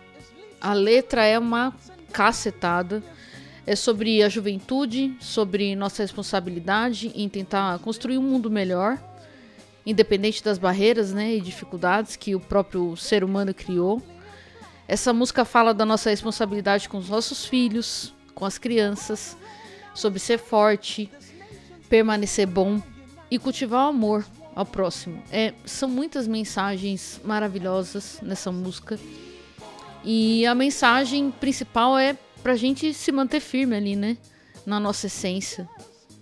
A 0.62 0.74
letra 0.74 1.26
é 1.26 1.40
uma 1.40 1.74
cacetada. 2.14 3.02
É 3.66 3.76
sobre 3.76 4.22
a 4.22 4.30
juventude, 4.30 5.18
sobre 5.20 5.76
nossa 5.76 6.04
responsabilidade 6.04 7.12
em 7.16 7.28
tentar 7.28 7.80
construir 7.80 8.20
um 8.20 8.24
mundo 8.24 8.52
melhor, 8.52 9.00
independente 9.90 10.44
das 10.44 10.58
barreiras 10.58 11.14
né, 11.14 11.34
e 11.36 11.42
dificuldades 11.42 12.16
que 12.16 12.36
o 12.36 12.40
próprio 12.40 12.96
ser 12.96 13.24
humano 13.24 13.54
criou. 13.54 14.02
Essa 14.88 15.12
música 15.12 15.44
fala 15.44 15.74
da 15.74 15.86
nossa 15.86 16.10
responsabilidade 16.10 16.88
com 16.88 16.98
os 16.98 17.10
nossos 17.10 17.46
filhos, 17.46 18.14
com 18.36 18.46
as 18.46 18.58
crianças, 18.58 19.36
sobre 19.94 20.20
ser 20.20 20.38
forte, 20.38 21.10
permanecer 21.90 22.48
bom 22.48 22.82
e 23.30 23.38
cultivar 23.40 23.86
o 23.86 23.90
amor 23.90 24.26
ao 24.56 24.66
próximo. 24.66 25.22
É, 25.32 25.54
são 25.66 25.90
muitas 25.90 26.28
mensagens 26.28 27.20
maravilhosas 27.24 28.20
nessa 28.22 28.52
música. 28.52 29.00
E 30.04 30.46
a 30.46 30.56
mensagem 30.56 31.32
principal 31.32 31.98
é 31.98 32.16
pra 32.42 32.56
gente 32.56 32.94
se 32.94 33.12
manter 33.12 33.40
firme 33.40 33.76
ali, 33.76 33.96
né? 33.96 34.18
Na 34.66 34.80
nossa 34.80 35.08
essência. 35.08 35.68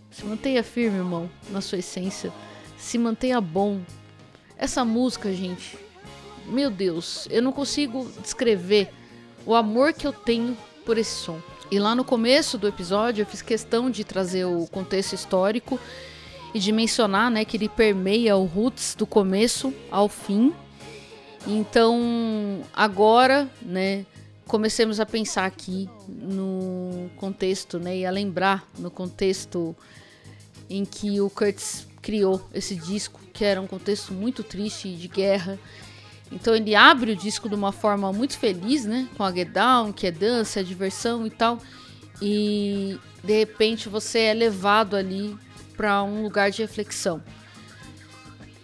Se 0.09 0.25
mantenha 0.25 0.63
firme, 0.63 0.97
irmão, 0.97 1.29
na 1.49 1.61
sua 1.61 1.77
essência. 1.77 2.33
Se 2.87 2.97
mantenha 2.97 3.41
bom. 3.41 3.81
Essa 4.57 4.85
música, 4.85 5.33
gente, 5.33 5.77
meu 6.45 6.71
Deus, 6.71 7.27
eu 7.29 7.41
não 7.41 7.51
consigo 7.51 8.09
descrever 8.21 8.89
o 9.45 9.53
amor 9.53 9.91
que 9.91 10.07
eu 10.07 10.13
tenho 10.13 10.57
por 10.85 10.97
esse 10.97 11.11
som. 11.11 11.37
E 11.69 11.79
lá 11.79 11.93
no 11.93 12.05
começo 12.05 12.57
do 12.57 12.65
episódio 12.65 13.23
eu 13.23 13.25
fiz 13.25 13.41
questão 13.41 13.91
de 13.91 14.05
trazer 14.05 14.45
o 14.45 14.65
contexto 14.67 15.11
histórico 15.11 15.77
e 16.53 16.59
de 16.59 16.71
mencionar, 16.71 17.29
né, 17.29 17.43
que 17.43 17.57
ele 17.57 17.67
permeia 17.67 18.37
o 18.37 18.45
roots 18.45 18.95
do 18.95 19.05
começo 19.05 19.73
ao 19.91 20.07
fim. 20.07 20.53
Então, 21.45 22.61
agora, 22.73 23.49
né, 23.61 24.05
comecemos 24.45 25.01
a 25.01 25.05
pensar 25.05 25.45
aqui 25.45 25.89
no 26.07 27.09
contexto, 27.17 27.79
né, 27.79 27.97
e 27.97 28.05
a 28.05 28.11
lembrar 28.11 28.65
no 28.79 28.89
contexto 28.89 29.75
em 30.69 30.85
que 30.85 31.19
o 31.19 31.29
Curtis 31.29 31.86
criou 32.07 32.41
esse 32.53 32.73
disco, 32.73 33.19
que 33.33 33.43
era 33.43 33.61
um 33.61 33.67
contexto 33.67 34.13
muito 34.13 34.41
triste 34.41 34.95
de 34.95 35.09
guerra. 35.09 35.59
Então 36.31 36.55
ele 36.55 36.73
abre 36.73 37.11
o 37.11 37.15
disco 37.15 37.49
de 37.49 37.55
uma 37.55 37.73
forma 37.73 38.13
muito 38.13 38.37
feliz, 38.37 38.85
né, 38.85 39.09
com 39.17 39.23
a 39.23 39.31
Get 39.31 39.49
Down, 39.49 39.91
que 39.91 40.07
é 40.07 40.11
dança, 40.11 40.61
é 40.61 40.63
diversão 40.63 41.27
e 41.27 41.29
tal. 41.29 41.59
E 42.21 42.97
de 43.21 43.37
repente 43.39 43.89
você 43.89 44.19
é 44.19 44.33
levado 44.33 44.95
ali 44.95 45.37
para 45.75 46.01
um 46.03 46.23
lugar 46.23 46.49
de 46.49 46.61
reflexão. 46.61 47.21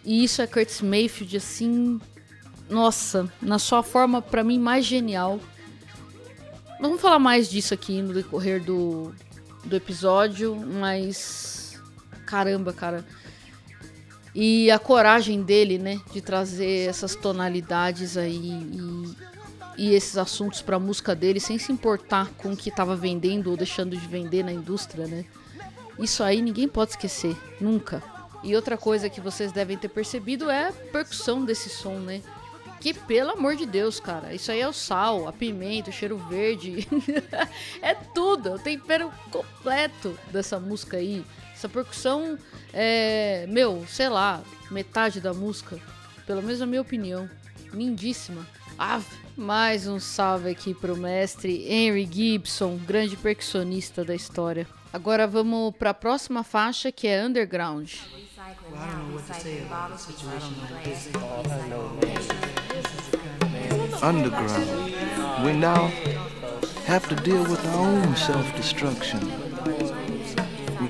E 0.06 0.24
isso 0.24 0.41
é 0.41 0.48
Curtis 0.48 0.82
Mayfield 0.82 1.36
assim, 1.36 2.00
nossa, 2.70 3.30
na 3.41 3.60
sua 3.60 3.84
forma 3.84 4.22
para 4.22 4.41
mim 4.41 4.58
mais 4.58 4.86
genial 4.86 5.39
Vamos 6.84 7.00
falar 7.00 7.18
mais 7.18 7.50
disso 7.50 7.74
aqui 7.74 8.02
no 8.02 8.14
decorrer 8.14 8.62
do, 8.62 9.16
do 9.64 9.74
episódio, 9.74 10.54
mas. 10.54 11.82
Caramba, 12.26 12.74
cara. 12.74 13.06
E 14.36 14.72
a 14.72 14.80
coragem 14.80 15.44
dele, 15.44 15.78
né, 15.78 16.02
de 16.12 16.22
trazer 16.22 16.90
essas 16.90 17.16
tonalidades 17.16 18.18
aí 18.18 18.36
e, 18.36 19.16
e 19.78 19.94
esses 19.94 20.18
assuntos 20.18 20.62
para 20.62 20.78
a 20.78 20.80
música 20.80 21.16
dele 21.16 21.40
sem 21.40 21.60
se 21.60 21.72
importar 21.72 22.32
com 22.38 22.54
o 22.54 22.58
que 22.58 22.70
estava 22.70 22.96
vendendo 22.96 23.52
ou 23.52 23.58
deixando 23.58 23.96
de 23.96 24.08
vender 24.08 24.44
na 24.44 24.52
indústria, 24.52 25.06
né? 25.06 25.26
Isso 26.00 26.24
aí 26.24 26.42
ninguém 26.42 26.68
pode 26.68 26.92
esquecer, 26.92 27.38
nunca. 27.62 28.02
E 28.44 28.56
outra 28.56 28.76
coisa 28.76 29.10
que 29.10 29.22
vocês 29.22 29.52
devem 29.52 29.78
ter 29.78 29.90
percebido 29.90 30.50
é 30.50 30.70
a 30.70 30.74
percussão 30.74 31.46
desse 31.46 31.70
som, 31.70 32.00
né? 32.00 32.22
Que, 32.82 32.94
pelo 32.94 33.32
amor 33.32 33.56
de 33.56 33.66
Deus, 33.66 33.98
cara, 34.00 34.34
isso 34.34 34.52
aí 34.52 34.60
é 34.60 34.68
o 34.68 34.74
sal, 34.74 35.26
a 35.26 35.32
pimenta, 35.32 35.90
o 35.90 35.94
cheiro 35.94 36.18
verde. 36.18 36.86
é 37.82 37.94
tudo, 37.94 38.50
é 38.50 38.56
o 38.56 38.60
tempero 38.60 39.10
completo 39.32 40.20
dessa 40.30 40.60
música 40.60 40.98
aí. 40.98 41.24
Essa 41.64 41.70
percussão 41.70 42.38
é, 42.74 43.45
meu, 43.47 43.86
sei 43.88 44.09
lá, 44.09 44.41
metade 44.70 45.22
da 45.22 45.34
música. 45.34 45.80
Pelo 46.28 46.43
menos 46.43 46.59
na 46.59 46.66
minha 46.66 46.82
opinião. 46.82 47.30
Lindíssima. 47.72 48.45
Ave. 48.78 49.05
Mais 49.38 49.88
um 49.88 49.97
salve 49.97 50.49
aqui 50.49 50.74
pro 50.74 50.97
mestre 50.97 51.66
Henry 51.66 52.05
Gibson, 52.11 52.76
grande 52.86 53.16
percussionista 53.16 54.03
da 54.03 54.14
história. 54.14 54.68
Agora 54.91 55.26
vamos 55.26 55.74
para 55.78 55.91
a 55.91 55.93
próxima 55.93 56.43
faixa 56.43 56.91
que 56.91 57.07
é 57.07 57.26
Underground. 57.26 57.89
underground. 64.03 65.45
We 65.45 65.53
now 65.53 65.88
have 66.88 67.07
to 67.07 67.16
deal 67.16 67.41
with 67.43 67.66
our 67.68 67.88
own 67.88 68.16
self-destruction. 68.18 69.93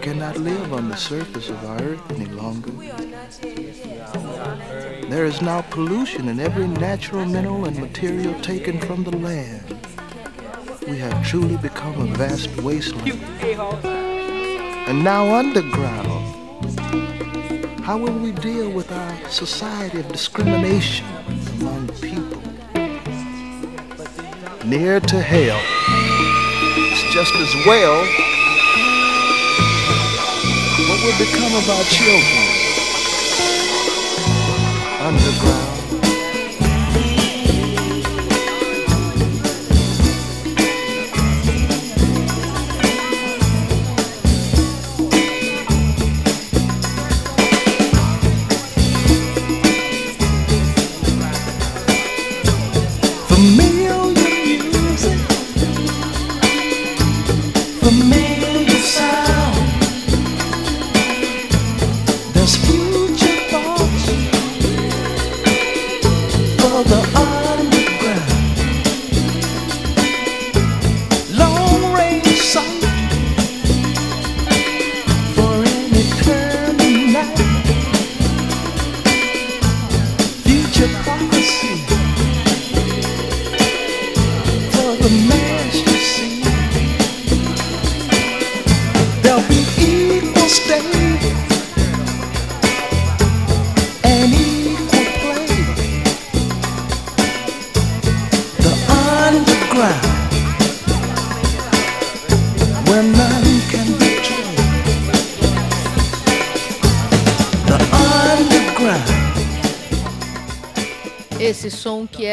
Cannot 0.03 0.37
live 0.37 0.73
on 0.73 0.89
the 0.89 0.95
surface 0.95 1.49
of 1.49 1.63
our 1.65 1.81
earth 1.81 2.11
any 2.11 2.25
longer. 2.25 2.71
There 5.09 5.25
is 5.25 5.41
now 5.41 5.61
pollution 5.61 6.27
in 6.27 6.39
every 6.39 6.67
natural 6.67 7.25
mineral 7.25 7.65
and 7.65 7.79
material 7.79 8.39
taken 8.41 8.79
from 8.79 9.05
the 9.05 9.15
land. 9.17 9.87
We 10.87 10.99
have 10.99 11.25
truly 11.25 11.57
become 11.57 11.99
a 12.01 12.05
vast 12.17 12.49
wasteland. 12.61 13.23
And 14.89 15.03
now 15.03 15.33
underground. 15.33 16.35
How 17.79 17.97
will 17.97 18.19
we 18.19 18.33
deal 18.33 18.69
with 18.69 18.91
our 18.91 19.29
society 19.29 20.01
of 20.01 20.07
discrimination 20.09 21.07
among 21.61 21.87
people? 22.01 22.43
near 24.65 24.99
to 24.99 25.21
hell. 25.21 25.59
It's 26.77 27.13
just 27.13 27.35
as 27.35 27.65
well. 27.65 28.32
What 30.75 31.03
will 31.03 31.17
become 31.19 31.53
of 31.53 31.69
our 31.69 31.83
children? 31.83 32.47
Underground. 34.99 35.72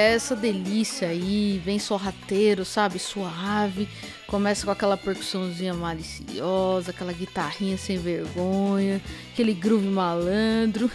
É 0.00 0.14
essa 0.14 0.34
delícia 0.34 1.08
aí, 1.08 1.60
vem 1.64 1.78
sorrateiro, 1.78 2.64
sabe? 2.64 2.98
Suave. 2.98 3.88
Começa 4.26 4.64
com 4.64 4.70
aquela 4.70 4.96
percussãozinha 4.96 5.74
maliciosa, 5.74 6.90
aquela 6.90 7.12
guitarrinha 7.12 7.76
sem 7.76 7.98
vergonha, 7.98 9.00
aquele 9.32 9.52
groove 9.52 9.88
malandro. 9.88 10.90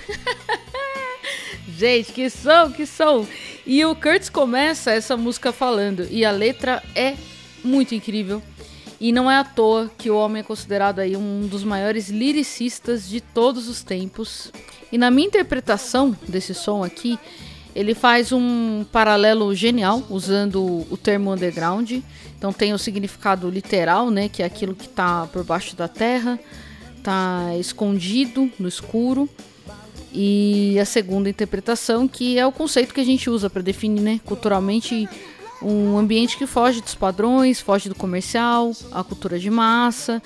Gente, 1.67 2.13
que 2.13 2.29
som, 2.29 2.71
que 2.71 2.85
som. 2.85 3.27
E 3.65 3.83
o 3.85 3.95
Kurtz 3.95 4.29
começa 4.29 4.91
essa 4.91 5.17
música 5.17 5.51
falando, 5.51 6.07
e 6.09 6.23
a 6.23 6.31
letra 6.31 6.81
é 6.95 7.15
muito 7.63 7.93
incrível. 7.93 8.41
E 8.99 9.11
não 9.11 9.29
é 9.29 9.37
à 9.37 9.43
toa 9.43 9.91
que 9.97 10.09
o 10.09 10.15
homem 10.15 10.39
é 10.39 10.43
considerado 10.43 10.99
aí 10.99 11.17
um 11.17 11.47
dos 11.47 11.63
maiores 11.63 12.09
lyricistas 12.09 13.07
de 13.07 13.19
todos 13.19 13.67
os 13.67 13.83
tempos. 13.83 14.51
E 14.91 14.97
na 14.97 15.11
minha 15.11 15.27
interpretação 15.27 16.15
desse 16.27 16.53
som 16.53 16.83
aqui, 16.83 17.19
ele 17.75 17.93
faz 17.93 18.31
um 18.31 18.85
paralelo 18.89 19.53
genial 19.53 20.01
usando 20.09 20.85
o 20.89 20.95
termo 20.95 21.33
underground. 21.33 21.91
Então 22.37 22.53
tem 22.53 22.73
o 22.73 22.77
significado 22.77 23.49
literal, 23.49 24.09
né, 24.09 24.29
que 24.29 24.41
é 24.41 24.45
aquilo 24.45 24.73
que 24.73 24.85
está 24.85 25.27
por 25.27 25.43
baixo 25.43 25.75
da 25.75 25.87
terra, 25.87 26.39
está 26.97 27.53
escondido 27.59 28.49
no 28.57 28.67
escuro. 28.67 29.29
E 30.13 30.79
a 30.79 30.85
segunda 30.85 31.29
interpretação, 31.29 32.07
que 32.07 32.39
é 32.39 32.47
o 32.47 32.51
conceito 32.51 32.93
que 32.93 33.01
a 33.01 33.05
gente 33.05 33.29
usa 33.29 33.49
para 33.49 33.61
definir, 33.61 34.01
né, 34.01 34.21
culturalmente 34.23 35.09
um 35.61 35.97
ambiente 35.97 36.37
que 36.37 36.47
foge 36.47 36.79
dos 36.79 36.95
padrões, 36.95 37.59
foge 37.59 37.89
do 37.89 37.95
comercial, 37.95 38.71
a 38.91 39.03
cultura 39.03 39.37
de 39.37 39.49
massa. 39.49 40.23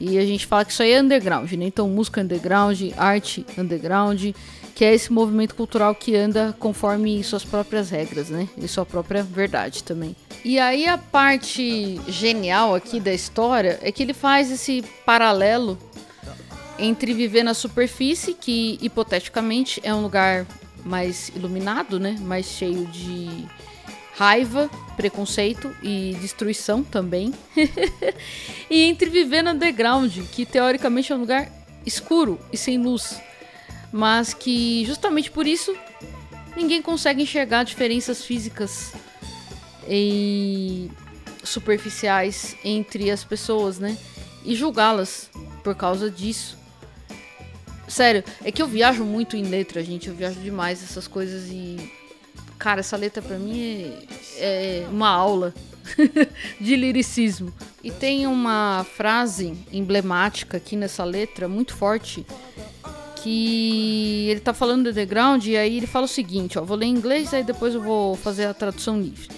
E 0.00 0.18
a 0.18 0.24
gente 0.24 0.46
fala 0.46 0.64
que 0.64 0.72
isso 0.72 0.82
aí 0.82 0.92
é 0.92 1.00
underground, 1.00 1.52
né? 1.52 1.66
Então, 1.66 1.86
música 1.88 2.22
underground, 2.22 2.80
arte 2.96 3.44
underground, 3.58 4.30
que 4.74 4.84
é 4.84 4.94
esse 4.94 5.12
movimento 5.12 5.54
cultural 5.54 5.94
que 5.94 6.16
anda 6.16 6.56
conforme 6.58 7.22
suas 7.22 7.44
próprias 7.44 7.90
regras, 7.90 8.30
né? 8.30 8.48
E 8.56 8.66
sua 8.66 8.86
própria 8.86 9.22
verdade 9.22 9.84
também. 9.84 10.16
E 10.42 10.58
aí 10.58 10.86
a 10.86 10.96
parte 10.96 12.00
genial 12.08 12.74
aqui 12.74 12.98
da 12.98 13.12
história 13.12 13.78
é 13.82 13.92
que 13.92 14.02
ele 14.02 14.14
faz 14.14 14.50
esse 14.50 14.82
paralelo 15.04 15.78
entre 16.78 17.12
viver 17.12 17.42
na 17.42 17.52
superfície, 17.52 18.32
que 18.32 18.78
hipoteticamente 18.80 19.80
é 19.84 19.94
um 19.94 20.00
lugar 20.00 20.46
mais 20.82 21.30
iluminado, 21.36 22.00
né? 22.00 22.16
Mais 22.18 22.46
cheio 22.46 22.86
de 22.86 23.28
raiva, 24.20 24.68
preconceito 24.98 25.74
e 25.82 26.14
destruição 26.20 26.84
também. 26.84 27.32
e 28.68 28.82
entre 28.82 29.08
viver 29.08 29.40
no 29.40 29.52
underground, 29.52 30.14
que 30.30 30.44
teoricamente 30.44 31.10
é 31.10 31.16
um 31.16 31.20
lugar 31.20 31.50
escuro 31.86 32.38
e 32.52 32.56
sem 32.58 32.76
luz, 32.76 33.18
mas 33.90 34.34
que 34.34 34.84
justamente 34.84 35.30
por 35.30 35.46
isso 35.46 35.74
ninguém 36.54 36.82
consegue 36.82 37.22
enxergar 37.22 37.64
diferenças 37.64 38.22
físicas 38.22 38.92
e 39.88 40.90
superficiais 41.42 42.54
entre 42.62 43.10
as 43.10 43.24
pessoas, 43.24 43.78
né? 43.78 43.96
E 44.44 44.54
julgá-las 44.54 45.30
por 45.64 45.74
causa 45.74 46.10
disso. 46.10 46.58
Sério, 47.88 48.22
é 48.44 48.52
que 48.52 48.60
eu 48.60 48.66
viajo 48.66 49.02
muito 49.02 49.34
em 49.34 49.44
letra, 49.44 49.82
gente. 49.82 50.08
Eu 50.08 50.14
viajo 50.14 50.38
demais 50.40 50.82
essas 50.84 51.08
coisas 51.08 51.48
e 51.48 51.99
Cara, 52.60 52.80
essa 52.80 52.94
letra 52.94 53.22
para 53.22 53.38
mim 53.38 53.90
é, 54.36 54.82
é 54.82 54.88
uma 54.90 55.08
aula 55.08 55.54
de 56.60 56.76
liricismo. 56.76 57.50
E 57.82 57.90
tem 57.90 58.26
uma 58.26 58.86
frase 58.96 59.56
emblemática 59.72 60.58
aqui 60.58 60.76
nessa 60.76 61.02
letra, 61.02 61.48
muito 61.48 61.74
forte, 61.74 62.24
que 63.16 64.26
ele 64.28 64.40
tá 64.40 64.52
falando 64.52 64.84
do 64.84 64.90
underground 64.90 65.42
e 65.46 65.56
aí 65.56 65.78
ele 65.78 65.86
fala 65.86 66.04
o 66.04 66.08
seguinte, 66.08 66.58
ó, 66.58 66.62
vou 66.62 66.76
ler 66.76 66.84
em 66.84 66.94
inglês 66.94 67.32
aí 67.32 67.42
depois 67.42 67.74
eu 67.74 67.80
vou 67.80 68.14
fazer 68.14 68.44
a 68.44 68.52
tradução 68.52 69.00
livre. 69.00 69.28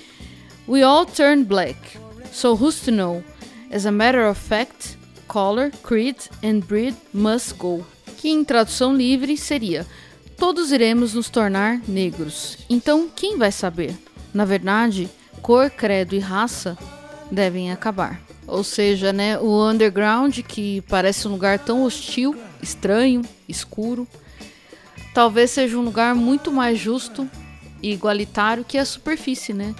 We 0.67 0.83
all 0.83 1.07
turn 1.07 1.45
black, 1.45 1.79
so 2.33 2.55
who's 2.57 2.81
to 2.81 2.91
know? 2.91 3.23
As 3.73 3.87
a 3.87 3.93
matter 3.93 4.29
of 4.29 4.41
fact, 4.41 4.99
color, 5.29 5.71
creed 5.85 6.17
and 6.43 6.59
breed 6.67 6.97
must 7.15 7.55
go. 7.55 7.87
Que 8.19 8.31
em 8.31 8.45
tradução 8.45 8.97
livre 8.97 9.37
seria 9.37 9.87
todos 10.43 10.73
iremos 10.73 11.15
nos 11.15 11.31
tornar 11.31 11.81
negros. 11.87 12.59
Então, 12.69 13.09
quem 13.15 13.39
vai 13.39 13.53
saber? 13.53 13.97
Na 14.35 14.45
verdade, 14.45 15.09
cor, 15.41 15.71
credo 15.71 16.17
e 16.17 16.19
raça 16.19 16.77
devem 17.31 17.71
acabar. 17.71 18.21
Ou 18.45 18.65
seja, 18.65 19.13
né, 19.13 19.39
o 19.39 19.71
underground, 19.71 20.41
que 20.41 20.81
parece 20.89 21.29
um 21.29 21.31
lugar 21.31 21.61
tão 21.61 21.85
hostil, 21.85 22.35
estranho, 22.61 23.23
escuro, 23.49 24.05
talvez 25.15 25.53
seja 25.53 25.79
um 25.79 25.83
lugar 25.83 26.13
muito 26.13 26.51
mais 26.51 26.77
justo 26.77 27.31
e 27.81 27.93
igualitário 27.93 28.65
que 28.65 28.77
a 28.77 28.85
superfície, 28.85 29.55
né? 29.55 29.73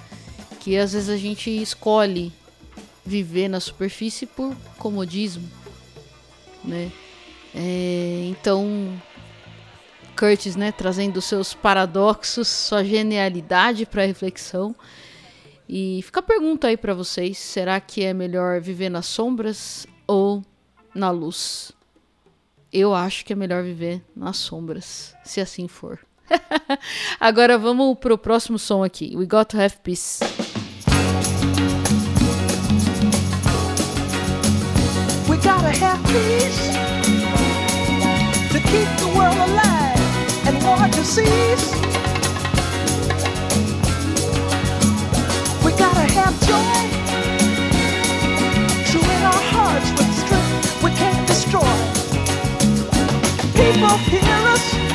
Que 0.61 0.77
às 0.77 0.93
vezes 0.93 1.09
a 1.09 1.17
gente 1.17 1.51
escolhe 1.51 2.33
viver 3.05 3.49
na 3.49 3.59
superfície 3.59 4.27
por 4.27 4.55
comodismo, 4.79 5.51
né? 6.65 6.93
É, 7.53 8.29
então 8.31 8.93
Curtis, 10.23 10.55
né, 10.55 10.71
trazendo 10.71 11.21
seus 11.21 11.53
paradoxos, 11.53 12.47
sua 12.47 12.85
genialidade 12.85 13.85
para 13.85 14.07
reflexão. 14.07 14.73
E 15.69 16.01
fica 16.05 16.21
a 16.21 16.23
pergunta 16.23 16.69
aí 16.69 16.77
para 16.77 16.95
vocês: 16.95 17.37
será 17.37 17.81
que 17.81 18.05
é 18.05 18.15
melhor 18.15 18.61
viver 18.61 18.89
nas 18.89 19.07
sombras 19.07 19.85
ou 20.07 20.45
na 20.95 21.11
luz? 21.11 21.73
Eu 22.73 22.95
acho 22.95 23.25
que 23.25 23.33
é 23.33 23.37
melhor 23.37 23.65
viver 23.65 24.01
nas 24.15 24.37
sombras, 24.37 25.13
se 25.25 25.41
assim 25.41 25.67
for. 25.67 25.99
Agora 27.19 27.59
vamos 27.59 27.99
pro 27.99 28.17
próximo 28.17 28.61
som 28.61 28.85
aqui. 28.85 29.17
We 29.17 29.27
got 29.27 29.47
to 29.47 29.57
have 29.59 29.79
peace. 29.83 30.21
We 35.29 35.37
gotta 35.39 35.85
have 35.85 36.01
peace 36.05 36.71
to 38.53 38.61
keep 38.71 39.02
to. 40.93 41.23
We 45.65 45.73
gotta 45.73 46.07
have 46.13 46.35
joy, 46.51 46.79
true 48.91 49.01
in 49.01 49.23
our 49.23 49.43
hearts 49.55 49.91
with 49.93 50.13
strength 50.23 50.83
we 50.83 50.91
can't 50.91 51.27
destroy. 51.27 51.77
People 53.55 53.97
hear 54.11 54.39
us 54.55 54.92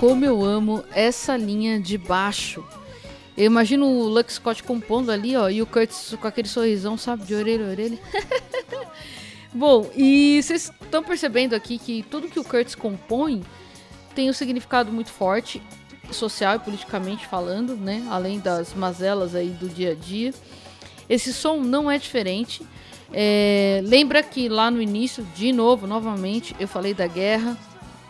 como 0.00 0.24
eu 0.24 0.42
amo 0.42 0.82
essa 0.92 1.36
linha 1.36 1.78
de 1.78 1.96
baixo 1.96 2.64
eu 3.40 3.46
imagino 3.46 3.86
o 3.86 4.06
Lux 4.06 4.34
Scott 4.34 4.62
compondo 4.62 5.10
ali, 5.10 5.34
ó, 5.34 5.48
e 5.48 5.62
o 5.62 5.66
Curtis 5.66 6.14
com 6.20 6.26
aquele 6.26 6.46
sorrisão, 6.46 6.98
sabe, 6.98 7.24
de 7.24 7.34
orelha 7.34 7.64
a 7.64 7.70
orelha. 7.70 7.98
Bom, 9.50 9.90
e 9.96 10.38
vocês 10.42 10.70
estão 10.82 11.02
percebendo 11.02 11.54
aqui 11.54 11.78
que 11.78 12.02
tudo 12.10 12.28
que 12.28 12.38
o 12.38 12.44
Curtis 12.44 12.74
compõe 12.74 13.42
tem 14.14 14.28
um 14.28 14.34
significado 14.34 14.92
muito 14.92 15.10
forte, 15.10 15.62
social 16.12 16.56
e 16.56 16.58
politicamente 16.58 17.26
falando, 17.26 17.76
né? 17.76 18.06
Além 18.10 18.40
das 18.40 18.74
mazelas 18.74 19.34
aí 19.34 19.48
do 19.48 19.70
dia 19.70 19.92
a 19.92 19.94
dia. 19.94 20.34
Esse 21.08 21.32
som 21.32 21.60
não 21.60 21.90
é 21.90 21.96
diferente. 21.96 22.62
É, 23.10 23.80
lembra 23.84 24.22
que 24.22 24.50
lá 24.50 24.70
no 24.70 24.82
início, 24.82 25.26
de 25.34 25.50
novo, 25.50 25.86
novamente, 25.86 26.54
eu 26.60 26.68
falei 26.68 26.92
da 26.92 27.06
guerra, 27.06 27.56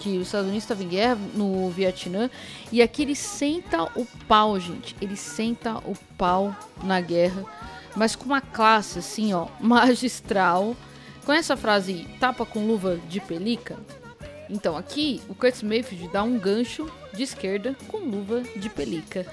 que 0.00 0.16
os 0.16 0.28
Estados 0.28 0.48
Unidos 0.48 0.64
estavam 0.64 0.84
em 0.84 0.88
guerra 0.88 1.18
no 1.34 1.68
Vietnã 1.68 2.30
e 2.72 2.80
aqui 2.80 3.02
ele 3.02 3.14
senta 3.14 3.84
o 3.94 4.06
pau, 4.26 4.58
gente. 4.58 4.96
Ele 5.00 5.14
senta 5.14 5.76
o 5.78 5.94
pau 6.16 6.56
na 6.82 7.00
guerra, 7.00 7.44
mas 7.94 8.16
com 8.16 8.24
uma 8.24 8.40
classe 8.40 8.98
assim, 8.98 9.32
ó, 9.34 9.46
magistral. 9.60 10.74
Com 11.24 11.32
essa 11.34 11.56
frase 11.56 12.08
tapa 12.18 12.46
com 12.46 12.66
luva 12.66 12.98
de 13.08 13.20
pelica. 13.20 13.76
Então 14.48 14.76
aqui 14.76 15.20
o 15.28 15.34
Curtis 15.34 15.62
Mayfield 15.62 16.08
dá 16.08 16.22
um 16.22 16.38
gancho 16.38 16.90
de 17.12 17.22
esquerda 17.22 17.76
com 17.86 17.98
luva 17.98 18.42
de 18.56 18.70
pelica. 18.70 19.26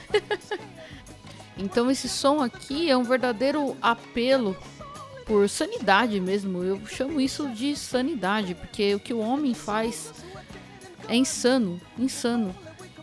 então 1.58 1.90
esse 1.90 2.10
som 2.10 2.42
aqui 2.42 2.92
é 2.92 2.98
um 2.98 3.04
verdadeiro 3.04 3.76
apelo 3.82 4.56
por 5.26 5.48
sanidade 5.48 6.20
mesmo. 6.20 6.62
Eu 6.62 6.86
chamo 6.88 7.22
isso 7.22 7.48
de 7.50 7.76
sanidade, 7.76 8.54
porque 8.54 8.96
o 8.96 9.00
que 9.00 9.14
o 9.14 9.20
homem 9.20 9.54
faz 9.54 10.14
é 11.08 11.16
insano, 11.16 11.80
insano. 11.98 12.56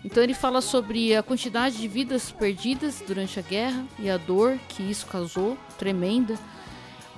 Então 0.05 0.23
ele 0.23 0.35
fala 0.35 0.61
sobre 0.61 1.17
a 1.17 1.23
quantidade 1.23 1.79
de 1.79 1.89
vidas 1.89 2.31
perdidas 2.31 3.03
durante 3.07 3.39
a 3.39 3.43
guerra 3.43 3.85
e 3.99 4.11
a 4.11 4.19
dor 4.19 4.59
que 4.69 4.83
isso 4.83 5.07
causou, 5.07 5.57
tremenda, 5.79 6.39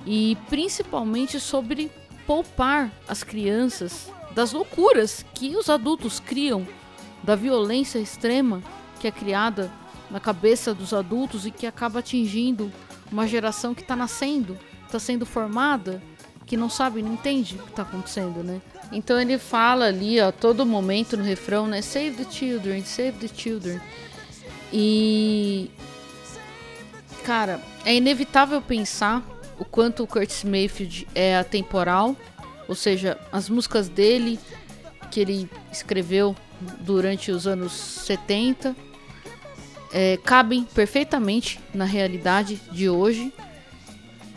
e 0.05 0.37
principalmente 0.49 1.39
sobre 1.39 1.91
poupar 2.25 2.91
as 3.07 3.23
crianças 3.23 4.09
das 4.31 4.53
loucuras 4.53 5.25
que 5.33 5.55
os 5.57 5.69
adultos 5.69 6.19
criam, 6.19 6.65
da 7.23 7.35
violência 7.35 7.99
extrema 7.99 8.61
que 8.99 9.07
é 9.07 9.11
criada 9.11 9.71
na 10.09 10.19
cabeça 10.19 10.73
dos 10.73 10.93
adultos 10.93 11.45
e 11.45 11.51
que 11.51 11.65
acaba 11.65 11.99
atingindo 11.99 12.71
uma 13.11 13.27
geração 13.27 13.73
que 13.73 13.81
está 13.81 13.95
nascendo, 13.95 14.57
está 14.85 14.99
sendo 14.99 15.25
formada, 15.25 16.01
que 16.47 16.57
não 16.57 16.69
sabe, 16.69 17.03
não 17.03 17.13
entende 17.13 17.55
o 17.55 17.63
que 17.63 17.69
está 17.69 17.83
acontecendo, 17.83 18.41
né? 18.41 18.61
Então 18.91 19.19
ele 19.19 19.37
fala 19.37 19.85
ali 19.85 20.19
a 20.19 20.31
todo 20.31 20.65
momento 20.65 21.17
no 21.17 21.23
refrão, 21.23 21.67
né? 21.67 21.81
Save 21.81 22.11
the 22.11 22.31
children, 22.31 22.83
save 22.83 23.19
the 23.19 23.27
children. 23.27 23.79
E 24.71 25.69
cara, 27.23 27.59
é 27.83 27.93
inevitável 27.93 28.61
pensar 28.61 29.21
o 29.59 29.65
quanto 29.65 30.03
o 30.03 30.07
Curtis 30.07 30.45
Mayfield 30.45 31.05
é 31.13 31.37
atemporal, 31.37 32.15
ou 32.67 32.75
seja, 32.75 33.19
as 33.31 33.49
músicas 33.49 33.89
dele 33.89 34.39
que 35.11 35.19
ele 35.19 35.49
escreveu 35.71 36.35
durante 36.79 37.31
os 37.31 37.45
anos 37.45 37.73
70 37.73 38.75
é, 39.91 40.17
cabem 40.23 40.63
perfeitamente 40.63 41.59
na 41.73 41.85
realidade 41.85 42.55
de 42.71 42.89
hoje. 42.89 43.33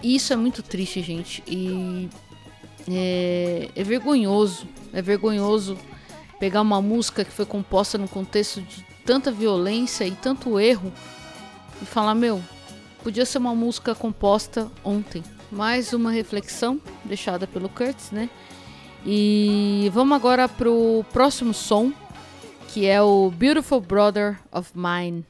E 0.02 0.14
isso 0.14 0.32
é 0.32 0.36
muito 0.36 0.62
triste, 0.62 1.02
gente. 1.02 1.42
E 1.46 2.08
é, 2.88 3.68
é 3.74 3.84
vergonhoso. 3.84 4.66
É 4.92 5.02
vergonhoso 5.02 5.78
pegar 6.38 6.62
uma 6.62 6.80
música 6.80 7.24
que 7.24 7.30
foi 7.30 7.46
composta 7.46 7.98
num 7.98 8.06
contexto 8.06 8.60
de 8.62 8.84
tanta 9.04 9.30
violência 9.30 10.04
e 10.06 10.12
tanto 10.12 10.58
erro 10.58 10.92
e 11.80 11.84
falar: 11.84 12.14
meu, 12.14 12.42
podia 13.02 13.26
ser 13.26 13.38
uma 13.38 13.54
música 13.54 13.94
composta 13.94 14.70
ontem. 14.84 15.22
Mais 15.50 15.92
uma 15.92 16.10
reflexão 16.12 16.80
deixada 17.04 17.46
pelo 17.46 17.68
Curtis, 17.68 18.10
né? 18.10 18.30
E 19.04 19.90
vamos 19.92 20.14
agora 20.16 20.48
pro 20.48 21.04
próximo 21.12 21.52
som, 21.54 21.92
que 22.68 22.86
é 22.86 23.00
o 23.02 23.30
Beautiful 23.30 23.80
Brother 23.80 24.38
of 24.52 24.70
Mine. 24.74 25.24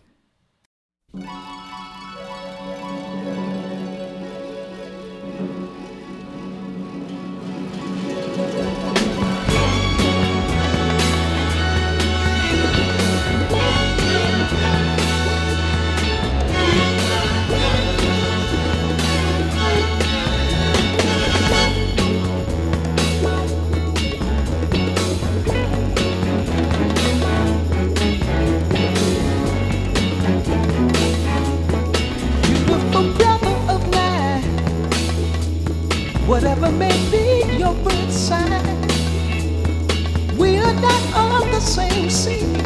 Whatever 36.40 36.72
may 36.72 36.96
be 37.10 37.58
your 37.58 37.74
birth 37.84 38.10
sign. 38.10 38.64
We 40.38 40.56
are 40.56 40.72
not 40.72 41.02
of 41.12 41.52
the 41.52 41.60
same 41.60 42.08
seed, 42.08 42.62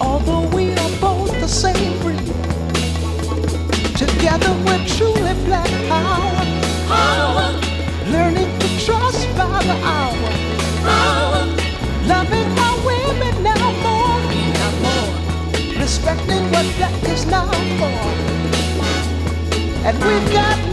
although 0.00 0.46
we 0.54 0.70
are 0.74 0.90
both 1.00 1.32
the 1.40 1.48
same 1.48 1.98
breed. 2.02 2.22
Together 3.96 4.52
we're 4.64 4.86
truly 4.86 5.34
black 5.44 5.70
power, 5.88 6.46
power. 6.86 7.50
learning 8.12 8.50
to 8.60 8.68
trust 8.86 9.26
by 9.36 9.58
the 9.70 9.78
hour, 9.96 10.30
hour. 10.86 11.46
loving 12.06 12.50
our 12.66 12.76
women 12.86 13.42
now 13.42 13.72
more, 13.86 14.20
now 14.54 14.72
more, 14.86 15.80
respecting 15.80 16.44
what 16.52 16.66
black 16.76 17.02
is 17.10 17.26
now 17.26 17.50
for, 17.80 18.00
and 19.84 19.98
we've 20.04 20.32
got 20.32 20.69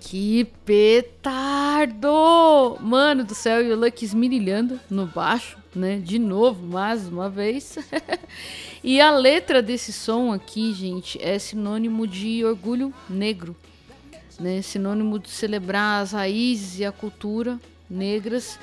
Que 0.00 0.44
petardo! 0.64 2.08
Mano 2.80 3.24
do 3.24 3.34
céu, 3.34 3.64
e 3.64 3.72
o 3.72 3.76
Lucky 3.78 4.04
esmirilhando 4.04 4.80
no 4.90 5.06
baixo, 5.06 5.56
né? 5.74 5.98
De 5.98 6.18
novo, 6.18 6.66
mais 6.66 7.06
uma 7.06 7.30
vez. 7.30 7.78
e 8.82 9.00
a 9.00 9.10
letra 9.10 9.62
desse 9.62 9.92
som 9.92 10.32
aqui, 10.32 10.74
gente, 10.74 11.22
é 11.22 11.38
sinônimo 11.38 12.06
de 12.06 12.44
orgulho 12.44 12.92
negro 13.08 13.54
né, 14.40 14.62
sinônimo 14.62 15.18
de 15.18 15.28
celebrar 15.28 16.02
as 16.02 16.12
raízes 16.12 16.78
e 16.78 16.84
a 16.84 16.90
cultura 16.90 17.60
negras, 17.88 18.58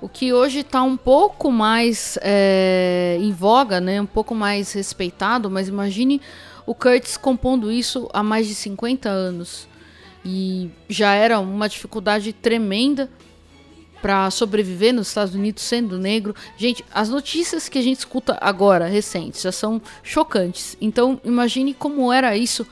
o 0.00 0.08
que 0.08 0.32
hoje 0.32 0.60
está 0.60 0.82
um 0.82 0.96
pouco 0.96 1.50
mais 1.50 2.18
é, 2.22 3.18
em 3.20 3.32
voga, 3.32 3.80
né, 3.80 4.00
um 4.00 4.06
pouco 4.06 4.34
mais 4.34 4.72
respeitado, 4.72 5.50
mas 5.50 5.68
imagine 5.68 6.20
o 6.66 6.74
Curtis 6.74 7.16
compondo 7.16 7.70
isso 7.70 8.08
há 8.12 8.22
mais 8.22 8.46
de 8.46 8.54
50 8.54 9.08
anos. 9.08 9.68
E 10.24 10.70
já 10.88 11.14
era 11.14 11.40
uma 11.40 11.68
dificuldade 11.68 12.32
tremenda 12.32 13.10
para 14.00 14.30
sobreviver 14.30 14.94
nos 14.94 15.08
Estados 15.08 15.34
Unidos 15.34 15.62
sendo 15.62 15.98
negro. 15.98 16.34
Gente, 16.56 16.84
as 16.92 17.08
notícias 17.08 17.68
que 17.68 17.78
a 17.78 17.82
gente 17.82 17.98
escuta 17.98 18.38
agora, 18.40 18.86
recentes, 18.86 19.42
já 19.42 19.52
são 19.52 19.80
chocantes. 20.02 20.76
Então, 20.80 21.20
imagine 21.24 21.74
como 21.74 22.12
era 22.12 22.36
isso 22.36 22.66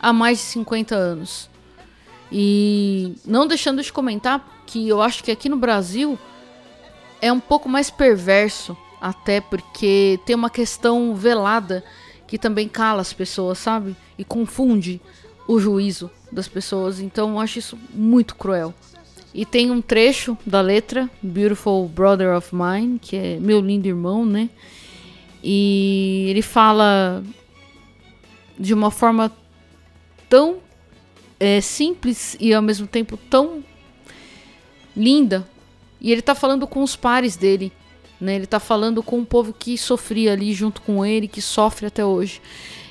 há 0.00 0.12
mais 0.12 0.38
de 0.38 0.44
50 0.44 0.94
anos. 0.94 1.50
E 2.32 3.14
não 3.24 3.46
deixando 3.46 3.82
de 3.82 3.92
comentar 3.92 4.62
que 4.66 4.88
eu 4.88 5.02
acho 5.02 5.24
que 5.24 5.30
aqui 5.30 5.48
no 5.48 5.56
Brasil 5.56 6.18
é 7.20 7.32
um 7.32 7.40
pouco 7.40 7.68
mais 7.68 7.90
perverso, 7.90 8.76
até 9.00 9.40
porque 9.40 10.18
tem 10.24 10.36
uma 10.36 10.50
questão 10.50 11.14
velada 11.14 11.84
que 12.26 12.38
também 12.38 12.68
cala 12.68 13.00
as 13.00 13.12
pessoas, 13.12 13.58
sabe? 13.58 13.96
E 14.16 14.24
confunde 14.24 15.00
o 15.48 15.58
juízo 15.58 16.10
das 16.30 16.46
pessoas. 16.46 17.00
Então 17.00 17.30
eu 17.30 17.40
acho 17.40 17.58
isso 17.58 17.78
muito 17.92 18.36
cruel. 18.36 18.72
E 19.32 19.44
tem 19.44 19.70
um 19.70 19.80
trecho 19.80 20.36
da 20.44 20.60
letra, 20.60 21.08
Beautiful 21.22 21.88
Brother 21.88 22.36
of 22.36 22.54
Mine, 22.54 22.98
que 22.98 23.16
é 23.16 23.38
meu 23.40 23.60
lindo 23.60 23.86
irmão, 23.86 24.24
né? 24.24 24.50
E 25.42 26.26
ele 26.28 26.42
fala 26.42 27.22
de 28.58 28.74
uma 28.74 28.90
forma 28.90 29.32
tão 30.28 30.58
é, 31.38 31.60
simples 31.60 32.36
e 32.38 32.52
ao 32.52 32.60
mesmo 32.60 32.86
tempo 32.86 33.16
tão 33.16 33.64
linda. 34.96 35.48
E 36.00 36.10
ele 36.10 36.22
tá 36.22 36.34
falando 36.34 36.66
com 36.66 36.82
os 36.82 36.96
pares 36.96 37.36
dele, 37.36 37.72
né? 38.20 38.36
Ele 38.36 38.46
tá 38.46 38.60
falando 38.60 39.02
com 39.02 39.20
o 39.20 39.26
povo 39.26 39.52
que 39.52 39.76
sofria 39.76 40.32
ali 40.32 40.52
junto 40.52 40.80
com 40.82 41.04
ele, 41.04 41.28
que 41.28 41.42
sofre 41.42 41.86
até 41.86 42.04
hoje. 42.04 42.40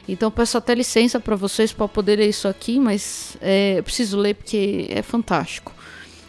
Então 0.08 0.32
peço 0.32 0.58
até 0.58 0.74
licença 0.74 1.20
para 1.20 1.36
vocês 1.36 1.72
para 1.72 1.88
poder 1.88 2.18
ler 2.18 2.30
isso 2.30 2.48
aqui, 2.48 2.80
mas 2.80 3.38
é, 3.42 3.78
eu 3.78 3.84
preciso 3.84 4.18
ler 4.18 4.34
porque 4.36 4.88
é 4.90 5.04
fantástico. 5.04 5.72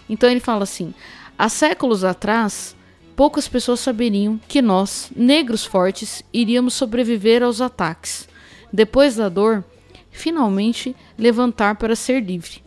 Então 0.08 0.28
ele 0.28 0.40
fala 0.40 0.64
assim: 0.64 0.92
há 1.38 1.48
séculos 1.48 2.04
atrás, 2.04 2.76
poucas 3.16 3.48
pessoas 3.48 3.80
saberiam 3.80 4.38
que 4.48 4.60
nós, 4.60 5.10
negros 5.16 5.64
fortes, 5.64 6.22
iríamos 6.32 6.74
sobreviver 6.74 7.42
aos 7.42 7.60
ataques. 7.60 8.28
Depois 8.72 9.16
da 9.16 9.28
dor, 9.28 9.64
finalmente 10.10 10.94
levantar 11.16 11.76
para 11.76 11.96
ser 11.96 12.22
livre. 12.22 12.62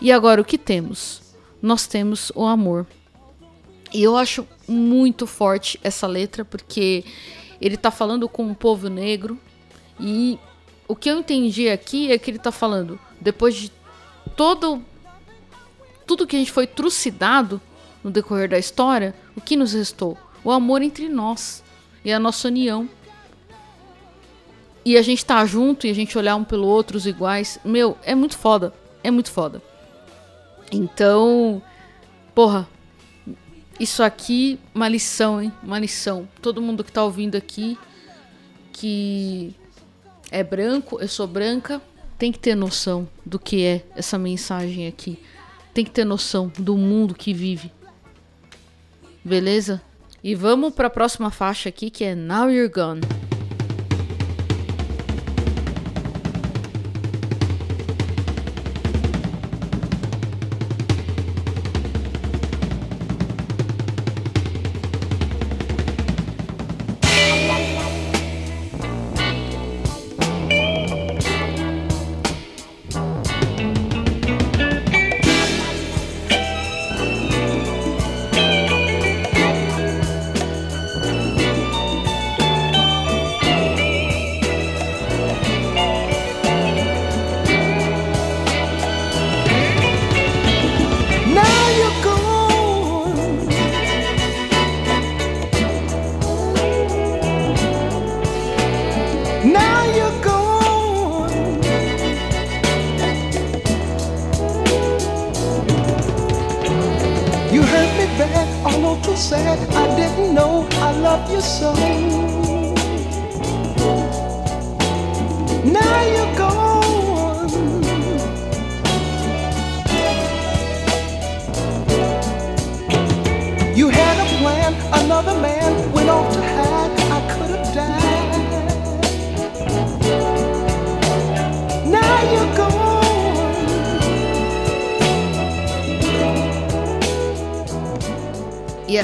E 0.00 0.10
agora 0.10 0.40
o 0.40 0.44
que 0.44 0.58
temos? 0.58 1.22
Nós 1.62 1.86
temos 1.86 2.30
o 2.34 2.44
amor. 2.44 2.86
E 3.92 4.02
eu 4.02 4.16
acho 4.16 4.46
muito 4.66 5.26
forte 5.26 5.78
essa 5.82 6.06
letra 6.06 6.44
porque 6.44 7.04
ele 7.60 7.76
está 7.76 7.90
falando 7.90 8.28
com 8.28 8.50
o 8.50 8.54
povo 8.54 8.88
negro 8.88 9.38
e 9.98 10.38
o 10.88 10.94
que 10.94 11.08
eu 11.08 11.18
entendi 11.18 11.68
aqui 11.68 12.10
é 12.12 12.18
que 12.18 12.30
ele 12.30 12.38
está 12.38 12.52
falando 12.52 12.98
depois 13.20 13.54
de 13.54 13.72
todo 14.36 14.82
tudo 16.06 16.26
que 16.26 16.36
a 16.36 16.38
gente 16.38 16.52
foi 16.52 16.66
trucidado 16.66 17.60
no 18.04 18.10
decorrer 18.10 18.48
da 18.48 18.58
história, 18.58 19.14
o 19.34 19.40
que 19.40 19.56
nos 19.56 19.72
restou? 19.72 20.16
O 20.44 20.52
amor 20.52 20.82
entre 20.82 21.08
nós 21.08 21.64
e 22.04 22.12
a 22.12 22.18
nossa 22.18 22.46
união 22.46 22.88
e 24.86 24.96
a 24.96 25.02
gente 25.02 25.26
tá 25.26 25.44
junto 25.44 25.84
e 25.84 25.90
a 25.90 25.94
gente 25.94 26.16
olhar 26.16 26.36
um 26.36 26.44
pelo 26.44 26.68
outro, 26.68 26.96
os 26.96 27.08
iguais, 27.08 27.58
meu, 27.64 27.98
é 28.04 28.14
muito 28.14 28.38
foda. 28.38 28.72
É 29.02 29.10
muito 29.10 29.32
foda. 29.32 29.60
Então, 30.70 31.60
porra, 32.32 32.68
isso 33.78 34.02
aqui, 34.02 34.58
uma 34.74 34.88
lição, 34.88 35.40
hein? 35.42 35.52
Uma 35.62 35.78
lição. 35.78 36.28
Todo 36.40 36.62
mundo 36.62 36.82
que 36.82 36.92
tá 36.92 37.04
ouvindo 37.04 37.36
aqui, 37.36 37.78
que 38.72 39.54
é 40.30 40.42
branco, 40.42 40.98
eu 41.00 41.08
sou 41.08 41.26
branca, 41.26 41.80
tem 42.18 42.32
que 42.32 42.38
ter 42.38 42.54
noção 42.54 43.08
do 43.24 43.38
que 43.38 43.64
é 43.64 43.84
essa 43.94 44.18
mensagem 44.18 44.86
aqui. 44.86 45.18
Tem 45.74 45.84
que 45.84 45.90
ter 45.90 46.04
noção 46.04 46.50
do 46.58 46.76
mundo 46.76 47.14
que 47.14 47.34
vive. 47.34 47.70
Beleza? 49.22 49.82
E 50.24 50.34
vamos 50.34 50.74
para 50.74 50.86
a 50.86 50.90
próxima 50.90 51.30
faixa 51.30 51.68
aqui 51.68 51.90
que 51.90 52.04
é 52.04 52.14
Now 52.14 52.50
You're 52.50 52.72
Gone. 52.72 53.00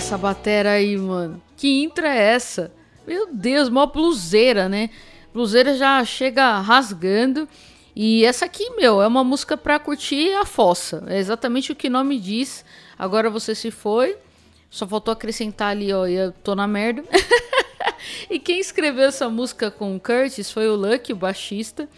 Essa 0.02 0.18
batera 0.18 0.72
aí, 0.72 0.96
mano? 0.96 1.40
Que 1.56 1.80
intro 1.80 2.04
é 2.04 2.18
essa? 2.18 2.72
Meu 3.06 3.32
Deus, 3.32 3.68
mó 3.68 3.86
bluseira, 3.86 4.68
né? 4.68 4.90
Bluseira 5.32 5.76
já 5.76 6.04
chega 6.04 6.58
rasgando. 6.58 7.48
E 7.94 8.24
essa 8.24 8.46
aqui, 8.46 8.68
meu, 8.70 9.00
é 9.00 9.06
uma 9.06 9.22
música 9.22 9.56
pra 9.56 9.78
curtir 9.78 10.32
a 10.34 10.44
fossa. 10.44 11.04
É 11.06 11.18
exatamente 11.18 11.70
o 11.70 11.76
que 11.76 11.86
o 11.86 11.90
nome 11.90 12.18
diz. 12.18 12.64
Agora 12.98 13.30
você 13.30 13.54
se 13.54 13.70
foi. 13.70 14.16
Só 14.68 14.88
faltou 14.88 15.12
acrescentar 15.12 15.68
ali, 15.70 15.92
ó, 15.92 16.04
eu 16.04 16.32
tô 16.32 16.56
na 16.56 16.66
merda. 16.66 17.04
e 18.28 18.40
quem 18.40 18.58
escreveu 18.58 19.04
essa 19.04 19.28
música 19.28 19.70
com 19.70 19.94
o 19.94 20.00
Curtis 20.00 20.50
foi 20.50 20.68
o 20.68 20.74
Lucky, 20.74 21.12
o 21.12 21.16
baixista. 21.16 21.88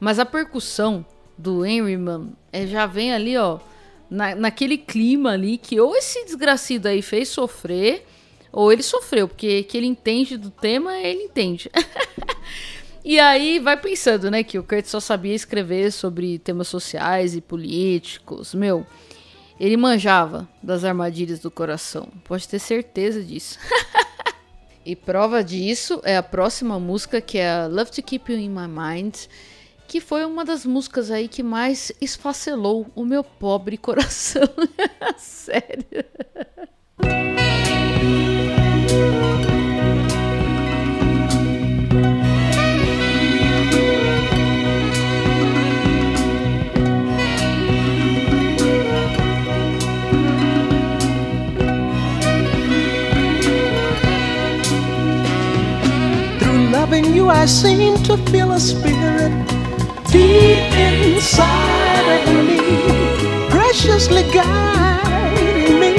Mas 0.00 0.18
a 0.18 0.26
percussão 0.26 1.06
do 1.38 1.64
Henry, 1.64 1.96
mano, 1.96 2.36
é, 2.52 2.66
já 2.66 2.86
vem 2.86 3.14
ali, 3.14 3.36
ó 3.36 3.60
na, 4.10 4.34
naquele 4.34 4.78
clima 4.78 5.32
ali 5.32 5.58
que 5.58 5.80
ou 5.80 5.96
esse 5.96 6.24
desgracido 6.24 6.88
aí 6.88 7.02
fez 7.02 7.28
sofrer, 7.28 8.06
ou 8.52 8.72
ele 8.72 8.82
sofreu, 8.82 9.28
porque 9.28 9.62
que 9.64 9.76
ele 9.76 9.86
entende 9.86 10.36
do 10.36 10.50
tema, 10.50 10.96
ele 10.98 11.24
entende. 11.24 11.70
e 13.04 13.20
aí 13.20 13.58
vai 13.58 13.76
pensando, 13.76 14.30
né, 14.30 14.42
que 14.42 14.58
o 14.58 14.64
Kurt 14.64 14.86
só 14.86 15.00
sabia 15.00 15.34
escrever 15.34 15.92
sobre 15.92 16.38
temas 16.38 16.68
sociais 16.68 17.36
e 17.36 17.40
políticos. 17.40 18.54
Meu, 18.54 18.86
ele 19.58 19.76
manjava 19.76 20.48
das 20.62 20.84
armadilhas 20.84 21.38
do 21.38 21.50
coração. 21.50 22.08
Pode 22.24 22.48
ter 22.48 22.58
certeza 22.58 23.22
disso. 23.22 23.58
e 24.84 24.96
prova 24.96 25.42
disso 25.42 26.00
é 26.04 26.16
a 26.16 26.22
próxima 26.22 26.78
música 26.78 27.20
que 27.20 27.38
é 27.38 27.66
Love 27.66 27.90
to 27.90 28.02
Keep 28.02 28.32
You 28.32 28.38
in 28.38 28.50
My 28.50 28.68
Mind 28.68 29.16
que 29.86 30.00
foi 30.00 30.24
uma 30.24 30.44
das 30.44 30.66
músicas 30.66 31.10
aí 31.10 31.28
que 31.28 31.42
mais 31.42 31.92
esfacelou 32.00 32.86
o 32.94 33.04
meu 33.04 33.22
pobre 33.22 33.76
coração. 33.76 34.42
Sério. 35.16 36.04
Loving 56.72 57.16
you, 57.16 57.30
I 57.30 57.46
seem 57.46 58.00
to 58.04 58.16
feel 58.30 58.52
a 58.52 58.60
spirit 58.60 59.55
deep 60.10 60.72
inside 60.72 62.06
of 62.18 62.34
me, 62.46 62.60
preciously 63.50 64.22
guiding 64.32 65.80
me. 65.80 65.94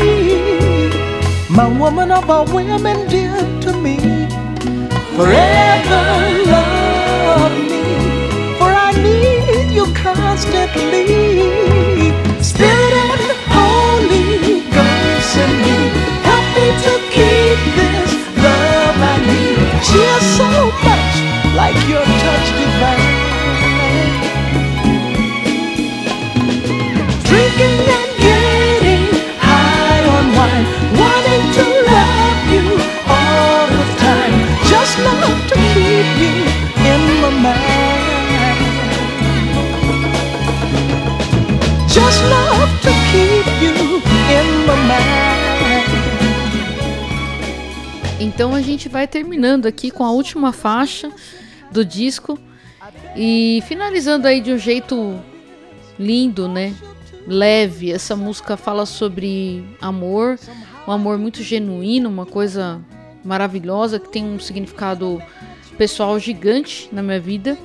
My 1.49 1.67
woman 1.67 2.11
of 2.11 2.29
all 2.29 2.45
women, 2.45 3.07
dear 3.07 3.37
to 3.61 3.73
me, 3.73 3.97
forever 5.15 6.03
love 6.53 7.51
me, 7.71 7.83
for 8.57 8.71
I 8.87 8.91
need 9.03 9.71
you 9.73 9.85
constantly. 9.93 11.05
Spirit 12.41 13.35
Holy 13.55 14.61
Ghost 14.75 15.37
in 15.43 15.51
me, 15.63 15.77
help 16.27 16.45
me 16.55 16.67
to 16.85 16.93
keep 17.15 17.59
this 17.79 18.11
love 18.43 18.97
I 19.13 19.17
need. 19.29 19.67
She 19.87 19.99
is 20.15 20.25
so 20.37 20.49
much 20.87 21.15
like 21.55 21.79
your 21.89 22.05
touch 22.23 22.47
divine. 22.59 22.96
Just 41.97 42.21
love 42.29 42.71
to 42.83 42.91
keep 43.09 43.47
you 43.59 43.73
in 44.29 44.47
my 44.67 44.75
mind. 44.85 45.87
Então 48.19 48.53
a 48.53 48.61
gente 48.61 48.87
vai 48.87 49.07
terminando 49.07 49.65
aqui 49.65 49.89
com 49.89 50.03
a 50.03 50.11
última 50.11 50.53
faixa 50.53 51.11
do 51.71 51.83
disco 51.83 52.37
e 53.15 53.63
finalizando 53.67 54.27
aí 54.27 54.41
de 54.41 54.53
um 54.53 54.59
jeito 54.59 55.19
lindo, 55.97 56.47
né? 56.47 56.75
Leve. 57.25 57.91
Essa 57.91 58.15
música 58.15 58.55
fala 58.55 58.85
sobre 58.85 59.65
amor, 59.81 60.37
um 60.87 60.91
amor 60.91 61.17
muito 61.17 61.41
genuíno, 61.41 62.09
uma 62.09 62.27
coisa 62.27 62.79
maravilhosa 63.25 63.99
que 63.99 64.09
tem 64.09 64.23
um 64.23 64.39
significado 64.39 65.19
pessoal 65.79 66.19
gigante 66.19 66.89
na 66.91 67.01
minha 67.01 67.19
vida. 67.19 67.57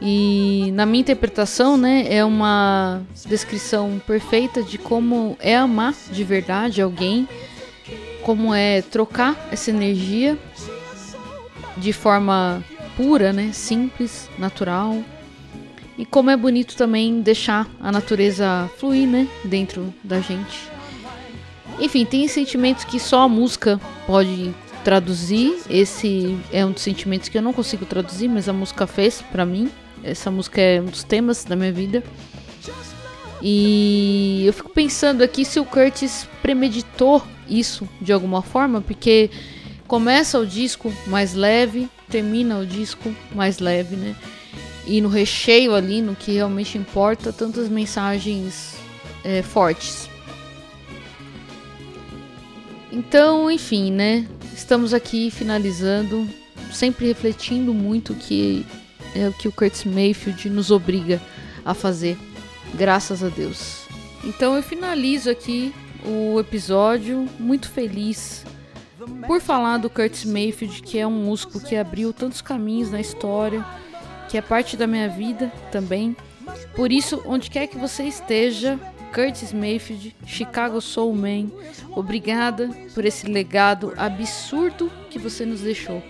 E 0.00 0.70
na 0.72 0.86
minha 0.86 1.02
interpretação, 1.02 1.76
né, 1.76 2.06
é 2.08 2.24
uma 2.24 3.02
descrição 3.26 4.00
perfeita 4.06 4.62
de 4.62 4.78
como 4.78 5.36
é 5.38 5.56
amar 5.56 5.94
de 6.10 6.24
verdade 6.24 6.80
alguém, 6.80 7.28
como 8.22 8.54
é 8.54 8.80
trocar 8.80 9.48
essa 9.52 9.70
energia 9.70 10.38
de 11.76 11.92
forma 11.92 12.64
pura, 12.96 13.32
né, 13.32 13.50
simples, 13.52 14.28
natural. 14.38 14.96
E 15.98 16.06
como 16.06 16.30
é 16.30 16.36
bonito 16.36 16.76
também 16.76 17.20
deixar 17.20 17.68
a 17.78 17.92
natureza 17.92 18.70
fluir, 18.78 19.06
né, 19.06 19.28
dentro 19.44 19.92
da 20.02 20.20
gente. 20.20 20.70
Enfim, 21.78 22.06
tem 22.06 22.26
sentimentos 22.26 22.84
que 22.84 22.98
só 22.98 23.22
a 23.22 23.28
música 23.28 23.78
pode 24.06 24.54
traduzir. 24.82 25.58
Esse 25.68 26.38
é 26.52 26.64
um 26.64 26.72
dos 26.72 26.82
sentimentos 26.82 27.28
que 27.28 27.36
eu 27.36 27.42
não 27.42 27.52
consigo 27.52 27.84
traduzir, 27.84 28.28
mas 28.28 28.48
a 28.48 28.52
música 28.52 28.86
fez 28.86 29.22
para 29.30 29.44
mim. 29.44 29.70
Essa 30.02 30.30
música 30.30 30.60
é 30.60 30.80
um 30.80 30.86
dos 30.86 31.04
temas 31.04 31.44
da 31.44 31.54
minha 31.54 31.72
vida. 31.72 32.02
E 33.42 34.42
eu 34.46 34.52
fico 34.52 34.70
pensando 34.70 35.22
aqui 35.22 35.44
se 35.44 35.58
o 35.58 35.64
Curtis 35.64 36.28
premeditou 36.42 37.22
isso 37.48 37.88
de 38.00 38.12
alguma 38.12 38.42
forma, 38.42 38.80
porque 38.80 39.30
começa 39.86 40.38
o 40.38 40.46
disco 40.46 40.92
mais 41.06 41.34
leve, 41.34 41.88
termina 42.08 42.58
o 42.58 42.66
disco 42.66 43.14
mais 43.34 43.58
leve, 43.58 43.96
né? 43.96 44.14
E 44.86 45.00
no 45.00 45.08
recheio 45.08 45.74
ali, 45.74 46.02
no 46.02 46.14
que 46.14 46.32
realmente 46.32 46.76
importa, 46.76 47.32
tantas 47.32 47.68
mensagens 47.68 48.74
é, 49.24 49.42
fortes. 49.42 50.08
Então, 52.92 53.50
enfim, 53.50 53.90
né? 53.90 54.26
Estamos 54.54 54.92
aqui 54.92 55.30
finalizando, 55.30 56.28
sempre 56.72 57.06
refletindo 57.06 57.72
muito 57.72 58.14
que 58.14 58.66
é 59.14 59.28
o 59.28 59.32
que 59.32 59.48
o 59.48 59.52
Curtis 59.52 59.84
Mayfield 59.84 60.48
nos 60.50 60.70
obriga 60.70 61.20
a 61.64 61.74
fazer, 61.74 62.16
graças 62.74 63.22
a 63.22 63.28
Deus. 63.28 63.86
Então 64.24 64.56
eu 64.56 64.62
finalizo 64.62 65.30
aqui 65.30 65.74
o 66.04 66.38
episódio 66.38 67.28
muito 67.38 67.70
feliz 67.70 68.44
por 69.26 69.40
falar 69.40 69.78
do 69.78 69.90
Curtis 69.90 70.24
Mayfield, 70.24 70.82
que 70.82 70.98
é 70.98 71.06
um 71.06 71.24
músico 71.24 71.60
que 71.60 71.76
abriu 71.76 72.12
tantos 72.12 72.40
caminhos 72.40 72.90
na 72.90 73.00
história, 73.00 73.64
que 74.28 74.36
é 74.36 74.42
parte 74.42 74.76
da 74.76 74.86
minha 74.86 75.08
vida 75.08 75.52
também. 75.72 76.16
Por 76.74 76.92
isso, 76.92 77.22
onde 77.26 77.50
quer 77.50 77.66
que 77.66 77.78
você 77.78 78.04
esteja, 78.04 78.78
Curtis 79.14 79.52
Mayfield, 79.52 80.14
Chicago 80.26 80.80
Soul 80.80 81.14
Man, 81.14 81.50
obrigada 81.90 82.68
por 82.94 83.04
esse 83.04 83.26
legado 83.26 83.92
absurdo 83.96 84.90
que 85.10 85.18
você 85.18 85.44
nos 85.44 85.60
deixou. 85.60 86.02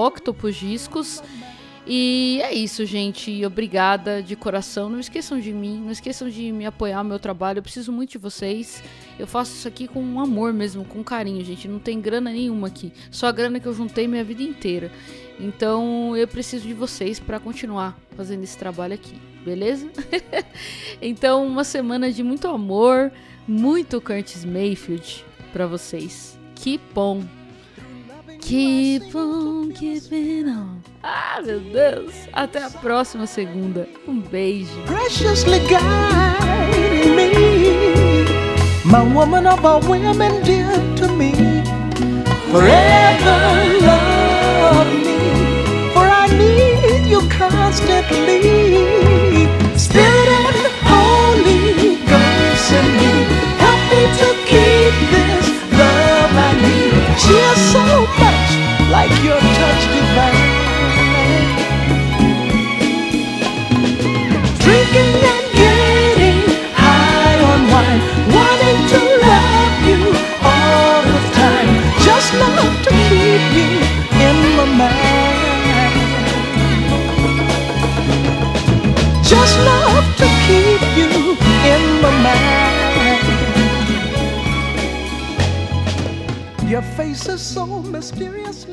E 1.92 2.40
é 2.44 2.54
isso, 2.54 2.86
gente. 2.86 3.44
Obrigada 3.44 4.22
de 4.22 4.36
coração. 4.36 4.88
Não 4.88 5.00
esqueçam 5.00 5.40
de 5.40 5.52
mim, 5.52 5.80
não 5.80 5.90
esqueçam 5.90 6.30
de 6.30 6.52
me 6.52 6.64
apoiar 6.64 7.02
no 7.02 7.08
meu 7.08 7.18
trabalho. 7.18 7.58
Eu 7.58 7.64
preciso 7.64 7.90
muito 7.90 8.10
de 8.10 8.18
vocês. 8.18 8.80
Eu 9.18 9.26
faço 9.26 9.54
isso 9.54 9.66
aqui 9.66 9.88
com 9.88 10.20
amor 10.20 10.52
mesmo, 10.52 10.84
com 10.84 11.02
carinho, 11.02 11.44
gente. 11.44 11.66
Não 11.66 11.80
tem 11.80 12.00
grana 12.00 12.30
nenhuma 12.30 12.68
aqui. 12.68 12.92
Só 13.10 13.26
a 13.26 13.32
grana 13.32 13.58
que 13.58 13.66
eu 13.66 13.74
juntei 13.74 14.06
minha 14.06 14.22
vida 14.22 14.40
inteira. 14.40 14.92
Então 15.40 16.16
eu 16.16 16.28
preciso 16.28 16.64
de 16.64 16.74
vocês 16.74 17.18
para 17.18 17.40
continuar 17.40 17.98
fazendo 18.16 18.44
esse 18.44 18.56
trabalho 18.56 18.94
aqui, 18.94 19.20
beleza? 19.44 19.90
então, 21.02 21.44
uma 21.44 21.64
semana 21.64 22.12
de 22.12 22.22
muito 22.22 22.46
amor, 22.46 23.10
muito 23.48 24.00
Curtis 24.00 24.44
Mayfield 24.44 25.24
para 25.52 25.66
vocês. 25.66 26.38
Que 26.54 26.78
bom! 26.94 27.39
Keep 28.40 29.14
on 29.14 29.72
keeping 29.72 30.48
on. 30.48 30.82
Ah, 31.02 31.40
meu 31.44 31.60
Deus. 31.60 32.14
Até 32.32 32.62
a 32.62 32.70
próxima 32.70 33.26
segunda. 33.26 33.88
Um 34.06 34.20
beijo. 34.20 34.82
Preciously 34.86 35.60
me. 35.60 35.70
My 38.84 39.02
woman 39.02 39.46
of 39.46 39.64
all 39.64 39.80
women, 39.80 40.42
dear 40.42 40.72
to 40.96 41.08
me. 41.08 41.32
Forever 42.50 43.38
love 43.86 44.92
me. 45.04 45.18
For 45.94 46.06
I 46.06 46.26
need 46.36 47.06
you 47.06 47.20
constantly. 47.28 48.40
Spirit 49.76 50.28
and 50.28 50.56
Holy 50.90 51.96
Ghost 52.10 52.72
in 52.72 52.86
me. 52.98 53.12
Help 53.62 53.80
me 53.90 54.02
to 54.18 54.28
keep 54.50 54.94
this 55.12 55.29
is 57.28 57.72
so 57.72 57.84
much 58.18 58.50
like 58.90 59.12
your 59.22 59.40
touch 59.40 59.82
divine. 59.94 60.70
Drinking 64.64 65.14
and 65.30 65.46
getting 65.60 66.40
high 66.74 67.38
on 67.50 67.60
wine, 67.72 68.00
wanting 68.34 68.80
to 68.92 69.00
love 69.26 69.76
you 69.90 70.00
all 70.52 71.02
the 71.12 71.20
time. 71.40 71.70
Just 72.06 72.30
love 72.34 72.74
to 72.86 72.90
keep 73.08 73.44
you 73.58 73.70
in 74.26 74.36
my 74.56 74.66
mind. 74.80 75.94
Just 79.22 79.58
love 79.58 80.06
to 80.16 80.26
keep 80.46 80.82
you 80.96 81.39
Your 86.70 86.82
face 86.82 87.26
is 87.26 87.42
so 87.42 87.66
mysterious. 87.82 88.64